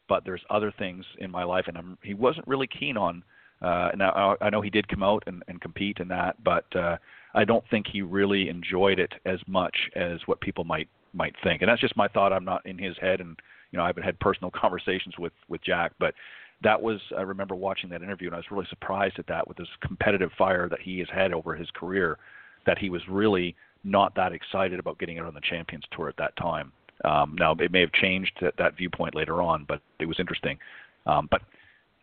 but 0.08 0.24
there's 0.24 0.42
other 0.50 0.72
things 0.78 1.04
in 1.18 1.30
my 1.30 1.44
life, 1.44 1.64
and 1.66 1.78
I'm, 1.78 1.96
he 2.02 2.14
wasn't 2.14 2.46
really 2.46 2.66
keen 2.66 2.96
on. 2.96 3.22
Uh, 3.62 3.90
now 3.96 4.36
I 4.40 4.50
know 4.50 4.60
he 4.60 4.70
did 4.70 4.88
come 4.88 5.02
out 5.02 5.22
and, 5.26 5.42
and 5.48 5.60
compete 5.60 5.98
in 6.00 6.08
that, 6.08 6.42
but 6.42 6.64
uh, 6.74 6.96
I 7.34 7.44
don't 7.44 7.64
think 7.70 7.86
he 7.86 8.02
really 8.02 8.48
enjoyed 8.48 8.98
it 8.98 9.12
as 9.26 9.38
much 9.46 9.76
as 9.94 10.20
what 10.26 10.40
people 10.40 10.64
might 10.64 10.88
might 11.12 11.34
think. 11.42 11.60
And 11.62 11.68
that's 11.68 11.80
just 11.80 11.96
my 11.96 12.08
thought. 12.08 12.32
I'm 12.32 12.44
not 12.44 12.64
in 12.64 12.78
his 12.78 12.96
head, 12.98 13.20
and 13.20 13.36
you 13.70 13.76
know 13.76 13.84
I 13.84 13.88
haven't 13.88 14.04
had 14.04 14.18
personal 14.20 14.50
conversations 14.54 15.14
with 15.18 15.32
with 15.48 15.62
Jack, 15.62 15.92
but 15.98 16.14
that 16.62 16.80
was 16.80 17.00
I 17.16 17.22
remember 17.22 17.54
watching 17.54 17.90
that 17.90 18.02
interview, 18.02 18.28
and 18.28 18.34
I 18.34 18.38
was 18.38 18.50
really 18.50 18.66
surprised 18.70 19.18
at 19.18 19.26
that 19.26 19.46
with 19.46 19.56
this 19.56 19.68
competitive 19.82 20.30
fire 20.38 20.68
that 20.68 20.80
he 20.80 20.98
has 21.00 21.08
had 21.12 21.32
over 21.32 21.54
his 21.54 21.68
career, 21.72 22.18
that 22.66 22.78
he 22.78 22.90
was 22.90 23.02
really 23.08 23.54
not 23.84 24.14
that 24.14 24.32
excited 24.32 24.78
about 24.78 24.98
getting 24.98 25.18
out 25.18 25.26
on 25.26 25.34
the 25.34 25.40
Champions 25.40 25.84
Tour 25.94 26.08
at 26.08 26.16
that 26.18 26.36
time. 26.36 26.72
Um, 27.04 27.34
now 27.38 27.52
it 27.58 27.72
may 27.72 27.80
have 27.80 27.92
changed 27.92 28.32
that, 28.42 28.54
that 28.58 28.76
viewpoint 28.76 29.14
later 29.14 29.40
on, 29.40 29.64
but 29.66 29.80
it 29.98 30.04
was 30.04 30.20
interesting. 30.20 30.58
Um, 31.06 31.28
but 31.30 31.40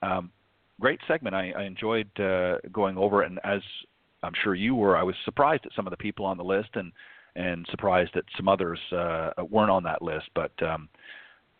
um, 0.01 0.31
great 0.79 0.99
segment. 1.07 1.35
I, 1.35 1.51
I 1.57 1.63
enjoyed 1.63 2.07
uh, 2.19 2.57
going 2.71 2.97
over 2.97 3.23
it, 3.23 3.29
and 3.29 3.39
as 3.43 3.61
I'm 4.23 4.33
sure 4.43 4.55
you 4.55 4.75
were, 4.75 4.97
I 4.97 5.03
was 5.03 5.15
surprised 5.25 5.65
at 5.65 5.71
some 5.75 5.87
of 5.87 5.91
the 5.91 5.97
people 5.97 6.25
on 6.25 6.37
the 6.37 6.43
list, 6.43 6.69
and 6.75 6.91
and 7.35 7.67
surprised 7.69 8.11
that 8.15 8.23
some 8.35 8.47
others 8.47 8.79
uh, 8.91 9.31
weren't 9.49 9.69
on 9.69 9.83
that 9.83 10.01
list. 10.01 10.25
But 10.33 10.51
um, 10.63 10.89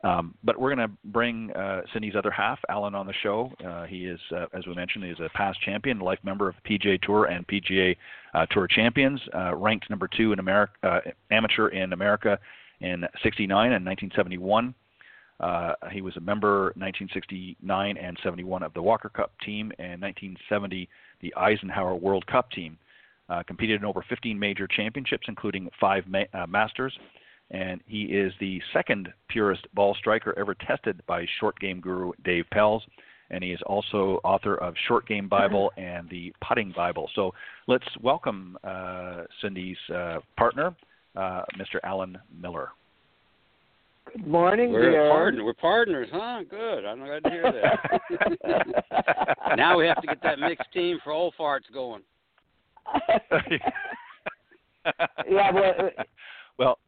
um, 0.03 0.35
but 0.43 0.59
we're 0.59 0.73
going 0.73 0.87
to 0.87 0.95
bring 1.05 1.51
uh, 1.51 1.81
Cindy's 1.91 2.15
other 2.15 2.29
half, 2.29 2.59
Allen, 2.69 2.93
on 2.93 3.07
the 3.07 3.13
show. 3.23 3.51
Uh, 3.65 3.85
he 3.85 4.05
is, 4.05 4.19
uh, 4.35 4.45
as 4.53 4.65
we 4.67 4.75
mentioned, 4.75 5.03
he 5.03 5.09
is 5.09 5.19
a 5.19 5.29
past 5.35 5.59
champion, 5.61 5.99
life 5.99 6.19
member 6.23 6.47
of 6.47 6.55
PGA 6.69 7.01
Tour 7.01 7.25
and 7.25 7.47
PGA 7.47 7.95
uh, 8.33 8.45
Tour 8.51 8.67
champions, 8.67 9.19
uh, 9.33 9.55
ranked 9.55 9.89
number 9.89 10.07
two 10.07 10.33
in 10.33 10.39
America, 10.39 10.73
uh, 10.83 10.99
amateur 11.31 11.69
in 11.69 11.93
America 11.93 12.37
in 12.79 13.03
'69 13.23 13.73
and 13.73 13.85
1971. 13.85 14.75
He 15.91 16.01
was 16.01 16.15
a 16.17 16.21
member 16.21 16.73
1969 16.75 17.97
and 17.97 18.17
71 18.23 18.63
of 18.63 18.73
the 18.73 18.81
Walker 18.81 19.09
Cup 19.09 19.31
team, 19.45 19.71
and 19.79 20.01
1970 20.01 20.89
the 21.21 21.33
Eisenhower 21.35 21.95
World 21.95 22.25
Cup 22.27 22.51
team. 22.51 22.77
competed 23.47 23.81
in 23.81 23.85
over 23.85 24.03
15 24.07 24.37
major 24.37 24.67
championships, 24.67 25.25
including 25.27 25.69
five 25.79 26.03
ma- 26.07 26.45
Masters 26.47 26.97
and 27.51 27.81
he 27.85 28.03
is 28.03 28.33
the 28.39 28.61
second 28.73 29.11
purest 29.29 29.65
ball 29.73 29.95
striker 29.95 30.37
ever 30.37 30.53
tested 30.53 31.01
by 31.07 31.25
short 31.39 31.57
game 31.59 31.79
guru 31.79 32.11
Dave 32.23 32.45
Pelz. 32.53 32.81
And 33.29 33.43
he 33.43 33.51
is 33.51 33.59
also 33.65 34.21
author 34.23 34.55
of 34.55 34.73
Short 34.87 35.05
Game 35.05 35.27
Bible 35.27 35.69
and 35.75 36.09
the 36.09 36.33
Putting 36.47 36.71
Bible. 36.71 37.09
So 37.13 37.33
let's 37.67 37.85
welcome 38.01 38.57
uh, 38.63 39.23
Cindy's 39.41 39.75
uh, 39.93 40.19
partner, 40.37 40.73
uh, 41.13 41.41
Mr. 41.57 41.79
Allen 41.83 42.17
Miller. 42.41 42.69
Good 44.13 44.27
morning, 44.27 44.71
we're 44.71 44.91
dear. 44.91 45.09
Partner. 45.09 45.43
We're 45.43 45.53
partners, 45.53 46.07
huh? 46.11 46.43
Good. 46.49 46.85
I'm 46.85 46.99
glad 46.99 47.23
to 47.23 47.29
hear 47.29 47.51
that. 47.51 49.27
now 49.57 49.77
we 49.77 49.87
have 49.87 50.01
to 50.01 50.07
get 50.07 50.21
that 50.23 50.39
mixed 50.39 50.71
team 50.73 50.99
for 51.03 51.11
old 51.11 51.33
farts 51.39 51.71
going. 51.73 52.01
yeah, 55.29 55.51
well, 55.51 55.73
uh, 55.79 56.03
well, 56.57 56.79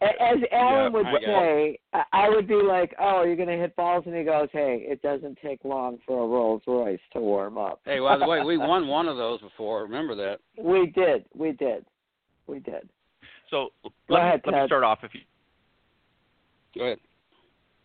as 0.00 0.38
Allen 0.52 0.92
would 0.92 1.06
I 1.06 1.20
say, 1.24 1.78
I 2.12 2.28
would 2.28 2.46
be 2.46 2.54
like, 2.54 2.94
"Oh, 3.00 3.24
you're 3.24 3.36
going 3.36 3.48
to 3.48 3.56
hit 3.56 3.74
balls," 3.76 4.04
and 4.06 4.14
he 4.14 4.22
goes, 4.22 4.48
"Hey, 4.52 4.84
it 4.88 5.02
doesn't 5.02 5.38
take 5.44 5.64
long 5.64 5.98
for 6.06 6.24
a 6.24 6.26
Rolls 6.26 6.62
Royce 6.66 7.00
to 7.12 7.20
warm 7.20 7.58
up." 7.58 7.80
Hey, 7.84 7.98
by 7.98 8.18
the 8.18 8.26
way, 8.26 8.42
we 8.42 8.56
won 8.58 8.86
one 8.86 9.08
of 9.08 9.16
those 9.16 9.40
before. 9.40 9.82
Remember 9.82 10.14
that? 10.14 10.38
We 10.58 10.92
did. 10.94 11.24
We 11.34 11.52
did. 11.52 11.84
We 12.46 12.60
did. 12.60 12.88
So 13.50 13.70
Go 13.82 13.90
let, 14.08 14.22
ahead, 14.22 14.42
me, 14.46 14.52
let 14.52 14.62
me 14.62 14.68
start 14.68 14.84
off 14.84 15.00
if 15.02 15.14
you, 15.14 15.20
Go 16.76 16.84
ahead. 16.84 16.98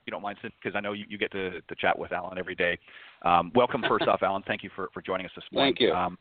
you 0.06 0.12
don't 0.12 0.22
mind, 0.22 0.38
because 0.42 0.76
I 0.76 0.80
know 0.80 0.94
you, 0.94 1.06
you 1.10 1.18
get 1.18 1.32
to, 1.34 1.62
to 1.62 1.76
chat 1.78 1.98
with 1.98 2.12
Allen 2.12 2.38
every 2.38 2.56
day. 2.56 2.78
Um, 3.24 3.52
welcome, 3.56 3.84
first 3.88 4.08
off, 4.08 4.24
Allen. 4.24 4.44
Thank 4.48 4.64
you 4.64 4.70
for, 4.76 4.90
for 4.94 5.02
joining 5.02 5.26
us 5.26 5.32
this 5.36 5.44
morning. 5.52 5.74
Thank 5.74 5.82
you. 5.82 5.94
Um, 5.94 6.18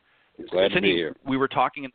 Glad 0.50 0.72
to 0.72 0.80
be 0.80 0.92
here. 0.92 1.16
we 1.26 1.36
were 1.36 1.48
talking. 1.48 1.84
In, 1.84 1.90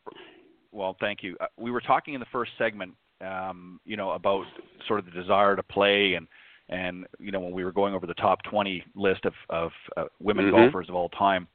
well, 0.72 0.96
thank 1.00 1.22
you. 1.22 1.38
Uh, 1.40 1.48
we 1.58 1.70
were 1.70 1.82
talking 1.82 2.14
in 2.16 2.20
the 2.20 2.26
first 2.32 2.52
segment, 2.58 2.94
um, 3.22 3.80
you 3.86 3.96
know, 3.98 4.12
about 4.12 4.46
sort 4.88 5.00
of 5.00 5.06
the 5.06 5.12
desire 5.12 5.56
to 5.56 5.64
play 5.64 6.14
and 6.16 6.28
and 6.70 7.06
you 7.20 7.32
know 7.32 7.40
when 7.42 7.52
we 7.52 7.66
were 7.66 7.72
going 7.74 7.94
over 7.94 8.08
the 8.08 8.14
top 8.14 8.42
20 8.44 8.84
list 8.96 9.26
of 9.26 9.34
of 9.50 9.72
uh, 9.98 10.06
women 10.22 10.46
Mhm. 10.46 10.52
golfers 10.52 10.88
of 10.90 10.96
all 10.96 11.10
time, 11.10 11.48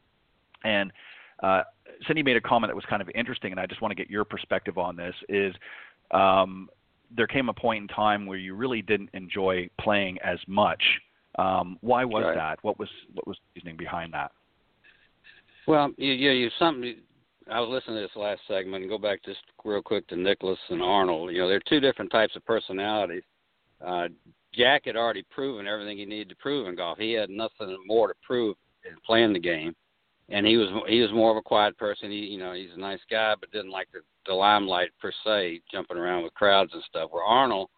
and 0.63 0.93
uh, 1.43 1.63
Cindy 2.07 2.23
made 2.23 2.37
a 2.37 2.41
comment 2.41 2.71
that 2.71 2.77
was 2.77 2.85
kind 2.85 3.01
of 3.03 3.09
interesting, 3.15 3.51
and 3.51 3.59
I 3.59 3.65
just 3.67 3.81
want 3.81 3.91
to 3.91 3.97
get 3.97 4.11
your 4.11 4.25
perspective 4.25 4.77
on 4.79 4.95
this. 4.95 5.15
Is 5.29 5.55
um, 6.13 6.69
there 7.15 7.27
came 7.27 7.49
a 7.49 7.53
point 7.55 7.83
in 7.83 7.89
time 7.89 8.27
where 8.27 8.39
you 8.39 8.55
really 8.55 8.83
didn't 8.83 9.11
enjoy 9.15 9.69
playing 9.81 10.19
as 10.23 10.39
much? 10.47 10.83
Um, 11.39 11.79
why 11.81 12.05
was 12.05 12.25
Right. 12.25 12.35
that? 12.35 12.59
What 12.63 12.79
was 12.79 12.89
what 13.15 13.27
was 13.27 13.37
the 13.37 13.61
reasoning 13.61 13.77
behind 13.77 14.13
that? 14.15 14.33
Well, 15.67 15.93
you, 15.97 16.13
you, 16.13 16.31
you 16.31 16.51
something. 16.59 16.97
I 17.51 17.61
was 17.61 17.69
listening 17.69 17.97
to 17.97 18.03
this 18.03 18.17
last 18.17 18.41
segment 18.49 18.83
and 18.83 18.91
go 18.91 18.99
back 18.99 19.23
just 19.25 19.39
real 19.65 19.83
quick 19.83 20.07
to 20.09 20.17
Nicklaus 20.17 20.59
and 20.69 20.83
Arnold. 20.83 21.33
You 21.33 21.41
know, 21.41 21.49
they're 21.49 21.61
two 21.69 21.79
different 21.79 22.11
types 22.11 22.35
of 22.35 22.45
personalities. 22.45 23.23
Uh, 23.85 24.09
Jack 24.53 24.87
had 24.87 24.97
already 24.97 25.23
proven 25.31 25.69
everything 25.69 25.99
he 25.99 26.07
needed 26.07 26.29
to 26.31 26.37
prove 26.37 26.67
in 26.67 26.75
golf. 26.75 26.99
He 26.99 27.13
had 27.13 27.31
nothing 27.31 27.77
more 27.87 28.09
to 28.09 28.15
prove 28.27 28.57
in 28.85 28.97
playing 29.05 29.33
the 29.33 29.39
game, 29.39 29.77
and 30.29 30.47
he 30.47 30.57
was 30.57 30.69
he 30.89 31.01
was 31.01 31.13
more 31.13 31.31
of 31.31 31.37
a 31.37 31.43
quiet 31.43 31.77
person. 31.79 32.11
He, 32.11 32.19
you 32.19 32.39
know, 32.39 32.53
he's 32.53 32.75
a 32.75 32.81
nice 32.81 33.01
guy, 33.11 33.35
but 33.39 33.51
didn't 33.53 33.71
like 33.71 33.89
the, 33.93 34.01
the 34.27 34.35
limelight 34.35 34.91
per 35.01 35.13
se, 35.25 35.61
jumping 35.71 35.97
around 35.97 36.25
with 36.25 36.35
crowds 36.35 36.73
and 36.75 36.83
stuff. 36.85 37.11
Where 37.11 37.23
Arnold 37.23 37.69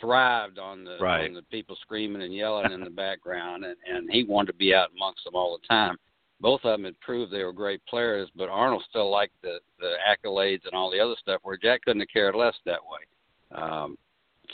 thrived 0.00 0.58
on 0.58 0.84
the 0.84 0.98
Right. 1.00 1.28
on 1.28 1.34
the 1.34 1.42
people 1.42 1.76
screaming 1.80 2.22
and 2.22 2.34
yelling 2.34 2.72
in 2.72 2.80
the 2.80 2.90
background, 2.90 3.64
and 3.64 3.76
and 3.90 4.10
he 4.10 4.24
wanted 4.24 4.52
to 4.52 4.58
be 4.58 4.74
out 4.74 4.90
amongst 4.94 5.24
them 5.24 5.34
all 5.34 5.58
the 5.58 5.66
time 5.66 5.96
both 6.40 6.60
of 6.64 6.72
them 6.72 6.84
had 6.84 7.00
proved 7.00 7.32
they 7.32 7.44
were 7.44 7.52
great 7.52 7.84
players, 7.86 8.28
but 8.36 8.48
Arnold 8.48 8.84
still 8.88 9.10
liked 9.10 9.40
the 9.42 9.58
the 9.78 9.94
accolades 10.06 10.64
and 10.64 10.74
all 10.74 10.90
the 10.90 11.00
other 11.00 11.16
stuff, 11.20 11.40
where 11.42 11.56
Jack 11.56 11.82
couldn't 11.82 12.00
have 12.00 12.08
cared 12.12 12.34
less 12.34 12.54
that 12.64 12.80
way. 12.80 13.60
Um, 13.62 13.96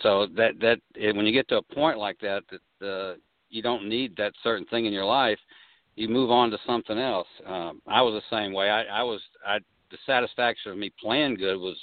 so 0.03 0.27
that 0.37 0.59
that 0.61 0.79
when 1.15 1.27
you 1.27 1.33
get 1.33 1.49
to 1.49 1.59
a 1.59 1.75
point 1.75 1.99
like 1.99 2.19
that, 2.21 2.43
that 2.51 2.87
uh, 2.87 3.15
you 3.51 3.63
don't 3.63 3.89
need 3.89 4.17
that 4.17 4.33
certain 4.43 4.67
thing 4.67 4.87
in 4.87 4.93
your 4.93 5.05
life, 5.05 5.39
you 5.97 6.09
move 6.09 6.31
on 6.31 6.51
to 6.51 6.59
something 6.67 6.99
else. 6.99 7.29
Um, 7.47 7.83
I 7.87 8.03
was 8.03 8.15
the 8.15 8.37
same 8.37 8.53
way. 8.53 8.71
I, 8.71 8.85
I 8.85 9.03
was 9.03 9.21
I 9.47 9.59
the 9.91 9.99
satisfaction 10.07 10.73
of 10.73 10.79
me 10.79 10.91
playing 11.01 11.37
good 11.37 11.59
was 11.59 11.77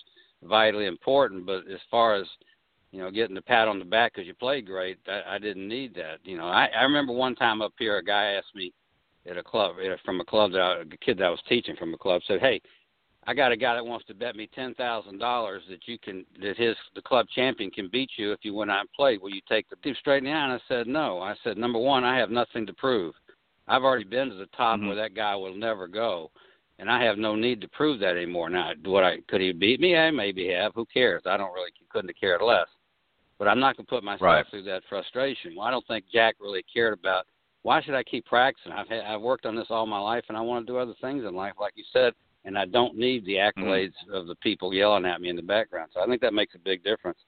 vitally 0.44 0.86
important, 0.86 1.46
but 1.46 1.68
as 1.72 1.80
far 1.92 2.16
as 2.16 2.26
you 2.92 3.00
know, 3.00 3.12
getting 3.12 3.36
the 3.36 3.42
pat 3.42 3.68
on 3.68 3.78
the 3.80 3.86
back 3.86 4.14
because 4.14 4.28
you 4.28 4.34
played 4.34 4.66
great, 4.66 4.98
I, 5.08 5.36
I 5.36 5.38
didn't 5.38 5.68
need 5.68 5.94
that. 5.96 6.18
You 6.24 6.38
know, 6.38 6.46
I, 6.46 6.68
I 6.76 6.84
remember 6.84 7.14
one 7.14 7.36
time 7.36 7.62
up 7.62 7.74
here, 7.78 7.98
a 7.98 8.04
guy 8.04 8.34
asked 8.34 8.56
me 8.56 8.74
at 9.30 9.38
a 9.38 9.44
club 9.44 9.76
from 10.04 10.20
a 10.20 10.26
club 10.26 10.52
that 10.54 10.62
I, 10.62 10.82
a 10.82 10.86
kid 10.98 11.20
that 11.20 11.26
I 11.26 11.30
was 11.30 11.42
teaching 11.48 11.76
from 11.76 11.94
a 11.94 11.98
club 11.98 12.22
said, 12.26 12.40
"Hey, 12.40 12.62
I 13.28 13.34
got 13.34 13.52
a 13.52 13.58
guy 13.58 13.76
that 13.76 13.86
wants 13.86 14.08
to 14.08 14.16
bet 14.16 14.36
me 14.36 14.50
ten 14.56 14.74
thousand 14.76 15.20
dollars 15.20 15.62
that 15.70 15.88
you 15.88 16.00
can 16.00 16.26
that 16.42 16.58
his 16.58 16.76
the 16.96 17.02
club 17.02 17.28
champion 17.36 17.70
can 17.70 17.90
beat 17.90 18.12
you 18.18 18.32
if 18.32 18.40
you 18.42 18.54
went 18.56 18.72
out 18.72 18.82
and 18.82 18.92
played. 18.94 19.22
Will 19.22 19.30
you 19.30 19.42
take 19.48 19.70
the 19.70 19.76
team 19.78 19.96
straight 20.00 20.24
eye?" 20.24 20.28
And 20.28 20.54
I 20.54 20.60
said, 20.68 20.88
"No." 20.88 21.20
I 21.20 21.36
said, 21.44 21.58
"Number 21.58 21.80
one, 21.80 22.04
I 22.04 22.18
have 22.18 22.32
nothing 22.32 22.66
to 22.66 22.74
prove. 22.74 23.14
I've 23.70 23.84
already 23.84 24.04
been 24.04 24.30
to 24.30 24.36
the 24.36 24.48
top 24.48 24.80
Mhm. 24.80 24.88
where 24.88 24.96
that 24.96 25.14
guy 25.14 25.36
will 25.36 25.54
never 25.56 25.88
go." 25.88 26.32
And 26.80 26.90
I 26.90 27.04
have 27.04 27.18
no 27.18 27.36
need 27.36 27.62
to 27.62 27.68
prove 27.68 28.00
that 28.00 28.16
anymore. 28.16 28.50
Now, 28.50 28.74
what 28.86 29.04
I 29.04 29.20
could 29.22 29.42
he 29.42 29.52
beat 29.52 29.80
me? 29.80 29.98
I 29.98 30.12
maybe 30.12 30.48
have. 30.50 30.74
Who 30.76 30.86
cares? 30.86 31.26
I 31.26 31.38
don't 31.38 31.54
really 31.54 31.72
couldn't 31.90 32.10
have 32.10 32.20
cared 32.20 32.42
less. 32.42 32.68
But 33.38 33.48
I'm 33.48 33.60
not 33.60 33.78
going 33.78 33.86
to 33.86 33.90
put 33.90 34.04
myself 34.04 34.22
Right. 34.22 34.48
through 34.48 34.64
that 34.64 34.84
frustration. 34.86 35.56
Well, 35.56 35.66
I 35.68 35.72
don't 35.72 35.86
think 35.88 36.06
Jack 36.10 36.36
really 36.40 36.64
cared 36.64 36.94
about 36.94 37.26
why 37.64 37.82
should 37.82 37.94
I 37.96 38.04
keep 38.04 38.26
practicing? 38.26 38.72
I've 38.72 38.88
had, 38.88 39.04
I've 39.04 39.22
worked 39.22 39.46
on 39.46 39.56
this 39.56 39.70
all 39.70 39.86
my 39.86 40.00
life, 40.00 40.24
and 40.30 40.38
I 40.38 40.42
want 40.42 40.66
to 40.66 40.72
do 40.72 40.78
other 40.78 40.94
things 41.02 41.26
in 41.26 41.36
life, 41.36 41.56
like 41.60 41.74
you 41.76 41.84
said, 41.92 42.14
and 42.46 42.58
I 42.58 42.66
don't 42.66 42.96
need 42.96 43.26
the 43.26 43.36
accolades 43.36 43.94
of 44.12 44.28
the 44.28 44.36
people 44.36 44.74
yelling 44.74 45.06
at 45.06 45.20
me 45.22 45.30
in 45.30 45.36
the 45.36 45.42
background. 45.42 45.92
So 45.94 46.02
I 46.02 46.06
think 46.06 46.22
that 46.22 46.34
makes 46.34 46.56
a 46.56 46.60
big 46.60 46.84
difference. 46.84 47.20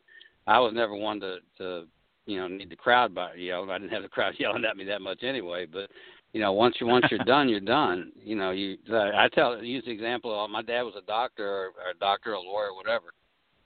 I 0.47 0.59
was 0.59 0.73
never 0.73 0.95
one 0.95 1.19
to 1.19 1.39
to 1.57 1.87
you 2.25 2.39
know 2.39 2.47
need 2.47 2.69
the 2.69 2.75
crowd 2.75 3.13
by 3.13 3.33
yell. 3.35 3.69
I 3.69 3.77
didn't 3.77 3.91
have 3.91 4.03
the 4.03 4.09
crowd 4.09 4.35
yelling 4.39 4.65
at 4.65 4.77
me 4.77 4.85
that 4.85 5.01
much 5.01 5.23
anyway. 5.23 5.65
But 5.65 5.91
you 6.33 6.39
know, 6.39 6.53
once 6.53 6.75
you 6.79 6.87
once 6.87 7.05
you're 7.11 7.23
done, 7.25 7.49
you're 7.49 7.59
done. 7.59 8.11
You 8.23 8.35
know, 8.35 8.51
you 8.51 8.77
I 8.91 9.27
tell 9.33 9.61
use 9.63 9.83
the 9.85 9.91
example. 9.91 10.43
Of, 10.45 10.49
my 10.49 10.61
dad 10.61 10.83
was 10.83 10.95
a 10.97 11.05
doctor 11.05 11.45
or, 11.47 11.65
or 11.67 11.91
a 11.93 11.97
doctor, 11.99 12.33
a 12.33 12.39
lawyer, 12.39 12.73
whatever. 12.73 13.13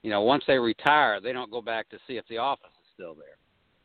you 0.02 0.10
know, 0.10 0.22
once 0.22 0.44
they 0.48 0.58
retire, 0.60 1.20
they 1.20 1.34
don't 1.34 1.52
go 1.52 1.62
back 1.62 1.90
to 1.90 1.98
see 2.08 2.18
if 2.18 2.26
the 2.28 2.38
office 2.38 2.72
is 2.82 2.88
still 2.94 3.16
there. 3.16 3.38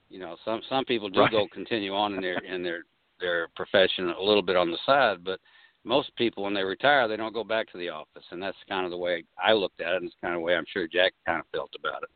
You 0.09 0.19
know, 0.19 0.37
some 0.45 0.61
some 0.69 0.85
people 0.85 1.09
do 1.09 1.21
Right. 1.21 1.31
go 1.31 1.47
continue 1.53 1.95
on 1.95 2.15
in 2.15 2.21
their 2.21 2.39
in 2.39 2.63
their 2.63 2.85
their 3.21 3.49
profession 3.55 4.09
a 4.11 4.23
little 4.23 4.43
bit 4.43 4.57
on 4.57 4.71
the 4.71 4.79
side, 4.87 5.23
but 5.25 5.41
most 5.85 6.15
people 6.17 6.43
when 6.45 6.55
they 6.55 6.63
retire, 6.65 7.07
they 7.07 7.17
don't 7.17 7.33
go 7.35 7.45
back 7.45 7.71
to 7.73 7.79
the 7.79 7.89
office, 7.89 8.25
and 8.31 8.43
that's 8.43 8.57
kind 8.69 8.85
of 8.85 8.91
the 8.91 8.97
way 8.99 9.25
I 9.43 9.53
looked 9.53 9.81
at 9.81 9.93
it, 9.93 9.97
and 9.97 10.07
it's 10.07 10.17
kind 10.23 10.35
of 10.35 10.41
the 10.41 10.45
way 10.45 10.57
I'm 10.57 10.65
sure 10.73 10.87
Jack 10.89 11.13
kind 11.27 11.41
of 11.41 11.47
felt 11.53 11.71
about 11.79 12.03
it. 12.03 12.09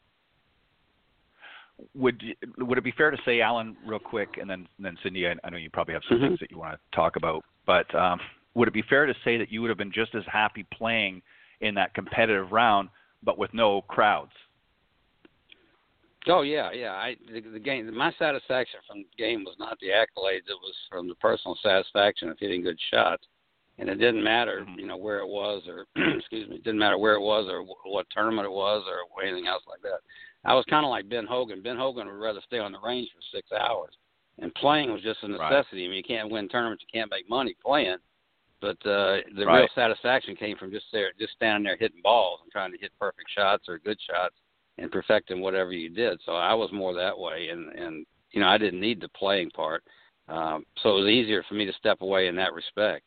Would 1.95 2.23
would 2.59 2.79
it 2.79 2.85
be 2.85 2.93
fair 2.93 3.11
to 3.11 3.19
say, 3.25 3.41
Allen, 3.41 3.77
real 3.85 3.99
quick, 3.99 4.37
and 4.41 4.49
then 4.49 4.69
and 4.77 4.87
then 4.87 4.97
Cindy, 5.03 5.27
I, 5.27 5.35
I 5.43 5.51
know 5.51 5.57
you 5.57 5.71
probably 5.71 5.95
have 5.95 6.05
some 6.09 6.19
Mhm. 6.19 6.29
things 6.29 6.41
that 6.41 6.51
you 6.51 6.59
want 6.59 6.75
to 6.75 6.97
talk 6.97 7.17
about, 7.17 7.45
but 7.67 7.93
um, 7.95 8.21
would 8.55 8.69
it 8.69 8.75
be 8.75 8.83
fair 8.83 9.07
to 9.07 9.15
say 9.25 9.37
that 9.37 9.51
you 9.51 9.61
would 9.61 9.71
have 9.71 9.79
been 9.79 9.93
just 9.93 10.15
as 10.15 10.25
happy 10.27 10.65
playing 10.73 11.21
in 11.61 11.75
that 11.75 11.93
competitive 11.95 12.53
round, 12.53 12.91
but 13.25 13.39
with 13.39 13.53
no 13.55 13.83
crowds? 13.83 14.33
Oh 16.27 16.43
yeah, 16.43 16.71
yeah. 16.73 16.93
I 16.93 17.17
the, 17.31 17.41
the 17.41 17.59
game. 17.59 17.93
My 17.95 18.13
satisfaction 18.19 18.81
from 18.87 18.99
the 18.99 19.09
game 19.19 19.45
was 19.45 19.57
not 19.59 19.79
the 19.81 19.89
accolades; 19.89 20.49
it 20.49 20.59
was 20.63 20.75
from 20.89 21.09
the 21.09 21.15
personal 21.17 21.57
satisfaction 21.63 22.29
of 22.29 22.39
hitting 22.39 22.63
good 22.63 22.79
shots. 22.91 23.27
And 23.77 23.89
it 23.89 23.97
didn't 23.97 24.23
matter, 24.23 24.65
Mhm. 24.69 24.79
you 24.79 24.87
know, 24.87 24.97
where 24.97 25.19
it 25.19 25.27
was, 25.27 25.67
or 25.67 25.87
excuse 25.97 26.49
me, 26.49 26.57
it 26.57 26.63
didn't 26.63 26.79
matter 26.79 26.97
where 26.97 27.15
it 27.15 27.21
was, 27.21 27.49
or 27.49 27.65
wh- 27.65 27.87
what 27.87 28.09
tournament 28.11 28.47
it 28.47 28.53
was, 28.53 28.85
or 28.87 29.23
anything 29.25 29.49
else 29.49 29.65
like 29.67 29.83
that. 29.83 29.99
I 30.45 30.55
was 30.55 30.65
kind 30.69 30.85
of 30.85 30.91
like 30.91 31.09
Ben 31.09 31.27
Hogan. 31.27 31.63
Ben 31.63 31.77
Hogan 31.77 32.07
would 32.07 32.21
rather 32.21 32.41
stay 32.47 32.59
on 32.59 32.73
the 32.73 32.81
range 32.81 33.09
for 33.15 33.37
six 33.37 33.51
hours, 33.53 33.95
and 34.39 34.55
playing 34.55 34.93
was 34.93 35.03
just 35.03 35.23
a 35.23 35.29
Right. 35.29 35.51
necessity. 35.51 35.85
I 35.85 35.89
mean, 35.89 35.97
you 35.97 36.03
can't 36.03 36.31
win 36.31 36.49
tournaments, 36.49 36.85
you 36.87 36.99
can't 36.99 37.11
make 37.11 37.29
money 37.29 37.55
playing, 37.65 37.99
but 38.61 38.77
uh, 38.87 39.21
the 39.37 39.47
real 39.47 39.69
satisfaction 39.75 40.37
came 40.37 40.57
from 40.57 40.71
just 40.71 40.87
there, 40.93 41.13
just 41.19 41.35
standing 41.35 41.65
there 41.65 41.77
hitting 41.77 42.03
balls 42.03 42.41
and 42.43 42.53
trying 42.53 42.73
to 42.73 42.79
hit 42.79 42.93
perfect 42.99 43.31
shots 43.31 43.69
or 43.69 43.79
good 43.79 43.99
shots 44.01 44.37
and 44.79 44.91
perfecting 44.91 45.41
whatever 45.41 45.73
you 45.73 45.89
did. 45.89 46.21
So 46.25 46.33
I 46.33 46.55
was 46.55 46.71
more 46.73 46.95
that 46.95 47.19
way, 47.19 47.49
and 47.49 47.69
and 47.71 48.07
you 48.33 48.41
know 48.41 48.49
I 48.49 48.59
didn't 48.59 48.81
need 48.81 49.01
the 49.01 49.09
playing 49.11 49.51
part, 49.51 49.83
um, 50.29 50.65
so 50.83 50.97
it 50.97 51.01
was 51.01 51.11
easier 51.11 51.43
for 51.49 51.55
me 51.55 51.65
to 51.65 51.73
step 51.75 52.01
away 52.03 52.27
in 52.29 52.37
that 52.37 52.53
respect. 52.53 53.05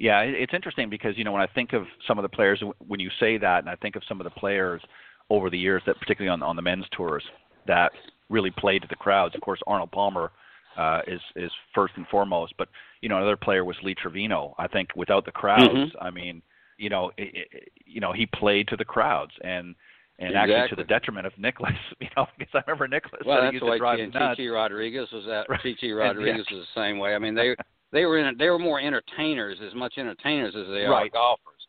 Yeah, 0.00 0.20
it's 0.22 0.54
interesting 0.54 0.88
because 0.88 1.18
you 1.18 1.24
know 1.24 1.32
when 1.32 1.42
I 1.42 1.46
think 1.46 1.74
of 1.74 1.84
some 2.08 2.18
of 2.18 2.22
the 2.22 2.28
players, 2.30 2.62
when 2.88 3.00
you 3.00 3.10
say 3.20 3.36
that, 3.36 3.58
and 3.58 3.68
I 3.68 3.76
think 3.76 3.96
of 3.96 4.02
some 4.08 4.18
of 4.18 4.24
the 4.24 4.30
players 4.30 4.80
over 5.28 5.50
the 5.50 5.58
years 5.58 5.82
that, 5.86 6.00
particularly 6.00 6.32
on 6.32 6.42
on 6.42 6.56
the 6.56 6.62
men's 6.62 6.86
tours, 6.96 7.22
that 7.66 7.92
really 8.30 8.50
played 8.50 8.80
to 8.80 8.88
the 8.88 8.96
crowds. 8.96 9.34
Of 9.34 9.42
course, 9.42 9.60
Arnold 9.66 9.92
Palmer 9.92 10.32
uh, 10.78 11.02
is 11.06 11.20
is 11.36 11.52
first 11.74 11.92
and 11.98 12.06
foremost, 12.08 12.54
but 12.56 12.68
you 13.02 13.10
know 13.10 13.18
another 13.18 13.36
player 13.36 13.62
was 13.62 13.76
Lee 13.82 13.94
Trevino. 13.94 14.54
I 14.58 14.68
think 14.68 14.88
without 14.96 15.26
the 15.26 15.32
crowds, 15.32 15.68
Mhm. 15.68 15.90
I 16.00 16.08
mean, 16.08 16.40
you 16.78 16.88
know, 16.88 17.12
it, 17.18 17.46
it, 17.52 17.68
you 17.84 18.00
know 18.00 18.12
he 18.12 18.24
played 18.24 18.68
to 18.68 18.76
the 18.76 18.86
crowds 18.86 19.32
and. 19.44 19.74
And 20.22 20.36
actually, 20.36 20.68
to 20.68 20.76
the 20.76 20.84
detriment 20.84 21.26
of 21.26 21.32
Nicklaus, 21.38 21.72
you 21.98 22.08
know, 22.14 22.26
because 22.38 22.52
I 22.54 22.60
remember 22.66 22.86
Nicklaus 22.86 23.22
Well, 23.24 23.40
that's 23.40 23.54
used 23.54 23.64
the 23.64 23.70
to 23.70 23.78
drive 23.78 24.12
Chi- 24.12 24.34
Chichi 24.34 24.48
Rodriguez 24.48 25.08
was 25.10 25.24
that. 25.24 25.46
Right. 25.48 25.62
Chi 25.62 25.72
Chi 25.80 25.92
Rodriguez 25.92 26.44
was 26.50 26.66
the 26.66 26.78
same 26.78 26.98
way. 26.98 27.14
I 27.14 27.18
mean, 27.18 27.34
they 27.34 27.56
they 27.92 28.04
were 28.04 28.18
in, 28.18 28.36
they 28.38 28.48
were 28.48 28.58
more 28.58 28.80
entertainers, 28.80 29.58
as 29.66 29.74
much 29.74 29.94
entertainers 29.98 30.54
as 30.54 30.66
they 30.68 30.84
are 30.84 30.90
Right. 30.90 31.12
golfers. 31.12 31.66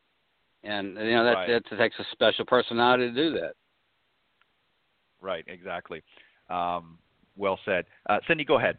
And 0.64 0.96
you 0.98 1.12
know 1.16 1.24
that 1.24 1.34
Right. 1.34 1.48
that 1.48 1.78
takes 1.78 1.98
a 2.00 2.06
special 2.12 2.46
personality 2.46 3.08
to 3.08 3.14
do 3.14 3.32
that. 3.40 3.54
Right, 5.20 5.44
exactly. 5.48 6.04
Um, 6.50 7.00
well 7.36 7.60
said. 7.66 7.86
Uh, 8.08 8.20
Cindy, 8.28 8.44
go 8.44 8.58
ahead. 8.58 8.78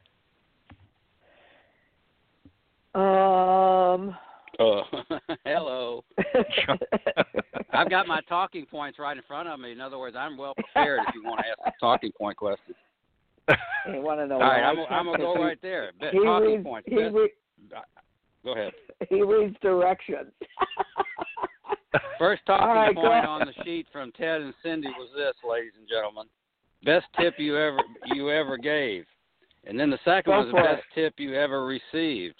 Um. 2.94 4.16
Oh, 4.58 4.82
hello. 5.44 6.04
I've 7.72 7.88
got 7.88 8.06
my 8.06 8.20
talking 8.28 8.66
points 8.66 8.98
right 8.98 9.16
in 9.16 9.22
front 9.24 9.48
of 9.48 9.58
me. 9.58 9.72
In 9.72 9.80
other 9.80 9.98
words, 9.98 10.14
I'm 10.14 10.36
well 10.36 10.54
prepared 10.54 11.02
if 11.08 11.14
you 11.14 11.24
want 11.24 11.40
to 11.40 11.46
ask 11.48 11.58
a 11.74 11.80
talking 11.80 12.12
point 12.12 12.36
questions. 12.36 12.76
You 13.48 14.00
want 14.00 14.20
to 14.20 14.26
know 14.26 14.36
All 14.36 14.40
right. 14.42 14.62
I'm, 14.62 14.78
I'm 14.90 15.06
gonna 15.06 15.18
go 15.18 15.34
right 15.34 15.58
there. 15.62 15.92
Be- 16.00 16.08
He 16.12 16.18
reads, 16.18 16.62
points. 16.64 16.88
he, 16.88 16.96
re- 16.96 17.30
uh, 17.76 17.80
Go 18.44 18.52
ahead. 18.52 18.72
he 19.08 19.22
reads 19.22 19.56
directions. 19.62 20.32
First 22.18 22.42
talking 22.46 22.66
right, 22.68 22.94
point 22.94 23.26
on 23.26 23.40
the 23.40 23.64
sheet 23.64 23.86
from 23.92 24.12
Ted 24.12 24.40
and 24.40 24.54
Cindy 24.62 24.88
was 24.98 25.08
this, 25.16 25.34
ladies 25.48 25.72
and 25.78 25.88
gentlemen. 25.88 26.26
Best 26.84 27.06
tip 27.20 27.34
you 27.38 27.56
ever 27.58 27.78
you 28.06 28.30
ever 28.30 28.56
gave. 28.56 29.04
And 29.64 29.78
then 29.78 29.90
the 29.90 29.98
second 30.04 30.32
Go 30.32 30.38
was 30.38 30.48
the 30.48 30.52
best 30.54 30.82
tip 30.94 31.14
you 31.18 31.34
ever 31.34 31.64
received. 31.66 32.36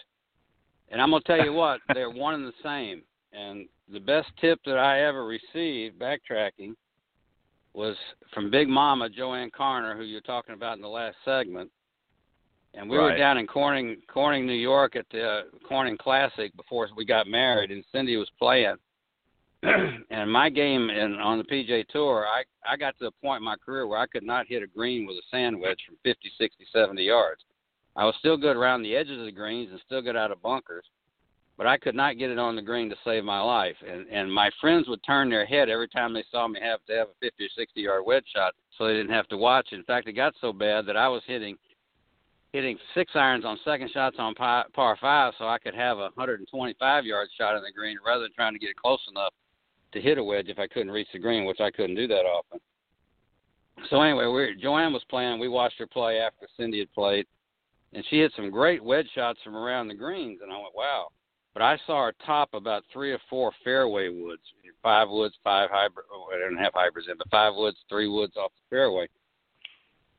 And 0.90 1.00
I'm 1.00 1.11
gonna 1.11 1.22
tell 1.26 1.44
you 1.44 1.53
what, 1.53 1.80
they're 1.94 2.11
one 2.11 2.34
and 2.34 2.46
the 2.46 2.53
same. 2.62 3.03
And 3.32 3.66
the 3.92 4.00
best 4.00 4.28
tip 4.40 4.59
that 4.66 4.78
I 4.78 5.03
ever 5.03 5.24
received, 5.26 5.98
backtracking, 5.98 6.74
was 7.74 7.96
from 8.34 8.50
Big 8.50 8.68
Mama 8.68 9.08
JoAnne 9.08 9.50
Carner, 9.50 9.96
who 9.96 10.04
you're 10.04 10.20
talking 10.20 10.54
about 10.54 10.76
in 10.76 10.82
the 10.82 10.88
last 10.88 11.16
segment. 11.24 11.70
And 12.74 12.88
we 12.88 12.96
were 12.96 13.16
down 13.16 13.36
in 13.36 13.46
Corning, 13.46 13.98
Corning, 14.08 14.46
New 14.46 14.54
York, 14.54 14.96
at 14.96 15.04
the 15.10 15.22
uh, 15.22 15.42
Corning 15.68 15.98
Classic 15.98 16.56
before 16.56 16.88
we 16.96 17.04
got 17.04 17.26
married, 17.26 17.70
and 17.70 17.84
Cindy 17.92 18.16
was 18.16 18.30
playing. 18.38 18.76
and 19.62 20.32
my 20.32 20.48
game 20.48 20.88
in 20.88 21.14
on 21.16 21.38
the 21.38 21.44
PGA 21.44 21.86
Tour, 21.88 22.26
I 22.26 22.42
I 22.68 22.76
got 22.76 22.98
to 22.98 23.04
the 23.04 23.10
point 23.22 23.40
in 23.40 23.44
my 23.44 23.56
career 23.56 23.86
where 23.86 23.98
I 23.98 24.06
could 24.06 24.24
not 24.24 24.46
hit 24.48 24.62
a 24.62 24.66
green 24.66 25.06
with 25.06 25.16
a 25.16 25.22
sand 25.30 25.60
wedge 25.60 25.78
from 25.86 25.96
50, 26.02 26.32
60, 26.38 26.64
70 26.72 27.02
yards. 27.02 27.42
I 27.94 28.06
was 28.06 28.14
still 28.18 28.38
good 28.38 28.56
around 28.56 28.82
the 28.82 28.96
edges 28.96 29.20
of 29.20 29.26
the 29.26 29.32
greens 29.32 29.70
and 29.70 29.80
still 29.84 30.00
good 30.00 30.16
out 30.16 30.30
of 30.30 30.42
bunkers, 30.42 30.86
but 31.59 31.66
I 31.66 31.76
could 31.76 31.94
not 31.94 32.18
get 32.18 32.30
it 32.30 32.38
on 32.38 32.57
the 32.57 32.62
green 32.62 32.88
to 32.90 32.96
save 33.05 33.24
my 33.24 33.40
life. 33.40 33.76
And 33.86 34.07
and 34.09 34.32
my 34.32 34.50
friends 34.61 34.88
would 34.88 35.03
turn 35.05 35.30
their 35.30 35.46
head 35.46 35.68
every 35.68 35.88
time 35.88 36.12
they 36.12 36.24
saw 36.30 36.48
me 36.48 36.61
have 36.62 36.84
to 36.86 36.92
have 36.94 37.09
a 37.09 37.14
50 37.20 37.44
or 37.44 37.48
60 37.57 37.80
yard 37.80 38.03
wedge 38.07 38.24
shot, 38.34 38.55
so 38.76 38.86
they 38.86 38.94
didn't 38.94 39.14
have 39.14 39.28
to 39.28 39.36
watch. 39.36 39.68
In 39.72 39.84
fact, 39.84 40.09
it 40.09 40.12
got 40.12 40.34
so 40.40 40.53
bad 40.53 40.86
that 40.86 40.96
I 40.96 41.09
was 41.09 41.22
hitting 41.26 41.57
hitting 42.53 42.78
six 42.94 43.12
irons 43.14 43.44
on 43.44 43.59
second 43.64 43.90
shots 43.92 44.16
on 44.18 44.34
par, 44.34 44.66
par 44.74 44.96
five, 45.00 45.32
so 45.38 45.48
I 45.48 45.59
could 45.59 45.74
have 45.74 45.98
a 45.98 46.12
125 46.14 47.05
yard 47.05 47.28
shot 47.38 47.57
in 47.57 47.62
the 47.62 47.72
green 47.72 47.96
rather 48.07 48.22
than 48.22 48.32
trying 48.34 48.53
to 48.53 48.59
get 48.59 48.70
it 48.70 48.76
close 48.76 49.00
enough 49.11 49.32
to 49.92 50.00
hit 50.00 50.18
a 50.18 50.24
wedge 50.24 50.48
if 50.48 50.59
I 50.59 50.66
couldn't 50.66 50.92
reach 50.92 51.09
the 51.12 51.18
green, 51.18 51.44
which 51.44 51.61
I 51.61 51.70
couldn't 51.70 51.96
do 51.96 52.07
that 52.09 52.24
often. 52.24 52.61
So 53.90 54.00
anyway, 54.03 54.26
we 54.26 54.62
JoAnne 54.62 54.92
was 54.92 55.05
playing. 55.09 55.38
We 55.38 55.48
watched 55.48 55.78
her 55.78 55.86
play 55.86 56.18
after 56.18 56.46
Cindy 56.57 56.78
had 56.78 56.92
played, 56.92 57.26
and 57.92 58.05
she 58.09 58.20
hit 58.20 58.32
some 58.36 58.50
great 58.50 58.82
wedge 58.82 59.09
shots 59.14 59.40
from 59.42 59.57
around 59.57 59.88
the 59.88 59.94
greens, 59.94 60.40
and 60.42 60.53
I 60.53 60.57
went, 60.57 60.74
wow. 60.74 61.09
But 61.55 61.62
I 61.62 61.78
saw 61.86 62.07
her 62.07 62.14
top 62.24 62.55
about 62.55 62.84
three 62.92 63.12
or 63.12 63.18
four 63.28 63.53
fairway 63.62 64.09
woods, 64.09 64.42
five 64.82 65.09
woods, 65.11 65.34
five 65.44 65.68
hybrid. 65.70 66.07
Oh, 66.12 66.28
I 66.32 66.38
didn't 66.38 66.62
have 66.62 66.72
hybrids 66.74 67.09
in, 67.11 67.18
but 67.18 67.30
five 67.30 67.55
woods, 67.55 67.76
three 67.88 68.09
woods 68.09 68.36
off 68.36 68.53
the 68.53 68.74
fairway. 68.74 69.07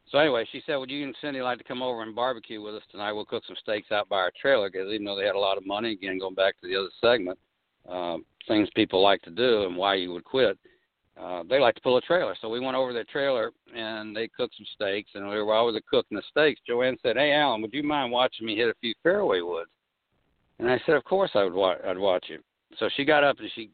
So 0.10 0.20
anyway, 0.20 0.46
she 0.52 0.62
said, 0.66 0.76
"Would 0.76 0.92
you 0.92 1.04
and 1.04 1.16
Cindy 1.22 1.42
like 1.42 1.58
to 1.58 1.64
come 1.64 1.82
over 1.82 2.04
and 2.04 2.14
barbecue 2.14 2.62
with 2.62 2.76
us 2.76 2.84
tonight? 2.92 3.14
We'll 3.14 3.26
cook 3.26 3.44
some 3.48 3.56
steaks 3.56 3.92
out 3.92 4.10
by 4.10 4.18
our 4.18 4.32
trailer 4.40 4.70
because 4.70 4.92
even 4.92 5.06
though 5.06 5.16
they 5.16 5.26
had 5.26 5.36
a 5.36 5.40
lot 5.40 5.58
of 5.58 5.66
money, 5.66 5.92
again 5.92 6.20
going 6.20 6.36
back 6.36 6.60
to 6.62 6.68
the 6.68 6.76
other 6.76 6.92
segment, 7.02 7.40
um, 7.90 8.24
things 8.48 8.70
people 8.76 9.02
like 9.02 9.22
to 9.24 9.32
do 9.32 9.64
and 9.64 9.76
why 9.76 9.96
you 9.96 10.14
would 10.14 10.24
quit. 10.24 10.58
Uh, 11.20 11.44
they 11.50 11.60
like 11.60 11.76
to 11.76 11.82
pull 11.82 11.98
a 11.98 12.02
trailer. 12.02 12.36
So 12.42 12.50
we 12.50 12.60
went 12.60 12.76
over 12.76 12.94
their 12.94 13.04
trailer 13.06 13.52
and 13.76 14.16
they 14.16 14.28
cooked 14.28 14.56
some 14.56 14.66
steaks. 14.74 15.12
And 15.16 15.28
while 15.28 15.66
we 15.66 15.72
were 15.72 15.82
cooking 15.90 16.18
the 16.18 16.24
steaks, 16.30 16.62
JoAnne 16.70 17.02
said, 17.02 17.18
"Hey, 17.18 17.34
Allen, 17.34 17.62
would 17.62 17.74
you 17.74 17.84
mind 17.84 18.12
watching 18.12 18.46
me 18.46 18.56
hit 18.56 18.70
a 18.70 18.76
few 18.76 18.94
fairway 19.02 19.42
woods?" 19.42 19.72
And 20.60 20.70
I 20.70 20.80
said, 20.86 20.95
"Of 20.95 21.04
course 21.04 21.32
I 21.34 21.43
would. 21.43 21.54
Wa- 21.54 21.78
I'd 21.86 21.97
watch 21.97 22.26
you." 22.30 22.39
So 22.78 22.89
she 22.95 23.06
got 23.06 23.24
up 23.24 23.39
and 23.39 23.49
she 23.56 23.70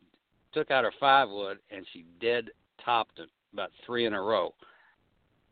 took 0.54 0.72
out 0.72 0.84
her 0.84 0.94
five 1.00 1.30
wood 1.30 1.60
and 1.70 1.86
she 1.94 2.06
dead 2.20 2.50
topped 2.84 3.20
it 3.20 3.30
about 3.54 3.72
three 3.86 4.06
in 4.06 4.14
a 4.14 4.22
row. 4.22 4.54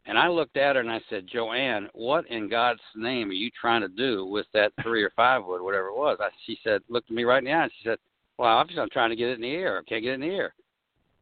And 0.05 0.17
I 0.17 0.30
looked 0.30 0.55
at 0.55 0.75
her 0.75 0.82
and 0.82 0.89
I 0.91 1.01
said, 1.09 1.28
JoAnne, 1.28 1.88
what 1.93 2.25
in 2.28 2.49
God's 2.49 2.80
name 2.95 3.30
are 3.30 3.34
you 3.34 3.51
trying 3.59 3.82
to 3.82 3.89
do 3.89 4.25
with 4.25 4.45
that 4.53 4.71
three 4.82 5.03
or 5.03 5.11
five 5.17 5.43
wood, 5.45 5.61
whatever 5.61 5.88
it 5.88 5.97
was? 5.97 6.17
I, 6.21 6.30
she 6.45 6.57
said, 6.63 6.82
looked 6.88 7.11
at 7.11 7.15
me 7.15 7.25
right 7.25 7.39
in 7.39 7.45
the 7.45 7.51
eye 7.51 7.63
and 7.63 7.71
she 7.78 7.89
said, 7.89 7.97
Well, 8.38 8.49
obviously 8.49 8.82
I'm 8.82 8.89
trying 8.89 9.09
to 9.09 9.17
get 9.17 9.30
it 9.30 9.36
in 9.36 9.41
the 9.41 9.51
air. 9.51 9.80
I 9.80 9.84
can't 9.89 10.03
get 10.03 10.11
it 10.11 10.21
in 10.21 10.21
the 10.21 10.36
air. 10.36 10.53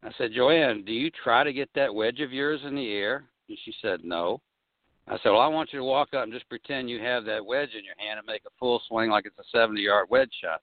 I 0.04 0.12
said, 0.20 0.32
JoAnne, 0.32 0.86
do 0.86 0.94
you 0.94 1.10
try 1.24 1.44
to 1.44 1.52
get 1.52 1.70
that 1.74 1.94
wedge 1.94 2.22
of 2.22 2.32
yours 2.32 2.62
in 2.64 2.76
the 2.76 2.92
air? 2.92 3.26
And 3.50 3.58
she 3.66 3.74
said, 3.82 4.02
No. 4.04 4.40
I 5.08 5.18
said, 5.22 5.30
Well, 5.30 5.42
I 5.42 5.48
want 5.48 5.72
you 5.72 5.80
to 5.80 5.86
walk 5.86 6.14
up 6.14 6.24
and 6.24 6.34
just 6.34 6.50
pretend 6.50 6.90
you 6.90 7.00
have 7.00 7.26
that 7.26 7.46
wedge 7.46 7.70
in 7.78 7.86
your 7.86 7.96
hand 7.98 8.18
and 8.20 8.28
make 8.28 8.42
a 8.46 8.54
full 8.60 8.82
swing 8.88 9.10
like 9.10 9.26
it's 9.26 9.38
a 9.38 9.58
70 9.58 9.82
yard 9.82 10.08
wedge 10.10 10.32
shot. 10.42 10.62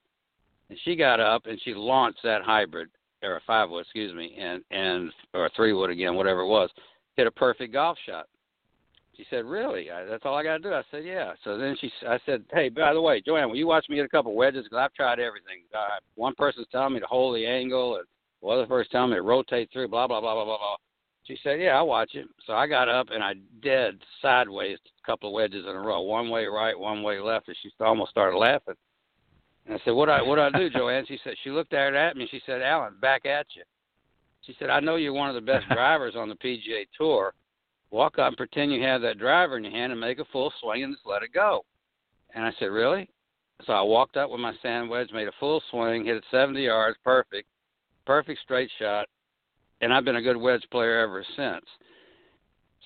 And 0.69 0.79
she 0.85 0.97
got 0.97 1.21
up 1.21 1.47
and 1.47 1.61
she 1.63 1.75
launched 1.75 2.21
that 2.25 2.43
hybrid, 2.43 2.89
or 3.23 3.37
a 3.37 3.41
five 3.47 3.71
wood, 3.71 3.83
excuse 3.83 4.15
me, 4.15 4.37
and, 4.39 4.63
and 4.71 5.13
or 5.33 5.47
a 5.47 5.51
three 5.55 5.73
wood 5.73 5.91
again, 5.91 6.17
whatever 6.17 6.41
it 6.41 6.49
was, 6.49 6.71
hit 7.17 7.27
a 7.27 7.31
perfect 7.31 7.73
golf 7.73 7.97
shot. 8.07 8.27
She 9.17 9.27
said, 9.29 9.45
"Really? 9.45 9.91
I, 9.91 10.05
that's 10.05 10.23
all 10.25 10.35
I 10.35 10.43
got 10.43 10.57
to 10.57 10.63
do." 10.63 10.73
I 10.73 10.83
said, 10.91 11.05
"Yeah." 11.05 11.35
So 11.45 11.59
then 11.59 11.77
she, 11.79 11.93
I 12.09 12.19
said, 12.25 12.45
"Hey, 12.51 12.71
by 12.71 12.95
the 12.95 13.01
way, 13.01 13.21
JoAnne, 13.21 13.49
will 13.49 13.57
you 13.57 13.67
watch 13.67 13.87
me 13.91 13.97
hit 13.97 14.07
a 14.07 14.09
couple 14.09 14.35
wedges? 14.35 14.65
Because 14.65 14.79
I've 14.79 14.95
tried 14.95 15.21
everything. 15.21 15.65
Uh, 15.75 16.01
one 16.15 16.35
person's 16.35 16.67
telling 16.73 16.95
me 16.95 17.01
to 17.01 17.07
hold 17.07 17.37
the 17.37 17.47
angle, 17.47 17.97
and 17.97 18.07
the 18.41 18.49
other 18.49 18.67
person's 18.67 18.91
telling 18.91 19.11
me 19.11 19.17
to 19.17 19.23
rotate 19.23 19.69
through. 19.71 19.89
Blah 19.89 20.07
blah 20.07 20.21
blah 20.21 20.35
blah 20.35 20.45
blah 20.47 20.59
blah." 20.59 20.77
She 21.25 21.39
said, 21.43 21.61
"Yeah, 21.61 21.77
I'll 21.77 21.87
watch 21.87 22.15
it." 22.15 22.27
So 22.47 22.53
I 22.55 22.67
got 22.67 22.89
up 22.89 23.09
and 23.11 23.23
I 23.23 23.35
dead 23.63 23.99
sideways 24.21 24.79
a 25.03 25.07
couple 25.07 25.29
of 25.29 25.35
wedges 25.35 25.65
in 25.67 25.77
a 25.77 25.81
row, 25.81 26.01
one 26.01 26.31
way 26.31 26.47
right, 26.47 26.79
one 26.79 27.03
way 27.03 27.21
left, 27.21 27.49
and 27.49 27.57
she 27.63 27.71
almost 27.81 28.11
started 28.11 28.37
laughing. 28.37 28.75
And 29.67 29.77
I 29.77 29.81
said, 29.85 29.93
"What 29.93 30.09
I 30.09 30.23
what 30.23 30.39
I 30.39 30.51
do, 30.51 30.71
JoAnne?" 30.77 31.07
She 31.07 31.19
said 31.23 31.35
she 31.45 31.51
looked 31.51 31.73
at 31.73 31.95
at 31.95 32.17
me 32.17 32.23
and 32.23 32.31
she 32.31 32.43
said, 32.45 32.63
"Allen, 32.63 32.95
back 33.01 33.25
at 33.25 33.47
you." 33.55 33.63
She 34.47 34.57
said, 34.59 34.71
I 34.71 34.81
know 34.81 34.97
you're 34.97 35.13
one 35.13 35.29
of 35.29 35.35
the 35.35 35.41
best 35.41 35.69
drivers 35.71 36.15
on 36.17 36.29
the 36.29 36.35
PGA 36.37 36.87
Tour. 36.97 37.35
Walk 37.91 38.19
up 38.19 38.29
and 38.29 38.37
pretend 38.37 38.73
you 38.73 38.83
have 38.83 39.03
that 39.03 39.19
driver 39.19 39.57
in 39.57 39.65
your 39.65 39.73
hand 39.73 39.93
and 39.93 40.01
make 40.01 40.19
a 40.19 40.25
full 40.33 40.53
swing 40.61 40.83
and 40.83 40.95
just 40.95 41.07
let 41.07 41.23
it 41.23 41.33
go. 41.33 41.65
And 42.35 42.45
I 42.45 42.53
said, 42.59 42.67
Really? 42.67 43.09
So 43.67 43.73
I 43.73 43.83
walked 43.83 44.17
up 44.17 44.31
with 44.31 44.41
my 44.41 44.55
sand 44.61 44.91
wedge, 44.91 45.13
made 45.13 45.29
a 45.29 45.33
full 45.39 45.63
swing, 45.71 46.05
hit 46.05 46.17
it 46.17 46.25
70 46.33 46.61
yards, 46.63 46.99
perfect, 47.05 47.47
perfect 48.07 48.41
straight 48.41 48.71
shot, 48.81 49.07
and 49.83 49.93
I've 49.93 50.05
been 50.05 50.17
a 50.17 50.23
good 50.23 50.37
wedge 50.37 50.65
player 50.71 51.01
ever 51.01 51.25
since. 51.37 51.65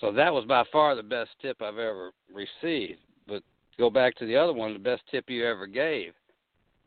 So 0.00 0.12
that 0.12 0.32
was 0.32 0.44
by 0.46 0.64
far 0.72 0.94
the 0.96 1.02
best 1.02 1.30
tip 1.40 1.62
I've 1.62 1.78
ever 1.78 2.10
received. 2.34 2.98
But 3.28 3.42
go 3.78 3.90
back 3.90 4.16
to 4.16 4.26
the 4.26 4.36
other 4.36 4.52
one, 4.52 4.72
the 4.72 4.78
best 4.78 5.02
tip 5.10 5.28
you 5.28 5.46
ever 5.46 5.66
gave. 5.66 6.12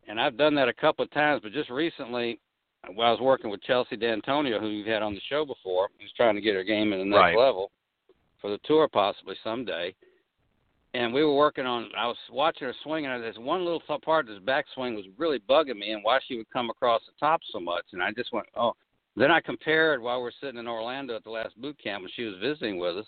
And 0.06 0.20
I've 0.20 0.36
done 0.36 0.54
that 0.56 0.68
a 0.68 0.74
couple 0.74 1.04
of 1.04 1.10
times, 1.12 1.40
but 1.42 1.52
just 1.52 1.70
recently, 1.70 2.40
while 2.94 3.08
I 3.08 3.10
was 3.12 3.20
working 3.20 3.50
with 3.50 3.62
Chelsea 3.62 3.96
D'Antonio, 3.96 4.58
who 4.60 4.68
you've 4.68 4.86
had 4.86 5.02
on 5.02 5.14
the 5.14 5.20
show 5.28 5.44
before, 5.44 5.88
who's 6.00 6.12
trying 6.16 6.34
to 6.34 6.40
get 6.40 6.54
her 6.54 6.64
game 6.64 6.92
in 6.92 6.98
the 6.98 7.04
next 7.04 7.18
right. 7.18 7.38
level 7.38 7.70
for 8.40 8.50
the 8.50 8.58
tour 8.64 8.88
possibly 8.88 9.36
someday. 9.44 9.94
And 10.94 11.14
we 11.14 11.22
were 11.22 11.36
working 11.36 11.66
on. 11.66 11.88
I 11.96 12.08
was 12.08 12.16
watching 12.32 12.66
her 12.66 12.74
swing, 12.82 13.06
and 13.06 13.22
there's 13.22 13.38
one 13.38 13.64
little 13.64 13.82
part 14.02 14.28
of 14.28 14.34
this 14.34 14.42
backswing 14.42 14.96
was 14.96 15.04
really 15.18 15.38
bugging 15.48 15.78
me, 15.78 15.92
and 15.92 16.02
why 16.02 16.18
she 16.26 16.36
would 16.36 16.50
come 16.50 16.68
across 16.68 17.00
the 17.06 17.12
top 17.20 17.40
so 17.52 17.60
much. 17.60 17.84
And 17.92 18.02
I 18.02 18.10
just 18.10 18.32
went, 18.32 18.46
oh, 18.56 18.72
then 19.20 19.30
I 19.30 19.40
compared 19.40 20.00
while 20.00 20.22
we 20.22 20.28
are 20.28 20.32
sitting 20.40 20.58
in 20.58 20.68
Orlando 20.68 21.16
at 21.16 21.24
the 21.24 21.30
last 21.30 21.60
boot 21.60 21.76
camp 21.82 22.02
when 22.02 22.10
she 22.14 22.24
was 22.24 22.36
visiting 22.40 22.78
with 22.78 22.98
us, 22.98 23.06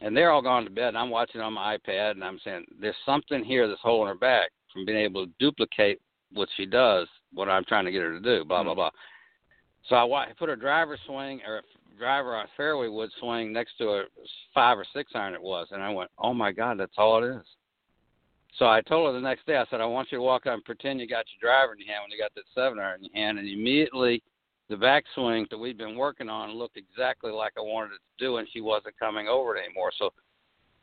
and 0.00 0.16
they're 0.16 0.30
all 0.30 0.42
gone 0.42 0.64
to 0.64 0.70
bed. 0.70 0.88
And 0.88 0.98
I'm 0.98 1.10
watching 1.10 1.40
on 1.40 1.52
my 1.52 1.76
iPad, 1.76 2.12
and 2.12 2.24
I'm 2.24 2.40
saying 2.44 2.64
there's 2.80 2.94
something 3.04 3.44
here 3.44 3.68
that's 3.68 3.80
holding 3.82 4.08
her 4.08 4.18
back 4.18 4.50
from 4.72 4.86
being 4.86 4.98
able 4.98 5.26
to 5.26 5.32
duplicate 5.38 6.00
what 6.32 6.48
she 6.56 6.64
does, 6.64 7.08
what 7.34 7.48
I'm 7.48 7.64
trying 7.64 7.84
to 7.84 7.92
get 7.92 8.02
her 8.02 8.12
to 8.12 8.20
do. 8.20 8.44
Blah 8.44 8.58
mm-hmm. 8.58 8.66
blah 8.68 8.74
blah. 8.74 8.90
So 9.88 9.96
I 9.96 10.26
put 10.38 10.48
her 10.48 10.56
driver 10.56 10.96
swing 11.06 11.40
or 11.46 11.62
driver 11.98 12.34
on 12.34 12.46
fairway 12.56 12.88
wood 12.88 13.10
swing 13.20 13.52
next 13.52 13.76
to 13.78 13.88
a 13.88 14.04
five 14.54 14.78
or 14.78 14.86
six 14.94 15.12
iron 15.14 15.34
it 15.34 15.42
was, 15.42 15.68
and 15.72 15.82
I 15.82 15.90
went, 15.90 16.10
oh 16.18 16.32
my 16.32 16.52
god, 16.52 16.78
that's 16.78 16.94
all 16.96 17.22
it 17.22 17.36
is. 17.36 17.46
So 18.58 18.66
I 18.66 18.80
told 18.82 19.08
her 19.08 19.12
the 19.12 19.26
next 19.26 19.46
day, 19.46 19.56
I 19.56 19.64
said, 19.70 19.80
I 19.80 19.86
want 19.86 20.12
you 20.12 20.18
to 20.18 20.22
walk 20.22 20.46
out 20.46 20.54
and 20.54 20.64
pretend 20.64 21.00
you 21.00 21.08
got 21.08 21.24
your 21.32 21.50
driver 21.50 21.72
in 21.72 21.80
your 21.80 21.88
hand 21.88 22.04
when 22.04 22.10
you 22.10 22.18
got 22.18 22.34
that 22.34 22.44
seven 22.54 22.78
iron 22.78 23.00
in 23.00 23.10
your 23.12 23.24
hand, 23.24 23.38
and 23.38 23.48
immediately 23.48 24.22
the 24.72 24.78
backswing 24.78 25.48
that 25.50 25.58
we'd 25.58 25.76
been 25.76 25.96
working 25.96 26.30
on 26.30 26.52
looked 26.52 26.78
exactly 26.78 27.30
like 27.30 27.52
I 27.58 27.60
wanted 27.60 27.92
it 27.92 28.00
to 28.18 28.24
do, 28.24 28.36
and 28.38 28.48
she 28.50 28.62
wasn't 28.62 28.98
coming 28.98 29.28
over 29.28 29.54
it 29.54 29.64
anymore. 29.66 29.92
So 29.98 30.14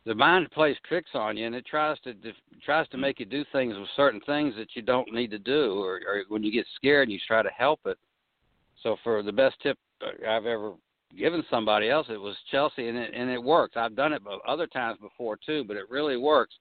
the 0.05 0.13
mind 0.13 0.51
plays 0.51 0.77
tricks 0.87 1.09
on 1.15 1.35
you, 1.35 1.47
and 1.47 1.55
it 1.55 1.65
tries 1.65 1.99
to 2.01 2.13
tries 2.63 2.87
to 2.89 2.97
make 2.97 3.19
you 3.19 3.25
do 3.25 3.43
things 3.51 3.75
with 3.75 3.87
certain 3.95 4.21
things 4.27 4.53
that 4.57 4.75
you 4.75 4.83
don't 4.83 5.11
need 5.11 5.31
to 5.31 5.39
do, 5.39 5.81
or, 5.81 6.01
or 6.07 6.23
when 6.27 6.43
you 6.43 6.51
get 6.51 6.67
scared 6.75 7.07
and 7.07 7.11
you 7.11 7.19
try 7.27 7.41
to 7.41 7.49
help 7.49 7.79
it. 7.85 7.97
So 8.83 8.95
for 9.03 9.23
the 9.23 9.31
best 9.31 9.55
tip 9.63 9.77
I've 10.03 10.45
ever 10.45 10.73
given 11.17 11.43
somebody 11.49 11.89
else, 11.89 12.05
it 12.11 12.21
was 12.21 12.35
Chelsea, 12.51 12.89
and 12.89 12.97
it 12.97 13.11
and 13.15 13.27
it 13.31 13.41
works. 13.41 13.75
I've 13.75 13.95
done 13.95 14.13
it 14.13 14.21
other 14.47 14.67
times 14.67 14.99
before 15.01 15.35
too, 15.43 15.63
but 15.63 15.77
it 15.77 15.89
really 15.89 16.15
works. 16.15 16.53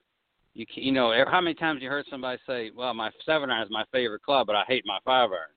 You 0.55 0.65
you 0.77 0.93
know 0.93 1.13
how 1.31 1.43
many 1.43 1.55
times 1.55 1.83
you 1.83 1.91
heard 1.91 2.07
somebody 2.09 2.41
say, 2.47 2.71
"Well, 2.75 2.95
my 2.95 3.11
seven 3.27 3.51
iron 3.51 3.65
is 3.65 3.71
my 3.71 3.85
favorite 3.93 4.23
club, 4.23 4.47
but 4.47 4.57
I 4.57 4.65
hate 4.67 4.87
my 4.87 4.99
five 5.05 5.31
iron." 5.31 5.51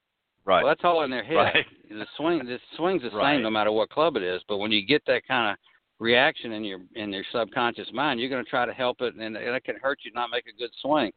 Right. 0.45 0.63
Well, 0.63 0.71
that's 0.71 0.83
all 0.83 1.03
in 1.03 1.11
their 1.11 1.23
head. 1.23 1.35
Right. 1.35 1.65
The 1.91 2.05
swing, 2.15 2.45
the 2.45 2.57
swing's 2.77 3.01
the 3.01 3.09
right. 3.09 3.35
same 3.35 3.43
no 3.43 3.49
matter 3.49 3.69
what 3.69 3.89
club 3.89 4.15
it 4.15 4.23
is. 4.23 4.41
But 4.47 4.59
when 4.59 4.71
you 4.71 4.85
get 4.85 5.05
that 5.07 5.27
kind 5.27 5.51
of 5.51 5.57
reaction 5.99 6.53
in 6.53 6.63
your 6.63 6.79
in 6.95 7.11
your 7.11 7.25
subconscious 7.33 7.89
mind, 7.91 8.17
you're 8.17 8.29
going 8.29 8.41
to 8.41 8.49
try 8.49 8.65
to 8.65 8.71
help 8.71 9.01
it, 9.01 9.15
and 9.15 9.35
it 9.35 9.63
can 9.65 9.75
hurt 9.75 9.99
you 10.05 10.11
not 10.13 10.29
make 10.29 10.45
a 10.47 10.57
good 10.57 10.71
swing. 10.81 11.11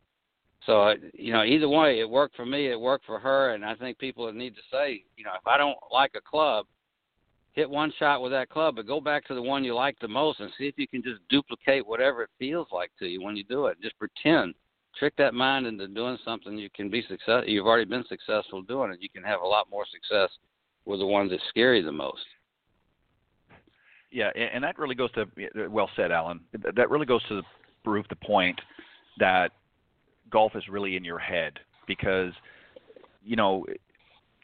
So 0.67 0.83
uh, 0.83 0.95
you 1.13 1.33
know, 1.33 1.45
either 1.45 1.69
way, 1.69 2.01
it 2.01 2.11
worked 2.11 2.35
for 2.35 2.45
me. 2.45 2.73
It 2.73 2.81
worked 2.81 3.07
for 3.07 3.21
her, 3.21 3.55
and 3.55 3.65
I 3.65 3.77
think 3.77 3.99
people 3.99 4.33
need 4.33 4.57
to 4.57 4.63
say, 4.69 5.05
you 5.17 5.23
know, 5.23 5.31
if 5.41 5.47
I 5.47 5.57
don't 5.59 5.79
like 5.93 6.11
a 6.17 6.21
club, 6.21 6.67
hit 7.53 7.71
one 7.71 7.93
shot 7.99 8.21
with 8.21 8.33
that 8.33 8.51
club, 8.51 8.77
but 8.77 8.87
go 8.87 9.01
back 9.01 9.25
to 9.27 9.35
the 9.35 9.43
one 9.43 9.63
you 9.63 9.75
like 9.75 9.97
the 10.01 10.09
most 10.09 10.41
and 10.41 10.51
see 10.59 10.67
if 10.67 10.75
you 10.77 10.89
can 10.89 11.03
just 11.03 11.21
duplicate 11.29 11.87
whatever 11.87 12.23
it 12.23 12.31
feels 12.39 12.67
like 12.73 12.91
to 12.99 13.07
you 13.07 13.23
when 13.23 13.37
you 13.37 13.45
do 13.45 13.67
it. 13.67 13.81
Just 13.81 13.99
pretend 13.99 14.55
trick 14.99 15.15
that 15.17 15.35
mind 15.35 15.67
into 15.67 15.87
doing 15.89 16.19
something 16.25 16.57
you 16.59 16.71
can 16.71 16.91
be 16.91 17.03
success 17.09 17.45
you've 17.47 17.67
already 17.67 17.85
been 17.85 18.05
successful 18.09 18.63
doing 18.63 18.93
it 18.93 18.99
you 19.01 19.09
can 19.09 19.23
have 19.23 19.41
a 19.41 19.47
lot 19.47 19.69
more 19.71 19.85
success 19.93 20.31
with 20.85 21.01
the 21.01 21.07
ones 21.07 21.31
that 21.31 21.41
scare 21.49 21.75
you 21.75 21.83
the 21.83 21.93
most. 21.93 22.25
Yeah 24.11 24.31
and 24.37 24.63
that 24.63 24.79
really 24.79 24.95
goes 24.95 25.11
to 25.13 25.27
well 25.69 25.91
said 25.97 26.13
allen. 26.13 26.41
That 26.77 26.91
really 26.91 27.07
goes 27.07 27.23
to 27.29 27.43
prove 27.83 28.07
the 28.09 28.17
point 28.17 28.61
that 29.19 29.51
golf 30.31 30.53
is 30.55 30.65
really 30.69 30.97
in 30.97 31.05
your 31.05 31.19
head 31.19 31.59
because 31.87 32.33
you 33.25 33.37
know 33.37 33.65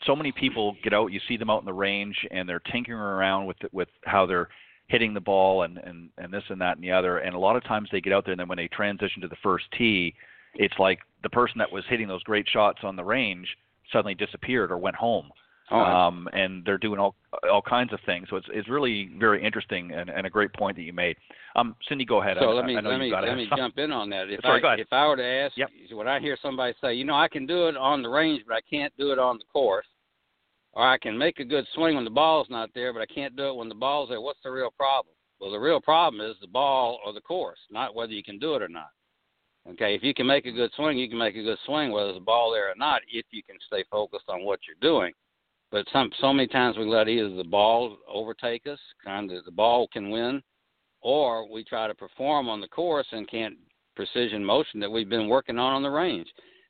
so 0.07 0.16
many 0.16 0.32
people 0.32 0.76
get 0.82 0.92
out 0.92 1.12
you 1.12 1.20
see 1.28 1.36
them 1.36 1.51
out 1.51 1.61
in 1.61 1.66
the 1.66 1.72
range 1.72 2.16
and 2.30 2.48
they're 2.48 2.62
tinkering 2.72 2.98
around 2.98 3.46
with 3.46 3.57
with 3.72 3.88
how 4.05 4.26
they're 4.26 4.48
hitting 4.88 5.14
the 5.14 5.20
ball 5.20 5.62
and 5.62 5.78
and 5.78 6.11
and 6.18 6.32
this 6.32 6.42
and 6.48 6.61
that 6.61 6.76
and 6.76 6.84
the 6.84 6.90
other 6.90 7.18
and 7.18 7.34
a 7.34 7.38
lot 7.38 7.57
of 7.57 7.62
times 7.64 7.88
they 7.92 8.01
get 8.01 8.12
out 8.12 8.24
there 8.24 8.32
and 8.32 8.40
then 8.40 8.48
when 8.48 8.59
they 8.59 8.68
transition 8.68 9.22
to 9.22 9.28
the 9.28 9.36
first 9.42 9.64
tee 9.76 10.14
it's 10.55 10.74
like 10.78 11.01
the 11.22 11.30
person 11.30 11.59
that 11.59 11.70
was 11.70 11.84
hitting 11.88 12.09
those 12.09 12.22
great 12.22 12.46
shots 12.48 12.80
on 12.82 12.96
the 12.96 13.05
range 13.05 13.46
suddenly 13.92 14.14
disappeared 14.14 14.70
or 14.70 14.78
went 14.78 14.96
home. 14.96 15.30
Oh. 15.72 15.78
Um, 15.78 16.28
and 16.32 16.64
they're 16.64 16.78
doing 16.78 16.98
all 16.98 17.14
all 17.48 17.62
kinds 17.62 17.92
of 17.92 18.01
things. 18.05 18.26
So 18.28 18.36
it's 18.36 18.46
it's 18.53 18.68
really 18.68 19.11
very 19.18 19.44
interesting 19.44 19.92
and, 19.92 20.11
and 20.11 20.26
a 20.26 20.30
great 20.30 20.53
point 20.53 20.76
that 20.76 20.82
you 20.82 20.92
made. 20.92 21.16
Um, 21.55 21.76
Cindy, 21.88 22.05
go 22.05 22.20
ahead. 22.20 22.38
So 22.40 22.51
I, 22.51 22.53
let 22.55 22.64
me 22.64 22.76
I 22.76 22.80
let 22.80 22.98
me 22.98 23.12
let 23.12 23.36
me 23.36 23.48
jump 23.57 23.78
in 23.78 23.92
on 23.92 24.11
that. 24.11 24.26
If 24.30 24.40
Sorry, 24.40 24.62
I 24.64 24.74
if 24.74 24.88
I 24.90 25.07
were 25.07 25.16
to 25.16 25.24
ask, 25.24 25.57
yep. 25.57 25.68
when 25.92 26.09
I 26.09 26.18
hear 26.18 26.36
somebody 26.42 26.74
say, 26.80 26.94
you 26.94 27.05
know, 27.05 27.14
I 27.14 27.28
can 27.28 27.46
do 27.46 27.68
it 27.68 27.76
on 27.76 28.03
the 28.03 28.09
range, 28.09 28.42
but 28.48 28.55
I 28.55 28.61
can't 28.68 28.92
do 28.98 29.12
it 29.12 29.20
on 29.20 29.38
the 29.38 29.44
course, 29.53 29.86
or 30.72 30.88
I 30.88 30.98
can 30.98 31.16
make 31.16 31.38
a 31.38 31.44
good 31.44 31.66
swing 31.74 31.94
when 31.94 32.05
the 32.05 32.11
ball's 32.11 32.48
not 32.51 32.70
there, 32.74 32.92
but 32.92 33.01
I 33.01 33.07
can't 33.07 33.36
do 33.36 33.51
it 33.51 33.57
when 33.57 33.68
the 33.68 33.74
ball's 33.76 34.09
there. 34.09 34.20
What's 34.20 34.40
the 34.42 34.51
real 34.51 34.72
problem? 34.76 35.14
Well, 35.40 35.53
the 35.53 35.59
real 35.59 35.80
problem 35.80 36.20
is 36.20 36.36
the 36.40 36.48
ball 36.48 36.98
or 37.07 37.12
the 37.12 37.20
course, 37.20 37.59
not 37.70 37.94
whether 37.94 38.12
you 38.12 38.24
can 38.24 38.40
do 38.40 38.57
it 38.57 38.62
or 38.62 38.68
not. 38.68 38.90
Okay, 39.68 39.94
if 39.94 40.02
you 40.02 40.14
can 40.14 40.26
make 40.26 40.46
a 40.46 40.52
good 40.52 40.70
swing, 40.74 40.96
you 40.96 41.08
can 41.08 41.18
make 41.18 41.36
a 41.36 41.42
good 41.42 41.58
swing, 41.66 41.92
whether 41.92 42.08
there's 42.08 42.16
a 42.16 42.24
ball 42.24 42.50
there 42.52 42.70
or 42.70 42.74
not, 42.76 43.02
if 43.12 43.26
you 43.30 43.42
can 43.42 43.56
stay 43.66 43.84
focused 43.90 44.24
on 44.28 44.44
what 44.44 44.61
you're 44.66 44.76
doing. 44.80 45.12
But 45.70 45.86
some 45.92 46.11
so 46.20 46.32
many 46.32 46.48
times 46.48 46.76
we 46.76 46.84
let 46.84 47.08
either 47.08 47.34
the 47.34 47.44
ball 47.44 47.98
overtake 48.08 48.66
us, 48.66 48.78
kind 49.04 49.30
of 49.30 49.44
the 49.44 49.50
ball 49.50 49.86
can 49.92 50.11
win, 50.11 50.42
or 51.02 51.48
we 51.50 51.62
try 51.62 51.86
to 51.86 51.94
perform 51.94 52.48
on 52.48 52.61
the 52.61 52.68
course 52.68 53.06
and 53.12 53.30
can't 53.30 53.56
precision 53.94 54.44
motion 54.44 54.80
that 54.80 54.90
we've 54.90 55.08
been 55.08 55.28
working 55.28 55.58
on 55.58 55.74
on 55.74 55.82
the 55.82 55.90
range. 55.90 56.28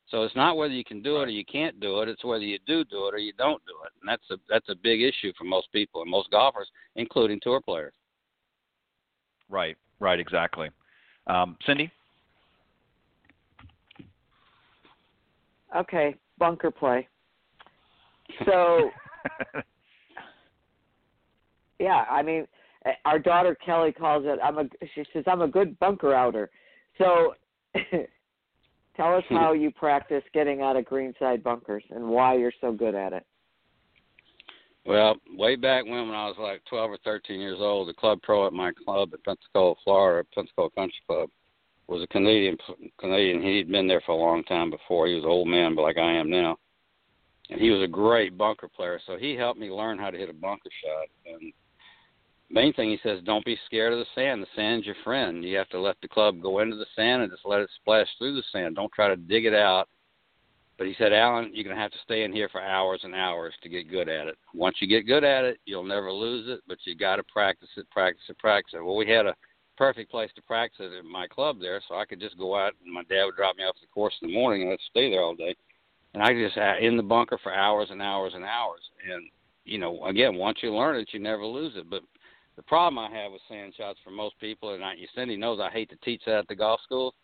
So 0.09 0.23
it's 0.23 0.35
not 0.35 0.57
whether 0.57 0.73
you 0.73 0.83
can 0.83 1.01
do 1.01 1.21
it 1.21 1.27
or 1.27 1.29
you 1.29 1.45
can't 1.45 1.79
do 1.79 2.01
it; 2.01 2.09
it's 2.09 2.23
whether 2.23 2.43
you 2.43 2.59
do 2.67 2.83
do 2.83 3.07
it 3.07 3.13
or 3.15 3.17
you 3.17 3.33
don't 3.37 3.63
do 3.65 3.73
it, 3.85 3.91
and 4.01 4.09
that's 4.09 4.29
a 4.29 4.37
that's 4.49 4.69
a 4.69 4.75
big 4.75 5.01
issue 5.01 5.31
for 5.37 5.45
most 5.45 5.71
people 5.71 6.01
and 6.01 6.11
most 6.11 6.29
golfers, 6.29 6.69
including 6.95 7.39
tour 7.41 7.61
players. 7.61 7.93
Right, 9.49 9.77
right, 9.99 10.19
exactly. 10.19 10.69
Um, 11.27 11.57
Cindy. 11.65 11.89
Okay, 15.75 16.15
bunker 16.37 16.71
play. 16.71 17.07
So, 18.45 18.89
yeah, 21.79 22.05
I 22.09 22.21
mean, 22.21 22.47
our 23.05 23.19
daughter 23.19 23.55
Kelly 23.63 23.91
calls 23.91 24.23
it. 24.25 24.39
I'm 24.43 24.57
a. 24.57 24.63
She 24.95 25.03
says 25.13 25.23
I'm 25.27 25.41
a 25.41 25.47
good 25.47 25.77
bunker 25.79 26.13
outer. 26.13 26.49
So, 26.97 27.35
tell 28.95 29.15
us 29.15 29.23
how 29.29 29.53
you 29.53 29.71
practice 29.71 30.23
getting 30.33 30.61
out 30.61 30.75
of 30.75 30.85
greenside 30.85 31.43
bunkers 31.43 31.83
and 31.91 32.07
why 32.07 32.35
you're 32.35 32.53
so 32.59 32.71
good 32.71 32.95
at 32.95 33.13
it. 33.13 33.25
Well, 34.85 35.15
way 35.37 35.55
back 35.55 35.85
when, 35.85 36.07
when 36.07 36.15
I 36.15 36.25
was 36.25 36.37
like 36.39 36.63
12 36.69 36.91
or 36.91 36.97
13 37.03 37.39
years 37.39 37.59
old, 37.59 37.87
the 37.87 37.93
club 37.93 38.19
pro 38.23 38.47
at 38.47 38.53
my 38.53 38.71
club 38.83 39.11
at 39.13 39.23
Pensacola, 39.23 39.75
Florida, 39.83 40.27
Pensacola 40.33 40.71
Country 40.71 40.99
Club, 41.07 41.29
was 41.91 42.01
a 42.01 42.07
Canadian 42.07 42.57
Canadian. 42.97 43.41
He'd 43.41 43.69
been 43.69 43.87
there 43.87 44.01
for 44.05 44.13
a 44.13 44.15
long 44.15 44.43
time 44.45 44.69
before. 44.69 45.07
He 45.07 45.15
was 45.15 45.25
an 45.25 45.29
old 45.29 45.47
man, 45.47 45.75
but 45.75 45.81
like 45.81 45.97
I 45.97 46.13
am 46.13 46.29
now. 46.29 46.57
And 47.49 47.59
he 47.59 47.69
was 47.69 47.83
a 47.83 47.87
great 47.87 48.37
bunker 48.37 48.69
player, 48.69 48.99
so 49.05 49.17
he 49.17 49.35
helped 49.35 49.59
me 49.59 49.69
learn 49.69 49.99
how 49.99 50.09
to 50.09 50.17
hit 50.17 50.29
a 50.29 50.33
bunker 50.33 50.69
shot. 50.81 51.33
And 51.33 51.51
main 52.49 52.71
thing 52.73 52.89
he 52.89 52.99
says, 53.03 53.19
don't 53.25 53.43
be 53.43 53.57
scared 53.65 53.91
of 53.91 53.99
the 53.99 54.05
sand. 54.15 54.41
The 54.41 54.47
sand's 54.55 54.85
your 54.85 54.95
friend. 55.03 55.43
You 55.43 55.57
have 55.57 55.67
to 55.69 55.81
let 55.81 55.97
the 56.01 56.07
club 56.07 56.41
go 56.41 56.59
into 56.59 56.77
the 56.77 56.85
sand 56.95 57.23
and 57.23 57.31
just 57.31 57.45
let 57.45 57.59
it 57.59 57.69
splash 57.81 58.07
through 58.17 58.35
the 58.35 58.43
sand. 58.53 58.75
Don't 58.75 58.91
try 58.93 59.09
to 59.09 59.17
dig 59.17 59.45
it 59.45 59.53
out. 59.53 59.89
But 60.77 60.87
he 60.87 60.95
said, 60.97 61.11
Allen, 61.11 61.51
you're 61.53 61.65
going 61.65 61.75
to 61.75 61.81
have 61.81 61.91
to 61.91 61.97
stay 62.05 62.23
in 62.23 62.31
here 62.31 62.47
for 62.49 62.61
hours 62.61 63.01
and 63.03 63.13
hours 63.13 63.53
to 63.61 63.69
get 63.69 63.91
good 63.91 64.07
at 64.07 64.27
it. 64.27 64.37
Once 64.53 64.77
you 64.79 64.87
get 64.87 65.05
good 65.05 65.25
at 65.25 65.43
it, 65.43 65.59
you'll 65.65 65.83
never 65.83 66.11
lose 66.11 66.47
it, 66.49 66.61
but 66.67 66.77
you 66.85 66.95
got 66.95 67.17
to 67.17 67.23
practice 67.23 67.69
it, 67.75 67.87
practice 67.91 68.23
it, 68.29 68.39
practice 68.39 68.73
it. 68.75 68.83
Well, 68.83 68.95
we 68.95 69.07
had 69.07 69.25
a 69.25 69.35
perfect 69.81 70.11
place 70.11 70.29
to 70.35 70.43
practice 70.43 70.91
at 70.95 71.05
my 71.05 71.25
club 71.25 71.57
there, 71.59 71.81
so 71.87 71.95
I 71.95 72.05
could 72.05 72.19
just 72.19 72.37
go 72.37 72.55
out 72.55 72.73
and 72.85 72.93
my 72.93 73.01
dad 73.09 73.25
would 73.25 73.35
drop 73.35 73.57
me 73.57 73.63
off 73.63 73.75
the 73.81 73.87
course 73.87 74.13
in 74.21 74.27
the 74.27 74.33
morning 74.35 74.61
and 74.61 74.71
I'd 74.71 74.79
stay 74.91 75.09
there 75.09 75.23
all 75.23 75.33
day, 75.33 75.55
and 76.13 76.21
I 76.21 76.33
just 76.33 76.55
uh, 76.55 76.75
in 76.79 76.97
the 76.97 77.03
bunker 77.03 77.39
for 77.41 77.51
hours 77.51 77.87
and 77.89 77.99
hours 77.99 78.33
and 78.35 78.43
hours. 78.43 78.81
And 79.11 79.27
you 79.65 79.79
know, 79.79 80.05
again, 80.05 80.35
once 80.35 80.59
you 80.61 80.71
learn 80.71 80.97
it, 80.97 81.09
you 81.13 81.19
never 81.19 81.43
lose 81.43 81.73
it. 81.75 81.89
But 81.89 82.03
the 82.57 82.61
problem 82.61 82.99
I 82.99 83.09
have 83.09 83.31
with 83.31 83.41
sand 83.49 83.73
shots 83.75 83.97
for 84.03 84.11
most 84.11 84.39
people, 84.39 84.75
and 84.75 84.83
I, 84.83 84.93
Cindy 85.15 85.35
knows 85.35 85.59
I 85.59 85.71
hate 85.71 85.89
to 85.89 85.95
teach 86.03 86.21
that 86.27 86.37
at 86.37 86.47
the 86.47 86.55
golf 86.55 86.79
schools, 86.83 87.15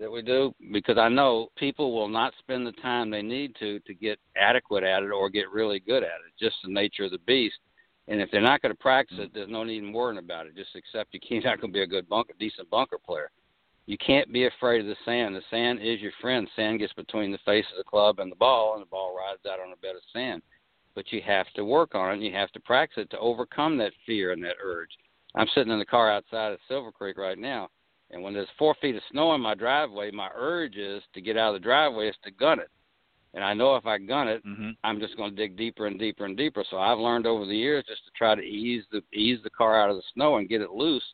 that 0.00 0.10
we 0.10 0.22
do 0.22 0.52
because 0.72 0.98
I 0.98 1.08
know 1.08 1.50
people 1.56 1.94
will 1.94 2.08
not 2.08 2.34
spend 2.40 2.66
the 2.66 2.72
time 2.72 3.10
they 3.10 3.22
need 3.22 3.54
to 3.60 3.78
to 3.78 3.94
get 3.94 4.18
adequate 4.36 4.82
at 4.82 5.04
it 5.04 5.12
or 5.12 5.30
get 5.30 5.52
really 5.52 5.78
good 5.78 6.02
at 6.02 6.08
it. 6.26 6.34
Just 6.36 6.56
the 6.64 6.72
nature 6.72 7.04
of 7.04 7.12
the 7.12 7.18
beast. 7.18 7.60
And 8.08 8.20
if 8.20 8.30
they're 8.30 8.40
not 8.40 8.62
going 8.62 8.74
to 8.74 8.78
practice 8.78 9.18
it, 9.20 9.30
mm. 9.30 9.34
there's 9.34 9.50
no 9.50 9.64
need 9.64 9.82
in 9.82 9.92
worrying 9.92 10.18
about 10.18 10.46
it. 10.46 10.56
Just 10.56 10.74
accept 10.74 11.14
you're 11.14 11.42
not 11.44 11.60
going 11.60 11.72
to 11.72 11.78
be 11.78 11.82
a 11.82 11.86
good 11.86 12.08
bunker, 12.08 12.34
decent 12.38 12.68
bunker 12.70 12.98
player. 12.98 13.30
You 13.86 13.98
can't 13.98 14.32
be 14.32 14.46
afraid 14.46 14.80
of 14.80 14.86
the 14.86 14.96
sand. 15.04 15.34
The 15.34 15.42
sand 15.50 15.80
is 15.82 16.00
your 16.00 16.12
friend. 16.20 16.48
Sand 16.54 16.78
gets 16.78 16.92
between 16.92 17.32
the 17.32 17.38
face 17.44 17.66
of 17.72 17.78
the 17.78 17.88
club 17.88 18.20
and 18.20 18.30
the 18.30 18.36
ball, 18.36 18.74
and 18.74 18.82
the 18.82 18.86
ball 18.86 19.16
rides 19.16 19.40
out 19.46 19.60
on 19.60 19.72
a 19.72 19.76
bed 19.76 19.96
of 19.96 20.02
sand. 20.12 20.42
But 20.94 21.10
you 21.10 21.20
have 21.26 21.46
to 21.54 21.64
work 21.64 21.94
on 21.94 22.10
it, 22.10 22.14
and 22.14 22.22
you 22.22 22.32
have 22.32 22.52
to 22.52 22.60
practice 22.60 23.02
it 23.02 23.10
to 23.10 23.18
overcome 23.18 23.78
that 23.78 23.92
fear 24.06 24.32
and 24.32 24.42
that 24.44 24.56
urge. 24.62 24.90
I'm 25.34 25.48
sitting 25.54 25.72
in 25.72 25.78
the 25.78 25.84
car 25.84 26.12
outside 26.12 26.52
of 26.52 26.58
Silver 26.68 26.92
Creek 26.92 27.18
right 27.18 27.38
now 27.38 27.70
and 28.12 28.22
when 28.22 28.34
there's 28.34 28.48
four 28.58 28.74
feet 28.80 28.94
of 28.94 29.02
snow 29.10 29.34
in 29.34 29.40
my 29.40 29.54
driveway, 29.54 30.10
my 30.10 30.28
urge 30.34 30.76
is 30.76 31.02
to 31.14 31.20
get 31.20 31.36
out 31.36 31.54
of 31.54 31.60
the 31.60 31.64
driveway 31.64 32.08
is 32.08 32.16
to 32.24 32.30
gun 32.30 32.60
it. 32.60 32.70
And 33.34 33.42
I 33.42 33.54
know 33.54 33.76
if 33.76 33.86
I 33.86 33.98
gun 33.98 34.28
it, 34.28 34.44
mm-hmm. 34.44 34.70
I'm 34.84 35.00
just 35.00 35.16
going 35.16 35.30
to 35.30 35.36
dig 35.36 35.56
deeper 35.56 35.86
and 35.86 35.98
deeper 35.98 36.26
and 36.26 36.36
deeper. 36.36 36.64
So 36.70 36.78
I've 36.78 36.98
learned 36.98 37.26
over 37.26 37.46
the 37.46 37.56
years 37.56 37.84
just 37.88 38.04
to 38.04 38.10
try 38.16 38.34
to 38.34 38.42
ease 38.42 38.84
the 38.92 39.02
ease 39.14 39.38
the 39.42 39.50
car 39.50 39.80
out 39.80 39.90
of 39.90 39.96
the 39.96 40.02
snow 40.14 40.36
and 40.36 40.48
get 40.48 40.60
it 40.60 40.70
loose. 40.70 41.04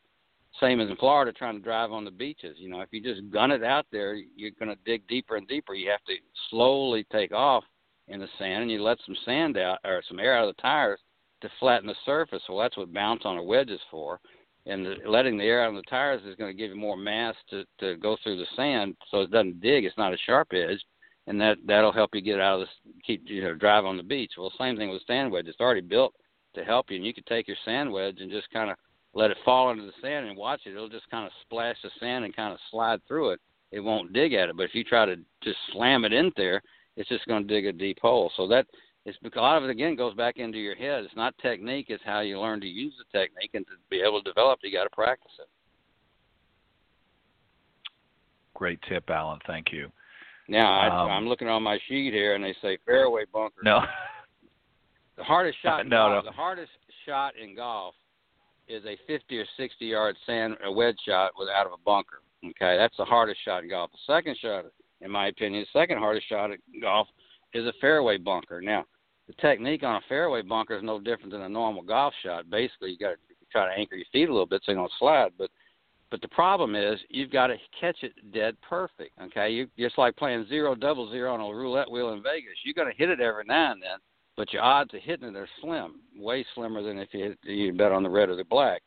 Same 0.60 0.80
as 0.80 0.88
in 0.88 0.96
Florida, 0.96 1.32
trying 1.32 1.56
to 1.56 1.62
drive 1.62 1.92
on 1.92 2.04
the 2.04 2.10
beaches. 2.10 2.56
You 2.58 2.68
know, 2.68 2.80
if 2.80 2.88
you 2.90 3.00
just 3.00 3.30
gun 3.30 3.52
it 3.52 3.62
out 3.62 3.86
there, 3.92 4.14
you're 4.14 4.50
going 4.58 4.74
to 4.74 4.78
dig 4.84 5.06
deeper 5.06 5.36
and 5.36 5.46
deeper. 5.46 5.74
You 5.74 5.90
have 5.90 6.04
to 6.06 6.14
slowly 6.50 7.06
take 7.12 7.32
off 7.32 7.62
in 8.08 8.18
the 8.18 8.28
sand, 8.38 8.62
and 8.62 8.70
you 8.70 8.82
let 8.82 8.98
some 9.06 9.16
sand 9.24 9.56
out 9.56 9.78
or 9.84 10.02
some 10.08 10.18
air 10.18 10.36
out 10.36 10.48
of 10.48 10.56
the 10.56 10.62
tires 10.62 10.98
to 11.42 11.50
flatten 11.60 11.86
the 11.86 11.94
surface. 12.04 12.42
Well, 12.48 12.58
that's 12.58 12.76
what 12.76 12.92
bounce 12.92 13.22
on 13.24 13.38
a 13.38 13.42
wedge 13.42 13.70
is 13.70 13.80
for 13.90 14.18
and 14.68 14.84
the, 14.84 14.96
letting 15.06 15.38
the 15.38 15.44
air 15.44 15.64
out 15.64 15.68
on 15.68 15.74
the 15.74 15.82
tires 15.82 16.22
is 16.24 16.36
going 16.36 16.54
to 16.54 16.56
give 16.56 16.70
you 16.70 16.76
more 16.76 16.96
mass 16.96 17.34
to 17.50 17.64
to 17.80 17.96
go 17.96 18.16
through 18.22 18.36
the 18.36 18.46
sand, 18.54 18.94
so 19.10 19.22
it 19.22 19.30
doesn't 19.30 19.60
dig. 19.60 19.84
It's 19.84 19.96
not 19.96 20.12
a 20.12 20.18
sharp 20.26 20.48
edge, 20.52 20.80
and 21.28 21.38
that 21.40 21.58
that'll 21.66 21.92
help 21.92 22.14
you 22.14 22.20
get 22.20 22.40
out 22.40 22.54
of 22.54 22.60
this. 22.60 22.74
Keep 23.06 23.24
you 23.26 23.42
know 23.42 23.54
drive 23.54 23.84
on 23.84 23.96
the 23.96 24.02
beach. 24.02 24.32
Well, 24.36 24.52
same 24.58 24.76
thing 24.76 24.90
with 24.90 25.02
sand 25.06 25.30
wedge. 25.30 25.46
It's 25.46 25.60
already 25.60 25.82
built 25.82 26.14
to 26.54 26.64
help 26.64 26.90
you, 26.90 26.96
and 26.96 27.06
you 27.06 27.14
can 27.14 27.24
take 27.24 27.46
your 27.46 27.56
sand 27.64 27.92
wedge 27.92 28.16
and 28.20 28.30
just 28.30 28.50
kind 28.50 28.70
of 28.70 28.76
let 29.14 29.30
it 29.30 29.36
fall 29.44 29.70
into 29.70 29.84
the 29.84 29.92
sand 30.02 30.26
and 30.26 30.36
watch 30.36 30.62
it. 30.64 30.70
It'll 30.70 30.88
just 30.88 31.10
kind 31.10 31.26
of 31.26 31.32
splash 31.42 31.76
the 31.82 31.90
sand 32.00 32.24
and 32.24 32.34
kind 32.34 32.52
of 32.52 32.58
slide 32.70 33.00
through 33.06 33.30
it. 33.30 33.40
It 33.70 33.80
won't 33.80 34.14
dig 34.14 34.32
at 34.32 34.48
it, 34.48 34.56
but 34.56 34.62
if 34.62 34.74
you 34.74 34.82
try 34.82 35.04
to 35.04 35.16
just 35.42 35.58
slam 35.72 36.06
it 36.06 36.12
in 36.14 36.32
there, 36.36 36.62
it's 36.96 37.08
just 37.10 37.26
going 37.26 37.46
to 37.46 37.54
dig 37.54 37.66
a 37.66 37.72
deep 37.72 37.98
hole. 38.00 38.32
So 38.34 38.48
that 38.48 38.66
it's 39.04 39.18
because 39.22 39.38
a 39.38 39.42
lot 39.42 39.58
of 39.58 39.64
it 39.64 39.70
again 39.70 39.96
goes 39.96 40.14
back 40.14 40.38
into 40.38 40.58
your 40.58 40.74
head. 40.74 41.04
It's 41.04 41.16
not 41.16 41.36
technique; 41.38 41.86
it's 41.90 42.02
how 42.04 42.20
you 42.20 42.40
learn 42.40 42.60
to 42.62 42.66
use 42.66 42.94
the 42.98 43.18
technique, 43.18 43.50
and 43.52 43.66
to 43.66 43.72
be 43.90 44.00
able 44.00 44.22
to 44.22 44.30
develop, 44.30 44.60
it, 44.62 44.68
you 44.68 44.78
got 44.78 44.84
to 44.84 44.90
practice 44.90 45.32
it. 45.38 45.48
Great 48.54 48.80
tip, 48.88 49.08
Allen. 49.10 49.38
Thank 49.46 49.72
you. 49.72 49.90
Now 50.48 50.80
um, 50.80 51.10
I, 51.10 51.14
I'm 51.14 51.28
looking 51.28 51.48
on 51.48 51.62
my 51.62 51.78
sheet 51.88 52.12
here, 52.12 52.34
and 52.34 52.42
they 52.42 52.54
say 52.62 52.78
fairway 52.84 53.24
bunker. 53.32 53.60
No. 53.62 53.80
The 55.16 55.24
hardest 55.24 55.58
shot. 55.62 55.80
In 55.82 55.88
no, 55.88 55.96
golf, 55.96 56.24
no. 56.24 56.30
The 56.30 56.36
hardest 56.36 56.70
shot 57.04 57.34
in 57.36 57.56
golf 57.56 57.94
is 58.68 58.84
a 58.84 58.96
50 59.06 59.38
or 59.38 59.46
60 59.56 59.84
yard 59.84 60.16
sand 60.26 60.56
a 60.64 60.70
wedge 60.70 60.96
shot 61.04 61.32
with 61.36 61.48
out 61.48 61.66
of 61.66 61.72
a 61.72 61.82
bunker. 61.84 62.20
Okay, 62.44 62.76
that's 62.76 62.96
the 62.96 63.04
hardest 63.04 63.40
shot 63.44 63.64
in 63.64 63.70
golf. 63.70 63.90
The 63.90 64.14
second 64.14 64.36
shot, 64.40 64.66
in 65.00 65.10
my 65.10 65.26
opinion, 65.26 65.64
the 65.64 65.80
second 65.80 65.98
hardest 65.98 66.28
shot 66.28 66.52
in 66.52 66.58
golf 66.80 67.08
is 67.52 67.66
a 67.66 67.72
fairway 67.80 68.16
bunker. 68.16 68.60
Now, 68.60 68.84
the 69.26 69.32
technique 69.34 69.82
on 69.82 69.96
a 69.96 70.00
fairway 70.08 70.42
bunker 70.42 70.76
is 70.76 70.84
no 70.84 71.00
different 71.00 71.32
than 71.32 71.42
a 71.42 71.48
normal 71.48 71.82
golf 71.82 72.14
shot. 72.24 72.48
Basically, 72.48 72.92
you 72.92 72.98
got 72.98 73.10
to 73.10 73.16
try 73.50 73.66
to 73.66 73.78
anchor 73.78 73.96
your 73.96 74.06
feet 74.12 74.28
a 74.28 74.32
little 74.32 74.46
bit 74.46 74.62
so 74.64 74.72
you 74.72 74.78
don't 74.78 74.92
slide. 75.00 75.32
But 75.36 75.50
but 76.10 76.20
the 76.20 76.28
problem 76.28 76.74
is 76.74 76.98
you've 77.08 77.30
got 77.30 77.48
to 77.48 77.56
catch 77.80 78.02
it 78.02 78.12
dead 78.32 78.56
perfect. 78.66 79.12
Okay, 79.20 79.50
you 79.50 79.68
just 79.78 79.98
like 79.98 80.16
playing 80.16 80.46
zero 80.48 80.74
double 80.74 81.10
zero 81.10 81.34
on 81.34 81.40
a 81.40 81.54
roulette 81.54 81.90
wheel 81.90 82.12
in 82.12 82.22
Vegas. 82.22 82.54
You're 82.64 82.74
going 82.74 82.90
to 82.90 82.98
hit 82.98 83.10
it 83.10 83.20
every 83.20 83.44
now 83.44 83.72
and 83.72 83.82
then, 83.82 83.98
but 84.36 84.52
your 84.52 84.62
odds 84.62 84.94
of 84.94 85.00
hitting 85.02 85.28
it 85.28 85.36
are 85.36 85.48
slim, 85.60 86.00
way 86.16 86.44
slimmer 86.54 86.82
than 86.82 86.98
if 86.98 87.08
you 87.12 87.34
you 87.42 87.72
bet 87.72 87.92
on 87.92 88.02
the 88.02 88.10
red 88.10 88.28
or 88.28 88.36
the 88.36 88.44
black. 88.44 88.82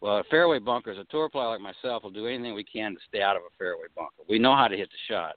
Well, 0.00 0.18
a 0.18 0.24
fairway 0.24 0.58
bunker, 0.58 0.90
as 0.90 0.98
a 0.98 1.04
tour 1.04 1.28
player 1.28 1.48
like 1.48 1.60
myself, 1.60 2.02
will 2.02 2.10
do 2.10 2.26
anything 2.26 2.54
we 2.54 2.64
can 2.64 2.94
to 2.94 3.00
stay 3.06 3.20
out 3.20 3.36
of 3.36 3.42
a 3.42 3.56
fairway 3.58 3.86
bunker. 3.94 4.22
We 4.28 4.38
know 4.38 4.56
how 4.56 4.66
to 4.66 4.76
hit 4.76 4.88
the 4.90 5.12
shot 5.12 5.36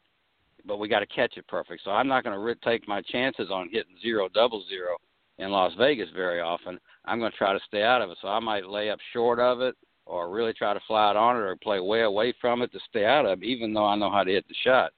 but 0.65 0.77
we 0.77 0.87
got 0.87 0.99
to 0.99 1.05
catch 1.05 1.37
it 1.37 1.47
perfect. 1.47 1.81
So 1.83 1.91
I'm 1.91 2.07
not 2.07 2.23
going 2.23 2.39
to 2.39 2.55
take 2.63 2.87
my 2.87 3.01
chances 3.01 3.49
on 3.51 3.69
hitting 3.71 3.95
zero 4.01 4.29
double 4.33 4.63
zero 4.67 4.97
in 5.39 5.51
Las 5.51 5.73
Vegas 5.77 6.09
very 6.15 6.39
often. 6.39 6.79
I'm 7.05 7.19
going 7.19 7.31
to 7.31 7.37
try 7.37 7.53
to 7.53 7.59
stay 7.67 7.83
out 7.83 8.01
of 8.01 8.09
it. 8.11 8.17
So 8.21 8.27
I 8.27 8.39
might 8.39 8.67
lay 8.67 8.89
up 8.89 8.99
short 9.11 9.39
of 9.39 9.61
it 9.61 9.75
or 10.05 10.29
really 10.29 10.53
try 10.53 10.73
to 10.73 10.79
fly 10.87 11.11
it 11.11 11.17
on 11.17 11.37
it 11.37 11.39
or 11.39 11.55
play 11.55 11.79
way 11.79 12.01
away 12.01 12.33
from 12.41 12.61
it 12.61 12.71
to 12.71 12.79
stay 12.89 13.05
out 13.05 13.25
of 13.25 13.43
even 13.43 13.73
though 13.73 13.85
I 13.85 13.95
know 13.95 14.11
how 14.11 14.23
to 14.23 14.31
hit 14.31 14.47
the 14.47 14.55
shot. 14.63 14.91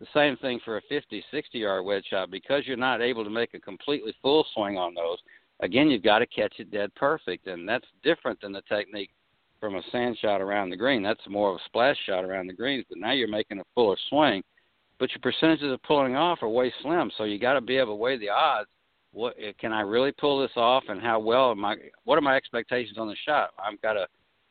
The 0.00 0.06
same 0.14 0.36
thing 0.36 0.60
for 0.64 0.76
a 0.76 0.82
50, 0.88 1.24
60 1.30 1.58
yard 1.58 1.84
wedge 1.84 2.04
shot. 2.08 2.30
Because 2.30 2.66
you're 2.66 2.76
not 2.76 3.00
able 3.00 3.24
to 3.24 3.30
make 3.30 3.54
a 3.54 3.60
completely 3.60 4.14
full 4.22 4.46
swing 4.54 4.78
on 4.78 4.94
those, 4.94 5.18
again, 5.60 5.90
you've 5.90 6.04
got 6.04 6.20
to 6.20 6.26
catch 6.26 6.54
it 6.58 6.70
dead 6.70 6.94
perfect. 6.94 7.46
And 7.48 7.68
that's 7.68 7.86
different 8.04 8.40
than 8.40 8.52
the 8.52 8.62
technique 8.68 9.10
from 9.58 9.74
a 9.74 9.82
sand 9.90 10.16
shot 10.20 10.40
around 10.40 10.70
the 10.70 10.76
green. 10.76 11.02
That's 11.02 11.20
more 11.28 11.50
of 11.50 11.56
a 11.56 11.64
splash 11.66 11.96
shot 12.06 12.24
around 12.24 12.46
the 12.46 12.52
greens, 12.52 12.84
but 12.88 12.98
now 12.98 13.10
you're 13.10 13.26
making 13.26 13.58
a 13.58 13.64
fuller 13.74 13.96
swing 14.08 14.42
but 14.98 15.10
your 15.10 15.20
percentages 15.20 15.72
of 15.72 15.82
pulling 15.82 16.16
off 16.16 16.42
are 16.42 16.48
way 16.48 16.72
slim. 16.82 17.10
So 17.16 17.24
you 17.24 17.38
got 17.38 17.54
to 17.54 17.60
be 17.60 17.76
able 17.76 17.92
to 17.92 17.96
weigh 17.96 18.18
the 18.18 18.30
odds. 18.30 18.68
What 19.12 19.36
can 19.58 19.72
I 19.72 19.80
really 19.80 20.12
pull 20.12 20.40
this 20.40 20.50
off, 20.56 20.84
and 20.88 21.00
how 21.00 21.18
well 21.18 21.50
am 21.50 21.64
I? 21.64 21.76
What 22.04 22.18
are 22.18 22.22
my 22.22 22.36
expectations 22.36 22.98
on 22.98 23.08
the 23.08 23.16
shot? 23.26 23.50
I've 23.58 23.80
got 23.80 23.96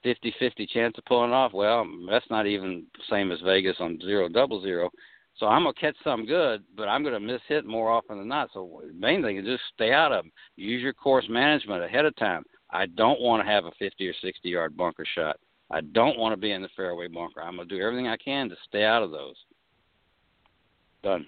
a 0.03 0.07
50-50 0.07 0.69
chance 0.69 0.95
of 0.97 1.05
pulling 1.05 1.31
off. 1.31 1.53
Well, 1.53 1.85
that's 2.09 2.29
not 2.29 2.47
even 2.47 2.85
the 2.95 3.03
same 3.09 3.31
as 3.31 3.39
Vegas 3.41 3.77
on 3.79 3.99
zero 4.01 4.29
double 4.29 4.61
zero. 4.61 4.89
So 5.37 5.45
I'm 5.45 5.63
gonna 5.63 5.73
catch 5.73 5.95
some 6.03 6.25
good, 6.25 6.63
but 6.75 6.87
I'm 6.87 7.03
gonna 7.03 7.19
miss 7.19 7.41
hit 7.47 7.65
more 7.65 7.91
often 7.91 8.17
than 8.17 8.27
not. 8.27 8.49
So 8.53 8.81
main 8.97 9.21
thing 9.21 9.37
is 9.37 9.45
just 9.45 9.63
stay 9.73 9.93
out 9.93 10.11
of 10.11 10.23
them. 10.23 10.31
Use 10.55 10.81
your 10.81 10.93
course 10.93 11.25
management 11.29 11.83
ahead 11.83 12.05
of 12.05 12.15
time. 12.15 12.43
I 12.71 12.87
don't 12.87 13.21
want 13.21 13.45
to 13.45 13.51
have 13.51 13.65
a 13.65 13.71
50 13.77 14.07
or 14.07 14.13
60 14.21 14.49
yard 14.49 14.75
bunker 14.75 15.05
shot. 15.15 15.37
I 15.69 15.81
don't 15.81 16.17
want 16.17 16.33
to 16.33 16.37
be 16.37 16.51
in 16.51 16.61
the 16.61 16.69
fairway 16.75 17.07
bunker. 17.07 17.41
I'm 17.41 17.57
gonna 17.57 17.69
do 17.69 17.79
everything 17.79 18.07
I 18.07 18.17
can 18.17 18.49
to 18.49 18.55
stay 18.67 18.83
out 18.83 19.03
of 19.03 19.11
those 19.11 19.35
done. 21.03 21.27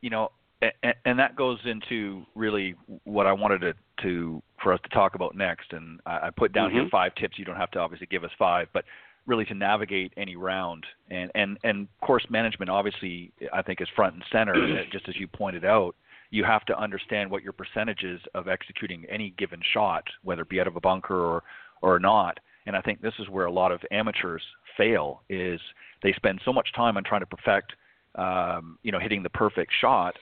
You 0.00 0.10
know, 0.10 0.30
and, 0.62 0.94
and 1.04 1.18
that 1.18 1.36
goes 1.36 1.58
into 1.64 2.24
really 2.34 2.74
what 3.04 3.26
I 3.26 3.32
wanted 3.32 3.60
to, 3.60 3.74
to 4.02 4.42
for 4.66 4.72
us 4.72 4.80
to 4.82 4.88
talk 4.88 5.14
about 5.14 5.36
next. 5.36 5.72
And 5.72 6.00
I, 6.06 6.26
I 6.26 6.30
put 6.36 6.52
down 6.52 6.70
mm-hmm. 6.70 6.80
here 6.80 6.88
five 6.90 7.14
tips. 7.14 7.38
You 7.38 7.44
don't 7.44 7.54
have 7.54 7.70
to 7.70 7.78
obviously 7.78 8.08
give 8.08 8.24
us 8.24 8.32
five, 8.36 8.66
but 8.74 8.84
really 9.24 9.44
to 9.44 9.54
navigate 9.54 10.12
any 10.16 10.34
round 10.34 10.84
and 11.08 11.30
and 11.36 11.56
and 11.62 11.88
course 12.00 12.24
management 12.30 12.70
obviously 12.70 13.32
I 13.52 13.62
think 13.62 13.80
is 13.80 13.86
front 13.94 14.14
and 14.14 14.24
center. 14.32 14.84
just 14.92 15.08
as 15.08 15.14
you 15.20 15.28
pointed 15.28 15.64
out, 15.64 15.94
you 16.30 16.42
have 16.42 16.64
to 16.64 16.76
understand 16.76 17.30
what 17.30 17.44
your 17.44 17.52
percentages 17.52 18.20
of 18.34 18.48
executing 18.48 19.04
any 19.08 19.32
given 19.38 19.60
shot, 19.72 20.02
whether 20.24 20.42
it 20.42 20.48
be 20.48 20.60
out 20.60 20.66
of 20.66 20.74
a 20.74 20.80
bunker 20.80 21.20
or 21.20 21.44
or 21.80 22.00
not. 22.00 22.40
And 22.66 22.74
I 22.74 22.80
think 22.80 23.00
this 23.00 23.14
is 23.20 23.28
where 23.28 23.46
a 23.46 23.52
lot 23.52 23.70
of 23.70 23.80
amateurs 23.92 24.42
fail 24.76 25.22
is 25.28 25.60
they 26.02 26.12
spend 26.14 26.40
so 26.44 26.52
much 26.52 26.68
time 26.74 26.96
on 26.96 27.04
trying 27.04 27.20
to 27.20 27.26
perfect 27.26 27.72
um, 28.16 28.78
you 28.82 28.90
know, 28.90 28.98
hitting 28.98 29.22
the 29.22 29.30
perfect 29.30 29.70
shot, 29.80 30.16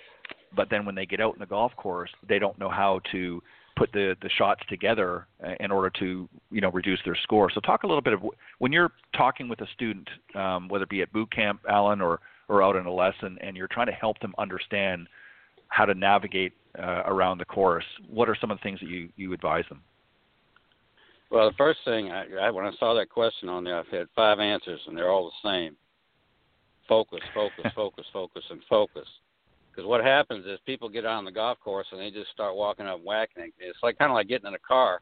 but 0.55 0.68
then 0.68 0.84
when 0.84 0.97
they 0.97 1.07
get 1.07 1.20
out 1.20 1.32
in 1.32 1.40
the 1.40 1.47
golf 1.47 1.74
course, 1.76 2.11
they 2.28 2.40
don't 2.40 2.59
know 2.59 2.68
how 2.68 3.01
to 3.12 3.40
put 3.77 3.93
the 3.93 4.16
the 4.22 4.29
shots 4.31 4.62
together 4.68 5.27
uh, 5.45 5.55
in 5.61 5.70
order 5.70 5.91
to 5.99 6.29
you 6.51 6.61
know 6.61 6.70
reduce 6.70 7.01
their 7.05 7.16
score. 7.22 7.51
So 7.51 7.61
talk 7.61 7.83
a 7.83 7.87
little 7.87 8.03
bit 8.03 8.12
of 8.12 8.22
when 8.59 8.72
you're 8.72 8.93
talking 9.16 9.49
with 9.49 9.61
a 9.61 9.66
student, 9.75 10.09
um, 10.35 10.68
whether 10.68 10.85
it 10.85 10.91
be 10.91 11.03
at 11.03 11.12
boot 11.12 11.31
camp, 11.33 11.61
Allen, 11.68 12.01
or 12.01 12.20
or 12.49 12.62
out 12.62 12.77
in 12.77 12.87
a 12.87 12.93
lesson, 12.93 13.39
and 13.41 13.57
you're 13.57 13.68
trying 13.68 13.87
to 13.87 13.93
help 13.93 14.18
them 14.20 14.35
understand 14.39 15.09
how 15.68 15.85
to 15.85 15.95
navigate 15.95 16.53
uh, 16.79 17.03
around 17.07 17.39
the 17.39 17.45
course. 17.45 17.85
What 18.09 18.29
are 18.29 18.37
some 18.41 18.51
of 18.51 18.59
the 18.59 18.62
things 18.62 18.81
that 18.81 18.89
you 18.89 19.09
you 19.16 19.33
advise 19.33 19.64
them? 19.68 19.83
Well, 21.31 21.51
the 21.51 21.57
first 21.57 21.81
thing 21.85 22.11
I, 22.11 22.27
I 22.41 22.51
when 22.51 22.64
I 22.64 22.72
saw 22.79 22.95
that 22.95 23.11
question 23.11 23.49
on 23.49 23.64
there, 23.64 23.79
I've 23.79 23.89
had 23.89 24.07
five 24.14 24.39
answers, 24.39 24.81
and 24.87 24.97
they're 24.97 25.11
all 25.11 25.33
the 25.43 25.49
same 25.49 25.77
focus, 26.89 27.20
focus, 27.35 27.72
focus, 27.75 28.05
focus, 28.12 28.45
and 28.51 28.61
focus. 28.68 29.09
Because 29.75 29.89
what 29.89 30.05
happens 30.05 30.47
is 30.47 30.59
people 30.66 30.89
get 30.89 31.05
on 31.05 31.25
the 31.25 31.33
golf 31.33 31.59
course 31.59 31.87
and 31.91 32.01
they 32.01 32.11
just 32.11 32.31
start 32.31 32.55
walking 32.55 32.87
up 32.87 33.01
whacking. 33.03 33.51
It's 33.59 33.79
like 33.83 33.99
kind 33.99 34.11
of 34.11 34.14
like 34.14 34.29
getting 34.29 34.47
in 34.47 34.55
a 34.55 34.59
car, 34.59 35.01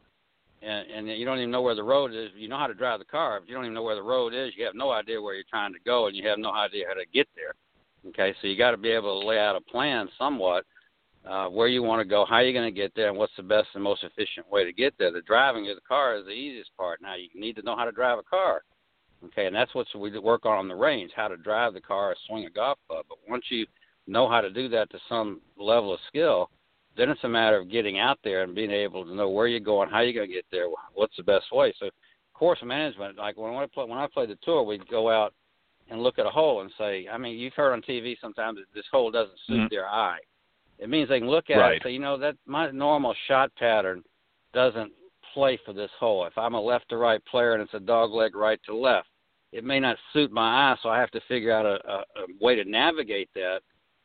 and 0.62 0.90
and 0.90 1.08
you 1.08 1.26
don't 1.26 1.38
even 1.38 1.50
know 1.50 1.60
where 1.60 1.74
the 1.74 1.82
road 1.82 2.12
is. 2.14 2.30
You 2.34 2.48
know 2.48 2.58
how 2.58 2.68
to 2.68 2.74
drive 2.74 2.98
the 2.98 3.04
car, 3.04 3.40
but 3.40 3.48
you 3.48 3.54
don't 3.54 3.64
even 3.64 3.74
know 3.74 3.82
where 3.82 3.96
the 3.96 4.02
road 4.02 4.32
is. 4.32 4.52
You 4.56 4.64
have 4.64 4.74
no 4.74 4.90
idea 4.90 5.20
where 5.20 5.34
you're 5.34 5.44
trying 5.50 5.74
to 5.74 5.78
go, 5.84 6.06
and 6.06 6.16
you 6.16 6.26
have 6.26 6.38
no 6.38 6.52
idea 6.52 6.86
how 6.88 6.94
to 6.94 7.04
get 7.12 7.28
there. 7.36 7.54
Okay, 8.08 8.34
so 8.40 8.48
you 8.48 8.56
got 8.56 8.70
to 8.70 8.76
be 8.76 8.90
able 8.90 9.20
to 9.20 9.26
lay 9.26 9.38
out 9.38 9.56
a 9.56 9.60
plan 9.60 10.08
somewhat, 10.18 10.64
uh, 11.28 11.48
where 11.48 11.68
you 11.68 11.82
want 11.82 12.00
to 12.00 12.08
go, 12.08 12.24
how 12.28 12.40
you're 12.40 12.52
going 12.52 12.72
to 12.72 12.80
get 12.80 12.92
there, 12.96 13.08
and 13.08 13.16
what's 13.16 13.36
the 13.36 13.42
best 13.42 13.68
and 13.74 13.82
most 13.82 14.02
efficient 14.02 14.50
way 14.50 14.64
to 14.64 14.72
get 14.72 14.94
there. 14.98 15.12
The 15.12 15.20
driving 15.20 15.68
of 15.68 15.76
the 15.76 15.82
car 15.86 16.16
is 16.16 16.24
the 16.24 16.32
easiest 16.32 16.74
part. 16.76 17.00
Now 17.02 17.14
you 17.14 17.28
need 17.34 17.56
to 17.56 17.62
know 17.62 17.76
how 17.76 17.84
to 17.84 17.92
drive 17.92 18.18
a 18.18 18.22
car. 18.22 18.62
Okay, 19.26 19.46
and 19.46 19.54
that's 19.54 19.72
what 19.74 19.86
we 19.96 20.18
work 20.18 20.46
on 20.46 20.56
on 20.56 20.66
the 20.66 20.74
range: 20.74 21.12
how 21.14 21.28
to 21.28 21.36
drive 21.36 21.74
the 21.74 21.80
car 21.80 22.10
or 22.10 22.16
swing 22.26 22.46
a 22.46 22.50
golf 22.50 22.78
club. 22.88 23.04
But 23.08 23.18
once 23.28 23.44
you 23.50 23.66
know 24.06 24.28
how 24.28 24.40
to 24.40 24.50
do 24.50 24.68
that 24.68 24.90
to 24.90 24.98
some 25.08 25.40
level 25.58 25.94
of 25.94 26.00
skill, 26.08 26.50
then 26.96 27.08
it's 27.08 27.24
a 27.24 27.28
matter 27.28 27.58
of 27.58 27.70
getting 27.70 27.98
out 27.98 28.18
there 28.22 28.42
and 28.42 28.54
being 28.54 28.70
able 28.70 29.04
to 29.04 29.14
know 29.14 29.28
where 29.30 29.46
you're 29.46 29.60
going, 29.60 29.88
how 29.88 30.00
you're 30.00 30.12
going 30.12 30.28
to 30.28 30.34
get 30.34 30.44
there, 30.50 30.66
what's 30.94 31.16
the 31.16 31.22
best 31.22 31.46
way. 31.52 31.72
So, 31.78 31.88
course 32.34 32.58
management, 32.64 33.18
like 33.18 33.36
when 33.36 33.54
I 33.54 33.66
play 33.72 33.84
when 33.84 33.98
I 33.98 34.08
play 34.12 34.26
the 34.26 34.36
tour, 34.42 34.64
we 34.64 34.78
go 34.90 35.10
out 35.10 35.32
and 35.90 36.02
look 36.02 36.18
at 36.18 36.26
a 36.26 36.30
hole 36.30 36.62
and 36.62 36.70
say, 36.76 37.06
I 37.10 37.16
mean, 37.16 37.38
you've 37.38 37.54
heard 37.54 37.72
on 37.72 37.82
TV 37.82 38.16
sometimes 38.20 38.58
that 38.58 38.74
this 38.74 38.84
hole 38.90 39.10
doesn't 39.10 39.38
suit 39.46 39.54
mm-hmm. 39.58 39.66
their 39.70 39.86
eye. 39.86 40.18
It 40.78 40.88
means 40.88 41.08
they 41.08 41.20
can 41.20 41.30
look 41.30 41.50
at 41.50 41.58
right. 41.58 41.72
it 41.72 41.74
and 41.74 41.82
say, 41.84 41.92
you 41.92 42.00
know, 42.00 42.18
that 42.18 42.34
my 42.46 42.70
normal 42.70 43.14
shot 43.28 43.54
pattern 43.56 44.02
doesn't 44.52 44.90
play 45.34 45.58
for 45.64 45.72
this 45.72 45.90
hole. 46.00 46.26
If 46.26 46.36
I'm 46.36 46.54
a 46.54 46.60
left 46.60 46.88
to 46.88 46.96
right 46.96 47.24
player 47.26 47.54
and 47.54 47.62
it's 47.62 47.74
a 47.74 47.80
dog 47.80 48.10
leg 48.10 48.34
right 48.34 48.60
to 48.66 48.76
left, 48.76 49.08
it 49.52 49.64
may 49.64 49.78
not 49.78 49.96
suit 50.12 50.32
my 50.32 50.72
eye, 50.72 50.76
so 50.82 50.88
I 50.88 50.98
have 50.98 51.10
to 51.12 51.20
figure 51.28 51.52
out 51.52 51.66
a, 51.66 51.78
a, 51.88 51.94
a 51.94 52.26
way 52.40 52.56
to 52.56 52.68
navigate 52.68 53.28
that, 53.34 53.60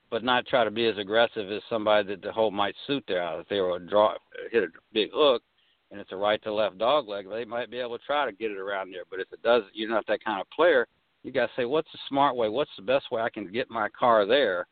but 0.09 0.23
not 0.23 0.45
try 0.47 0.63
to 0.63 0.71
be 0.71 0.87
as 0.87 0.97
aggressive 0.97 1.51
as 1.51 1.61
somebody 1.69 2.07
that 2.07 2.21
the 2.21 2.31
hole 2.31 2.51
might 2.51 2.75
suit 2.85 3.03
their 3.07 3.23
eye. 3.23 3.39
If 3.39 3.47
they 3.49 3.59
were 3.59 3.79
draw, 3.79 4.13
hit 4.51 4.63
a 4.63 4.67
big 4.93 5.09
hook, 5.13 5.43
and 5.91 5.99
it's 5.99 6.11
a 6.11 6.17
right 6.17 6.41
to 6.43 6.53
left 6.53 6.77
dog 6.77 7.07
leg, 7.07 7.29
they 7.29 7.45
might 7.45 7.71
be 7.71 7.79
able 7.79 7.97
to 7.97 8.05
try 8.05 8.25
to 8.25 8.31
get 8.31 8.51
it 8.51 8.57
around 8.57 8.91
there. 8.91 9.03
But 9.09 9.19
if 9.19 9.31
it 9.31 9.41
doesn't, 9.41 9.71
you're 9.73 9.89
not 9.89 10.05
that 10.07 10.23
kind 10.23 10.41
of 10.41 10.49
player. 10.49 10.87
You 11.23 11.31
got 11.31 11.47
to 11.47 11.51
say, 11.55 11.65
what's 11.65 11.91
the 11.91 11.99
smart 12.07 12.35
way? 12.35 12.49
What's 12.49 12.71
the 12.77 12.83
best 12.83 13.11
way 13.11 13.21
I 13.21 13.29
can 13.29 13.51
get 13.51 13.69
my 13.69 13.89
car 13.89 14.25
there, 14.25 14.67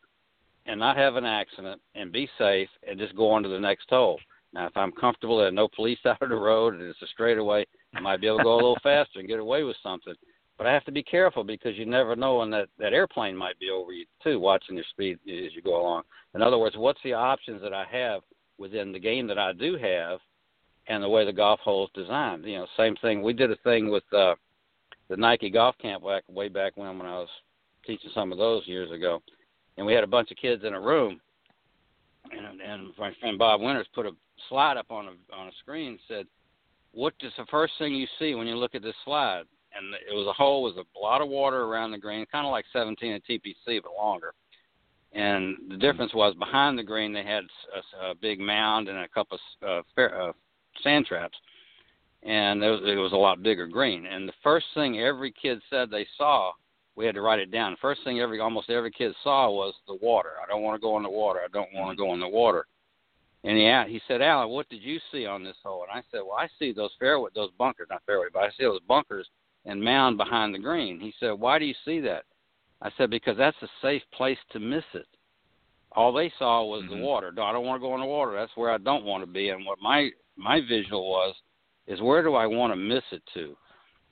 and 0.66 0.80
not 0.80 0.98
have 0.98 1.16
an 1.16 1.26
accident, 1.26 1.82
and 1.96 2.12
be 2.12 2.30
safe, 2.38 2.70
and 2.88 3.00
just 3.00 3.16
go 3.16 3.32
on 3.32 3.44
to 3.44 3.50
the 3.50 3.60
next 3.60 3.90
hole. 3.90 4.20
Now, 4.54 4.68
if 4.68 4.78
I'm 4.78 4.94
comfortable 4.94 5.38
that 5.40 5.54
no 5.54 5.68
police 5.68 6.00
out 6.06 6.22
of 6.22 6.30
the 6.30 6.36
road 6.36 6.76
and 6.76 6.84
it's 6.84 7.02
a 7.02 7.08
straightaway, 7.08 7.66
I 7.94 8.00
might 8.00 8.22
be 8.22 8.28
able 8.28 8.38
to 8.40 8.44
go 8.44 8.54
a 8.54 8.56
little 8.56 8.78
faster 8.84 9.20
and 9.20 9.28
get 9.28 9.40
away 9.40 9.64
with 9.64 9.76
something. 9.84 10.16
But 10.58 10.68
I 10.68 10.74
have 10.74 10.86
to 10.86 10.92
be 10.92 11.04
careful 11.04 11.44
because 11.44 11.76
you 11.76 11.86
never 11.86 12.16
know 12.16 12.38
when 12.38 12.50
that 12.52 12.70
that 12.80 12.94
airplane 12.94 13.36
might 13.36 13.60
be 13.60 13.70
over 13.70 13.92
you 13.92 14.06
too, 14.24 14.40
watching 14.40 14.76
your 14.76 14.86
speed 14.90 15.20
as 15.28 15.54
you 15.54 15.62
go 15.62 15.82
along. 15.82 16.04
In 16.34 16.42
other 16.42 16.58
words, 16.58 16.78
what's 16.78 17.02
the 17.04 17.14
options 17.14 17.62
that 17.62 17.74
I 17.74 17.86
have 17.92 18.22
within 18.58 18.92
the 18.92 19.00
game 19.00 19.28
that 19.28 19.38
I 19.38 19.52
do 19.52 19.78
have, 19.78 20.20
and 20.88 21.04
the 21.04 21.10
way 21.10 21.26
the 21.26 21.34
golf 21.34 21.60
hole 21.60 21.86
is 21.86 21.92
designed. 21.94 22.46
You 22.46 22.60
know, 22.60 22.68
same 22.78 22.96
thing. 22.98 23.22
We 23.22 23.34
did 23.34 23.52
a 23.52 23.58
thing 23.58 23.92
with 23.92 24.04
uh, 24.14 24.36
the 25.10 25.18
Nike 25.18 25.50
Golf 25.50 25.78
Camp 25.82 26.04
back 26.04 26.24
way 26.30 26.48
back 26.48 26.78
when 26.78 26.98
when 26.98 27.08
I 27.08 27.18
was 27.20 27.30
teaching 27.86 28.12
some 28.14 28.32
of 28.32 28.38
those 28.38 28.66
years 28.66 28.92
ago, 28.92 29.22
and 29.78 29.86
we 29.86 29.94
had 29.94 30.06
a 30.06 30.08
bunch 30.08 30.32
of 30.32 30.38
kids 30.38 30.64
in 30.64 30.74
a 30.74 30.80
room, 30.80 31.20
and 32.32 32.62
and 32.62 32.94
my 32.98 33.12
friend 33.20 33.38
Bob 33.38 33.62
Winters 33.62 33.88
put 33.94 34.06
a 34.06 34.12
slide 34.48 34.78
up 34.78 34.90
on 34.90 35.08
a 35.08 35.36
on 35.36 35.48
a 35.48 35.52
screen 35.60 35.90
and 35.90 36.00
said, 36.08 36.28
"What 36.94 37.14
is 37.20 37.34
the 37.38 37.46
first 37.52 37.74
thing 37.78 37.94
you 37.94 38.08
see 38.20 38.36
when 38.36 38.48
you 38.48 38.56
look 38.56 38.74
at 38.74 38.82
this 38.82 38.96
slide?" 39.04 39.44
And 39.78 39.94
it 39.94 40.14
was 40.14 40.28
a 40.28 40.34
hole 40.34 40.64
with 40.64 40.76
a 40.78 41.00
lot 41.00 41.22
of 41.22 41.28
water 41.28 41.64
around 41.64 41.92
the 41.92 41.98
green, 41.98 42.26
kind 42.32 42.46
of 42.46 42.52
like 42.52 42.66
17 42.72 43.14
at 43.14 43.22
TPC 43.26 43.82
but 43.82 43.94
longer. 43.98 44.34
And 45.14 45.58
the 45.70 45.78
difference 45.78 46.14
was 46.14 46.36
behind 46.36 46.78
the 46.78 46.84
green 46.84 47.14
they 47.14 47.24
had 47.24 47.44
a, 48.02 48.08
a 48.08 48.16
big 48.16 48.40
mound 48.40 48.90
and 48.90 49.00
a 49.00 49.08
couple 49.08 49.38
of 49.62 49.68
uh, 49.68 49.82
fair, 49.96 50.22
uh, 50.22 50.34
sand 50.84 51.06
traps, 51.06 51.38
and 52.24 52.62
it 52.62 52.70
was, 52.70 52.82
it 52.84 52.96
was 52.96 53.14
a 53.14 53.18
lot 53.18 53.42
bigger 53.42 53.68
green. 53.68 54.06
And 54.06 54.28
the 54.28 54.34
first 54.44 54.66
thing 54.74 55.00
every 55.00 55.32
kid 55.32 55.62
said 55.70 55.90
they 55.90 56.06
saw, 56.18 56.52
we 56.96 57.06
had 57.06 57.16
to 57.16 57.22
write 57.22 57.40
it 57.40 57.52
down. 57.52 57.72
The 57.72 57.78
first 57.78 58.02
thing 58.04 58.20
every 58.20 58.42
almost 58.42 58.70
every 58.70 58.92
kid 58.92 59.14
saw 59.24 59.50
was 59.50 59.74
the 59.88 59.98
water. 60.02 60.32
I 60.44 60.48
don't 60.48 60.64
want 60.64 60.76
to 60.76 60.86
go 60.86 60.98
in 60.98 61.04
the 61.04 61.10
water. 61.10 61.40
I 61.40 61.50
don't 61.52 61.74
want 61.74 61.92
to 61.92 62.02
go 62.02 62.14
in 62.14 62.20
the 62.20 62.28
water. 62.28 62.66
And 63.44 63.58
he 63.58 63.94
he 63.94 64.02
said, 64.08 64.22
Allen, 64.22 64.50
what 64.50 64.68
did 64.70 64.82
you 64.82 65.00
see 65.12 65.26
on 65.26 65.44
this 65.44 65.58
hole? 65.64 65.86
And 65.88 65.98
I 65.98 66.04
said, 66.12 66.22
Well, 66.26 66.38
I 66.38 66.50
see 66.58 66.74
those 66.74 66.90
fairway, 67.00 67.30
those 67.36 67.52
bunkers, 67.60 67.88
not 67.92 68.02
fairway, 68.06 68.28
but 68.34 68.44
I 68.44 68.50
see 68.50 68.64
those 68.64 68.82
bunkers 68.88 69.28
and 69.66 69.84
mound 69.84 70.18
behind 70.18 70.54
the 70.54 70.60
green. 70.60 71.00
He 71.00 71.14
said, 71.20 71.32
Why 71.32 71.60
do 71.60 71.66
you 71.66 71.76
see 71.84 72.00
that? 72.02 72.24
I 72.82 72.90
said, 72.98 73.10
Because 73.10 73.38
that's 73.38 73.58
a 73.62 73.68
safe 73.82 74.04
place 74.14 74.38
to 74.52 74.60
miss 74.60 74.84
it. 74.94 75.08
All 75.92 76.12
they 76.12 76.32
saw 76.38 76.64
was 76.64 76.84
mm-hmm. 76.84 77.00
the 77.00 77.02
water. 77.02 77.32
No, 77.32 77.44
I 77.44 77.52
don't 77.52 77.66
want 77.66 77.82
to 77.82 77.88
go 77.88 77.94
in 77.96 78.02
the 78.02 78.06
water. 78.06 78.34
That's 78.34 78.56
where 78.56 78.72
I 78.72 78.78
don't 78.78 79.06
want 79.06 79.24
to 79.24 79.32
be. 79.32 79.50
And 79.50 79.66
what 79.66 79.80
my 79.82 80.10
my 80.36 80.60
visual 80.62 81.10
was 81.10 81.34
is 81.88 82.02
where 82.02 82.24
do 82.24 82.36
I 82.36 82.46
want 82.46 82.74
to 82.74 82.78
miss 82.78 83.04
it 83.12 83.24
to? 83.34 83.56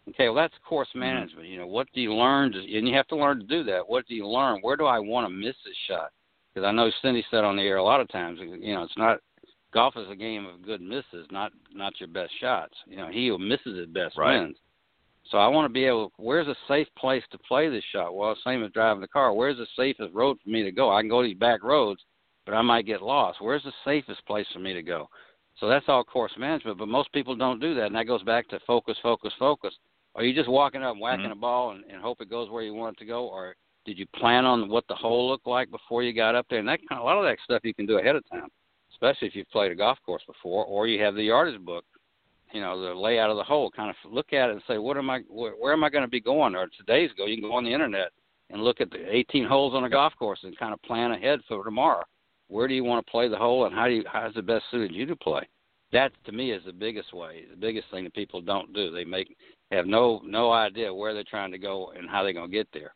Okay, 0.10 0.26
well 0.26 0.36
that's 0.36 0.54
course 0.68 0.88
mm-hmm. 0.89 1.01
management. 1.01 1.47
You 1.47 1.60
know, 1.60 1.68
what 1.68 1.88
do 1.93 2.01
you 2.01 2.14
learn 2.14 2.51
to, 2.54 2.60
and 2.60 2.88
you 2.88 2.95
have 2.95 3.08
to 3.08 3.18
learn 3.18 3.39
to 3.39 3.45
do 3.45 3.64
that. 3.66 3.88
What 3.88 4.08
do 4.08 4.16
you 4.16 4.28
learn? 4.28 4.60
Where 4.62 4.78
do 4.78 4.86
I 4.86 4.99
want 4.99 5.28
to 5.28 5.34
miss 5.34 5.56
this 5.66 5.76
shot? 5.88 6.12
Because 6.54 6.66
I 6.66 6.72
know 6.72 6.89
Cindy 7.01 7.26
said 7.32 7.43
on 7.43 7.56
the 7.56 7.64
air 7.64 7.78
a 7.78 7.84
lot 7.84 7.99
of 7.99 8.08
times, 8.10 8.39
you 8.39 8.74
know, 8.74 8.84
it's 8.84 8.97
not 8.97 9.20
golf 9.74 9.95
is 9.97 10.10
a 10.10 10.16
game 10.16 10.45
of 10.45 10.64
good 10.66 10.82
misses, 10.82 11.28
not 11.32 11.51
not 11.74 11.99
your 11.99 12.10
best 12.10 12.32
shots. 12.39 12.76
You 12.86 12.97
know, 12.97 13.10
he 13.12 13.28
who 13.28 13.38
misses 13.38 13.78
it 13.78 13.93
best 13.93 14.18
right. 14.18 14.39
wins. 14.39 14.58
So 15.30 15.38
I 15.38 15.47
want 15.47 15.65
to 15.65 15.74
be 15.74 15.86
able. 15.86 16.11
Where's 16.17 16.47
a 16.47 16.55
safe 16.67 16.88
place 16.97 17.24
to 17.32 17.38
play 17.38 17.69
this 17.69 17.84
shot? 17.91 18.15
Well, 18.15 18.36
same 18.43 18.63
as 18.63 18.71
driving 18.71 19.01
the 19.01 19.07
car. 19.07 19.34
Where's 19.34 19.57
the 19.57 19.67
safest 19.78 20.13
road 20.13 20.38
for 20.43 20.49
me 20.49 20.63
to 20.63 20.71
go? 20.71 20.91
I 20.91 21.01
can 21.01 21.09
go 21.09 21.24
these 21.24 21.38
back 21.38 21.63
roads, 21.63 22.01
but 22.45 22.53
I 22.53 22.61
might 22.61 22.86
get 22.86 23.01
lost. 23.01 23.41
Where's 23.41 23.63
the 23.63 23.74
safest 23.86 24.26
place 24.26 24.47
for 24.53 24.59
me 24.59 24.74
to 24.74 24.84
go? 24.84 25.09
So 25.59 25.69
that's 25.69 25.86
all 25.88 26.03
course 26.03 26.32
management, 26.38 26.78
but 26.78 26.88
most 26.88 27.11
people 27.13 27.36
don't 27.36 27.59
do 27.59 27.76
that, 27.76 27.86
and 27.86 27.95
that 27.95 28.07
goes 28.07 28.24
back 28.24 28.47
to 28.49 28.59
focus, 28.65 28.97
focus, 29.01 29.32
focus. 29.38 29.74
Are 30.15 30.24
you 30.24 30.34
just 30.34 30.49
walking 30.49 30.84
up 30.84 30.93
and 30.93 31.01
whacking 31.01 31.26
mm-hmm. 31.26 31.34
a 31.34 31.36
ball 31.36 31.71
and, 31.71 31.84
and 31.86 32.01
hope 32.01 32.21
it 32.21 32.30
goes 32.30 32.49
where 32.49 32.63
you 32.63 32.74
want 32.74 32.97
it 32.97 32.99
to 32.99 33.05
go, 33.05 33.28
or 33.28 33.55
did 33.86 33.97
you 33.97 34.05
plan 34.15 34.45
on 34.45 34.69
what 34.69 34.86
the 34.88 34.95
hole 34.95 35.30
looked 35.30 35.47
like 35.47 35.69
before 35.69 36.03
you 36.03 36.13
got 36.13 36.36
up 36.36 36.45
there? 36.49 36.59
And 36.59 36.67
that 36.67 36.80
kind 36.89 36.99
of, 36.99 37.03
a 37.03 37.03
lot 37.03 37.17
of 37.17 37.26
that 37.26 37.38
stuff 37.43 37.61
you 37.63 37.74
can 37.74 37.86
do 37.86 37.99
ahead 37.99 38.15
of 38.15 38.28
time, 38.30 38.47
especially 38.93 39.28
if 39.28 39.36
you've 39.36 39.49
played 39.49 39.71
a 39.71 39.76
golf 39.76 39.97
course 40.05 40.24
before, 40.28 40.65
or 40.65 40.88
you 40.88 41.01
have 41.03 41.15
the 41.15 41.24
yardage 41.24 41.61
book. 41.61 41.86
You 42.54 42.62
know 42.62 42.80
the 42.80 42.93
layout 42.93 43.30
of 43.30 43.38
the 43.38 43.43
hole. 43.43 43.72
Kind 43.72 43.89
of 43.89 44.12
look 44.12 44.32
at 44.32 44.49
it 44.49 44.54
and 44.54 44.62
say, 44.68 44.78
what 44.78 44.97
am 44.97 45.10
I? 45.10 45.20
Where, 45.28 45.54
where 45.54 45.74
am 45.74 45.84
I 45.84 45.89
going 45.89 46.04
to 46.04 46.10
be 46.10 46.22
going? 46.22 46.56
Or 46.56 46.68
today's 46.78 47.12
go, 47.18 47.26
you 47.26 47.36
can 47.36 47.49
go 47.49 47.56
on 47.56 47.66
the 47.66 47.74
internet 47.74 48.12
and 48.49 48.64
look 48.64 48.80
at 48.80 48.91
the 48.91 49.04
18 49.10 49.45
holes 49.45 49.74
on 49.74 49.84
a 49.84 49.89
golf 49.89 50.14
course 50.18 50.39
and 50.43 50.58
kind 50.58 50.74
of 50.74 50.82
plan 50.84 51.12
ahead 51.12 51.39
for 51.47 51.64
tomorrow. 51.64 52.04
Where 52.47 52.68
do 52.68 52.74
you 52.76 52.84
want 52.84 53.06
to 53.06 53.12
play 53.12 53.28
the 53.28 53.38
hole, 53.38 53.66
and 53.66 53.74
how 53.74 53.88
do 53.88 53.93
you? 53.93 54.04
How's 54.08 54.34
the 54.36 54.41
best 54.41 54.66
suited 54.72 54.95
you 54.95 55.06
to 55.08 55.16
play? 55.16 55.47
that 55.93 56.12
to 56.26 56.32
me 56.32 56.51
is 56.51 56.64
the 56.66 56.74
biggest 56.74 57.14
way, 57.14 57.45
the 57.49 57.56
biggest 57.56 57.89
thing 57.89 58.04
that 58.04 58.14
people 58.14 58.41
don't 58.41 58.74
do. 58.74 58.91
They 58.91 59.06
make 59.06 59.38
have 59.72 59.86
no 59.86 60.22
no 60.26 60.51
idea 60.51 60.93
where 60.93 61.14
they're 61.14 61.24
trying 61.24 61.51
to 61.51 61.58
go 61.58 61.93
and 61.97 62.10
how 62.10 62.24
they're 62.24 62.34
going 62.34 62.51
to 62.51 62.58
get 62.58 62.68
there. 62.74 62.93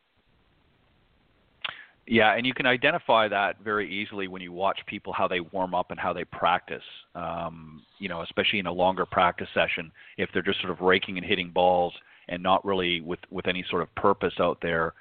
Yeah, 2.08 2.36
and 2.36 2.46
you 2.46 2.54
can 2.54 2.66
identify 2.66 3.28
that 3.28 3.58
very 3.62 3.90
easily 3.90 4.30
when 4.30 4.42
you 4.42 4.54
watch 4.54 4.80
people 4.88 5.12
how 5.12 5.28
they 5.28 5.42
warm 5.42 5.76
up 5.76 5.92
and 5.92 6.00
how 6.00 6.14
they 6.14 6.24
practice. 6.24 6.84
Um, 7.16 7.84
you 8.00 8.08
know, 8.08 8.22
especially 8.22 8.60
in 8.60 8.66
a 8.66 8.72
longer 8.72 9.06
practice 9.06 9.50
session, 9.54 9.92
if 10.18 10.30
they're 10.34 10.42
just 10.42 10.62
sort 10.62 10.72
of 10.72 10.80
raking 10.80 11.18
and 11.18 11.26
hitting 11.26 11.50
balls 11.50 11.94
and 12.30 12.42
not 12.42 12.64
really 12.64 13.02
with 13.02 13.20
with 13.30 13.48
any 13.48 13.66
sort 13.70 13.82
of 13.82 13.94
purpose 13.96 14.34
out 14.40 14.60
there 14.62 14.94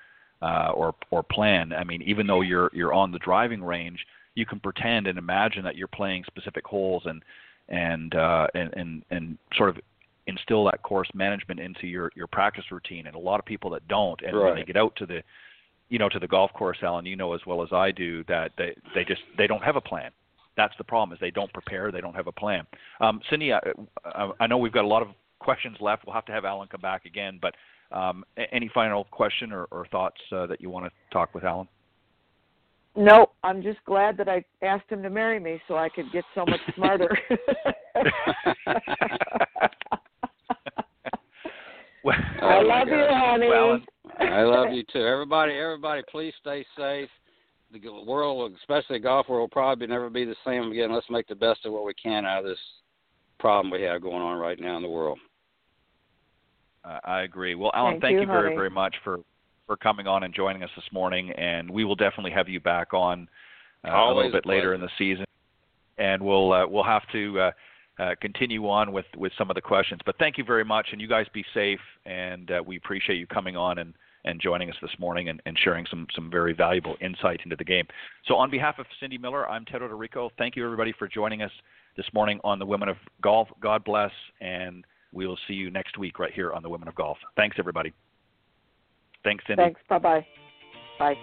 uh, 0.43 0.71
or 0.75 0.95
or 1.11 1.23
plan. 1.23 1.73
I 1.73 1.85
mean, 1.85 2.03
even 2.03 2.27
though 2.27 2.41
you're 2.41 2.71
you're 2.73 2.93
on 2.93 3.13
the 3.13 3.19
driving 3.21 3.63
range, 3.63 4.05
you 4.35 4.45
can 4.45 4.59
pretend 4.59 5.07
and 5.07 5.19
imagine 5.19 5.63
that 5.65 5.77
you're 5.77 5.89
playing 5.89 6.25
specific 6.27 6.65
holes 6.65 7.05
and 7.07 7.23
and 7.69 8.15
uh, 8.15 8.49
and 8.55 8.75
and 8.75 9.05
and 9.11 9.39
sort 9.57 9.71
of 9.71 9.77
instill 10.27 10.65
that 10.65 10.83
course 10.83 11.09
management 11.15 11.61
into 11.61 11.87
your 11.87 12.11
your 12.15 12.27
practice 12.27 12.65
routine. 12.71 13.07
And 13.07 13.15
a 13.15 13.21
lot 13.21 13.39
of 13.39 13.47
people 13.47 13.71
that 13.71 13.87
don't, 13.89 14.21
and 14.23 14.37
right. 14.37 14.47
when 14.47 14.55
they 14.57 14.65
get 14.65 14.77
out 14.77 14.95
to 14.97 15.07
the 15.07 15.23
you 15.89 15.99
know 15.99 16.09
to 16.09 16.19
the 16.19 16.29
golf 16.29 16.53
course, 16.53 16.79
Allen, 16.83 17.07
you 17.07 17.17
know 17.17 17.33
as 17.35 17.41
well 17.47 17.63
as 17.63 17.73
I 17.73 17.91
do 17.91 18.25
that 18.25 18.53
they 18.59 18.77
they 18.95 19.05
just 19.05 19.23
they 19.39 19.47
don't 19.47 19.63
have 19.63 19.77
a 19.77 19.81
plan. 19.81 20.11
That's 20.57 20.75
the 20.79 20.85
problem 20.85 21.15
is 21.15 21.21
they 21.21 21.31
don't 21.31 21.53
prepare, 21.53 21.93
they 21.93 22.01
don't 22.01 22.15
have 22.15 22.29
a 22.29 22.33
plan. 22.33 22.67
Um, 23.01 23.21
Cindy, 23.29 23.53
I, 23.53 23.61
I 24.41 24.47
know 24.47 24.57
we've 24.57 24.73
got 24.73 24.87
a 24.87 24.89
lot 24.89 25.03
of 25.03 25.09
questions 25.39 25.77
left. 25.81 26.07
We'll 26.07 26.15
have 26.15 26.25
to 26.27 26.33
have 26.33 26.47
Allen 26.47 26.69
come 26.71 26.81
back 26.81 27.05
again, 27.05 27.39
but 27.43 27.55
um, 27.93 28.25
any 28.53 28.71
final 28.73 29.05
question 29.05 29.53
or, 29.53 29.65
or 29.65 29.87
thoughts 29.89 30.17
uh, 30.33 30.47
that 30.47 30.63
you 30.63 30.71
want 30.71 30.87
to 30.87 30.93
talk 31.13 31.35
with 31.35 31.45
Allen? 31.45 31.69
No, 32.97 33.27
I'm 33.45 33.63
just 33.63 33.85
glad 33.85 34.17
that 34.17 34.29
I 34.29 34.43
asked 34.63 34.91
him 34.91 35.03
to 35.03 35.11
marry 35.11 35.39
me 35.39 35.61
so 35.69 35.77
I 35.77 35.91
could 35.91 36.11
get 36.13 36.25
so 36.35 36.47
much 36.47 36.61
smarter. 36.75 37.19
well, 42.03 42.17
I 42.41 42.63
love 42.63 42.89
you, 42.89 43.05
honey. 43.09 43.49
Well, 43.49 43.81
I 44.19 44.43
love 44.43 44.73
you 44.73 44.83
too. 44.93 45.01
Everybody, 45.07 45.53
everybody, 45.53 46.03
please 46.11 46.33
stay 46.41 46.65
safe. 46.77 47.09
The 47.73 47.81
world, 48.07 48.53
especially 48.61 48.99
the 48.99 49.03
golf 49.03 49.29
world, 49.29 49.43
will 49.43 49.49
probably 49.49 49.87
never 49.87 50.09
be 50.09 50.25
the 50.25 50.37
same 50.45 50.71
again. 50.71 50.93
Let's 50.93 51.11
make 51.11 51.27
the 51.27 51.35
best 51.35 51.67
of 51.67 51.73
what 51.73 51.85
we 51.85 51.93
can 51.95 52.25
out 52.25 52.41
of 52.41 52.45
this 52.45 52.59
problem 53.39 53.71
we 53.71 53.83
have 53.83 54.03
going 54.03 54.23
on 54.23 54.39
right 54.39 54.59
now 54.59 54.77
in 54.77 54.83
the 54.83 54.89
world. 54.89 55.19
Uh, 56.85 57.01
I 57.05 57.23
agree. 57.23 57.55
Well, 57.55 57.73
Allen, 57.75 57.95
thank, 57.95 58.03
thank 58.03 58.15
you, 58.15 58.21
you 58.21 58.27
very, 58.27 58.55
very 58.55 58.71
much 58.71 58.95
for 59.05 59.21
for 59.67 59.77
coming 59.77 60.07
on 60.07 60.23
and 60.23 60.33
joining 60.33 60.63
us 60.63 60.71
this 60.77 60.85
morning. 60.93 61.33
And 61.33 61.69
we 61.69 61.85
will 61.85 61.97
definitely 61.97 62.31
have 62.31 62.49
you 62.49 62.61
back 62.61 62.95
on 62.95 63.29
uh, 63.85 63.91
a 63.91 64.15
little 64.15 64.31
bit 64.31 64.47
a 64.47 64.49
later 64.49 64.75
in 64.75 64.81
the 64.81 64.89
season, 64.97 65.27
and 65.99 66.23
we'll 66.23 66.53
uh, 66.53 66.67
we'll 66.67 66.85
have 66.85 67.03
to 67.13 67.41
uh, 67.41 67.51
uh, 67.99 68.15
continue 68.21 68.69
on 68.69 68.93
with 68.93 69.07
with 69.17 69.33
some 69.37 69.51
of 69.51 69.57
the 69.57 69.61
questions. 69.61 70.01
But 70.07 70.17
thank 70.19 70.39
you 70.39 70.45
very 70.45 70.65
much, 70.65 70.89
and 70.93 71.01
you 71.01 71.09
guys 71.09 71.27
be 71.35 71.45
safe. 71.53 71.81
And 72.07 72.51
uh, 72.51 72.63
we 72.65 72.77
appreciate 72.77 73.17
you 73.17 73.27
coming 73.27 73.57
on 73.57 73.79
and. 73.79 73.93
And 74.27 74.41
joining 74.41 74.69
us 74.69 74.77
this 74.83 74.91
morning 74.99 75.29
and, 75.29 75.41
and 75.47 75.57
sharing 75.63 75.87
some, 75.89 76.09
some 76.15 76.29
very 76.31 76.53
valuable 76.53 76.97
insight 77.01 77.41
into 77.45 77.55
the 77.55 77.65
game. 77.65 77.87
So, 78.27 78.35
on 78.35 78.51
behalf 78.51 78.81
of 78.81 78.87
Cindy 78.99 79.19
Miller, 79.19 79.49
I'm 79.49 79.65
Ted 79.65 79.83
Oderico. 79.83 80.31
Thank 80.37 80.57
you, 80.57 80.65
everybody, 80.65 80.93
for 80.99 81.07
joining 81.07 81.43
us 81.43 81.53
this 81.97 82.07
morning 82.13 82.41
on 82.43 82.59
the 82.59 82.67
Women 82.67 82.89
of 82.89 82.97
Golf. 83.23 83.47
God 83.61 83.85
bless, 83.85 84.11
and 84.41 84.85
we 85.13 85.27
will 85.27 85.39
see 85.47 85.55
you 85.55 85.71
next 85.71 85.97
week 85.97 86.19
right 86.19 86.33
here 86.33 86.53
on 86.53 86.63
the 86.63 86.69
Women 86.69 86.89
of 86.89 86.95
Golf. 86.97 87.19
Thanks, 87.37 87.57
everybody. 87.59 87.93
Thanks, 89.25 89.45
Cindy. 89.47 89.63
Thanks. 89.63 89.81
Bye-bye. 89.89 90.27
Bye. 90.99 91.15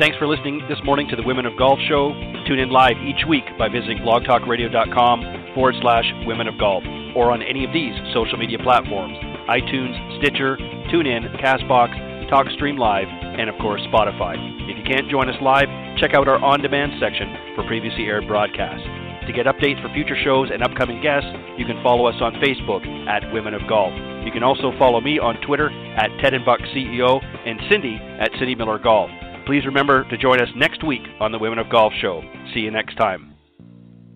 Thanks 0.00 0.18
for 0.18 0.26
listening 0.26 0.60
this 0.68 0.78
morning 0.84 1.06
to 1.10 1.16
the 1.16 1.22
Women 1.22 1.46
of 1.46 1.56
Golf 1.56 1.78
Show. 1.88 2.12
Tune 2.48 2.58
in 2.58 2.70
live 2.70 2.96
each 3.06 3.24
week 3.28 3.44
by 3.56 3.68
visiting 3.68 3.98
blogtalkradio.com 3.98 5.33
forward 5.54 5.74
slash 5.80 6.04
Women 6.26 6.48
of 6.48 6.58
Golf 6.58 6.84
or 7.14 7.30
on 7.30 7.42
any 7.42 7.64
of 7.64 7.72
these 7.72 7.94
social 8.12 8.36
media 8.36 8.58
platforms 8.58 9.16
iTunes, 9.48 9.94
Stitcher, 10.18 10.56
TuneIn, 10.90 11.28
Castbox, 11.40 11.92
TalkStream 12.30 12.78
Live, 12.78 13.08
and 13.08 13.48
of 13.48 13.56
course 13.60 13.80
Spotify. 13.92 14.36
If 14.68 14.76
you 14.78 14.84
can't 14.84 15.10
join 15.10 15.28
us 15.28 15.36
live, 15.42 15.68
check 15.98 16.14
out 16.14 16.28
our 16.28 16.42
on 16.42 16.60
demand 16.60 16.92
section 17.00 17.54
for 17.54 17.64
previously 17.66 18.04
aired 18.04 18.26
broadcasts. 18.26 18.86
To 19.26 19.32
get 19.32 19.46
updates 19.46 19.80
for 19.80 19.92
future 19.94 20.16
shows 20.22 20.50
and 20.52 20.62
upcoming 20.62 21.00
guests, 21.00 21.28
you 21.56 21.64
can 21.64 21.82
follow 21.82 22.06
us 22.06 22.20
on 22.20 22.34
Facebook 22.44 22.84
at 23.08 23.32
Women 23.32 23.54
of 23.54 23.62
Golf. 23.68 23.92
You 24.24 24.32
can 24.32 24.42
also 24.42 24.72
follow 24.78 25.00
me 25.00 25.18
on 25.18 25.40
Twitter 25.46 25.70
at 25.96 26.10
Ted 26.20 26.34
and 26.34 26.44
Buck 26.44 26.60
CEO 26.74 27.22
and 27.46 27.60
Cindy 27.70 27.96
at 27.96 28.30
Cindy 28.38 28.54
Miller 28.54 28.78
Golf. 28.78 29.10
Please 29.46 29.66
remember 29.66 30.08
to 30.08 30.18
join 30.18 30.40
us 30.40 30.48
next 30.56 30.84
week 30.84 31.02
on 31.20 31.32
the 31.32 31.38
Women 31.38 31.58
of 31.58 31.70
Golf 31.70 31.92
Show. 32.00 32.22
See 32.52 32.60
you 32.60 32.70
next 32.70 32.96
time. 32.96 33.33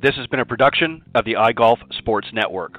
This 0.01 0.14
has 0.14 0.28
been 0.28 0.38
a 0.38 0.46
production 0.46 1.03
of 1.16 1.24
the 1.24 1.32
iGolf 1.32 1.78
Sports 1.99 2.28
Network. 2.32 2.78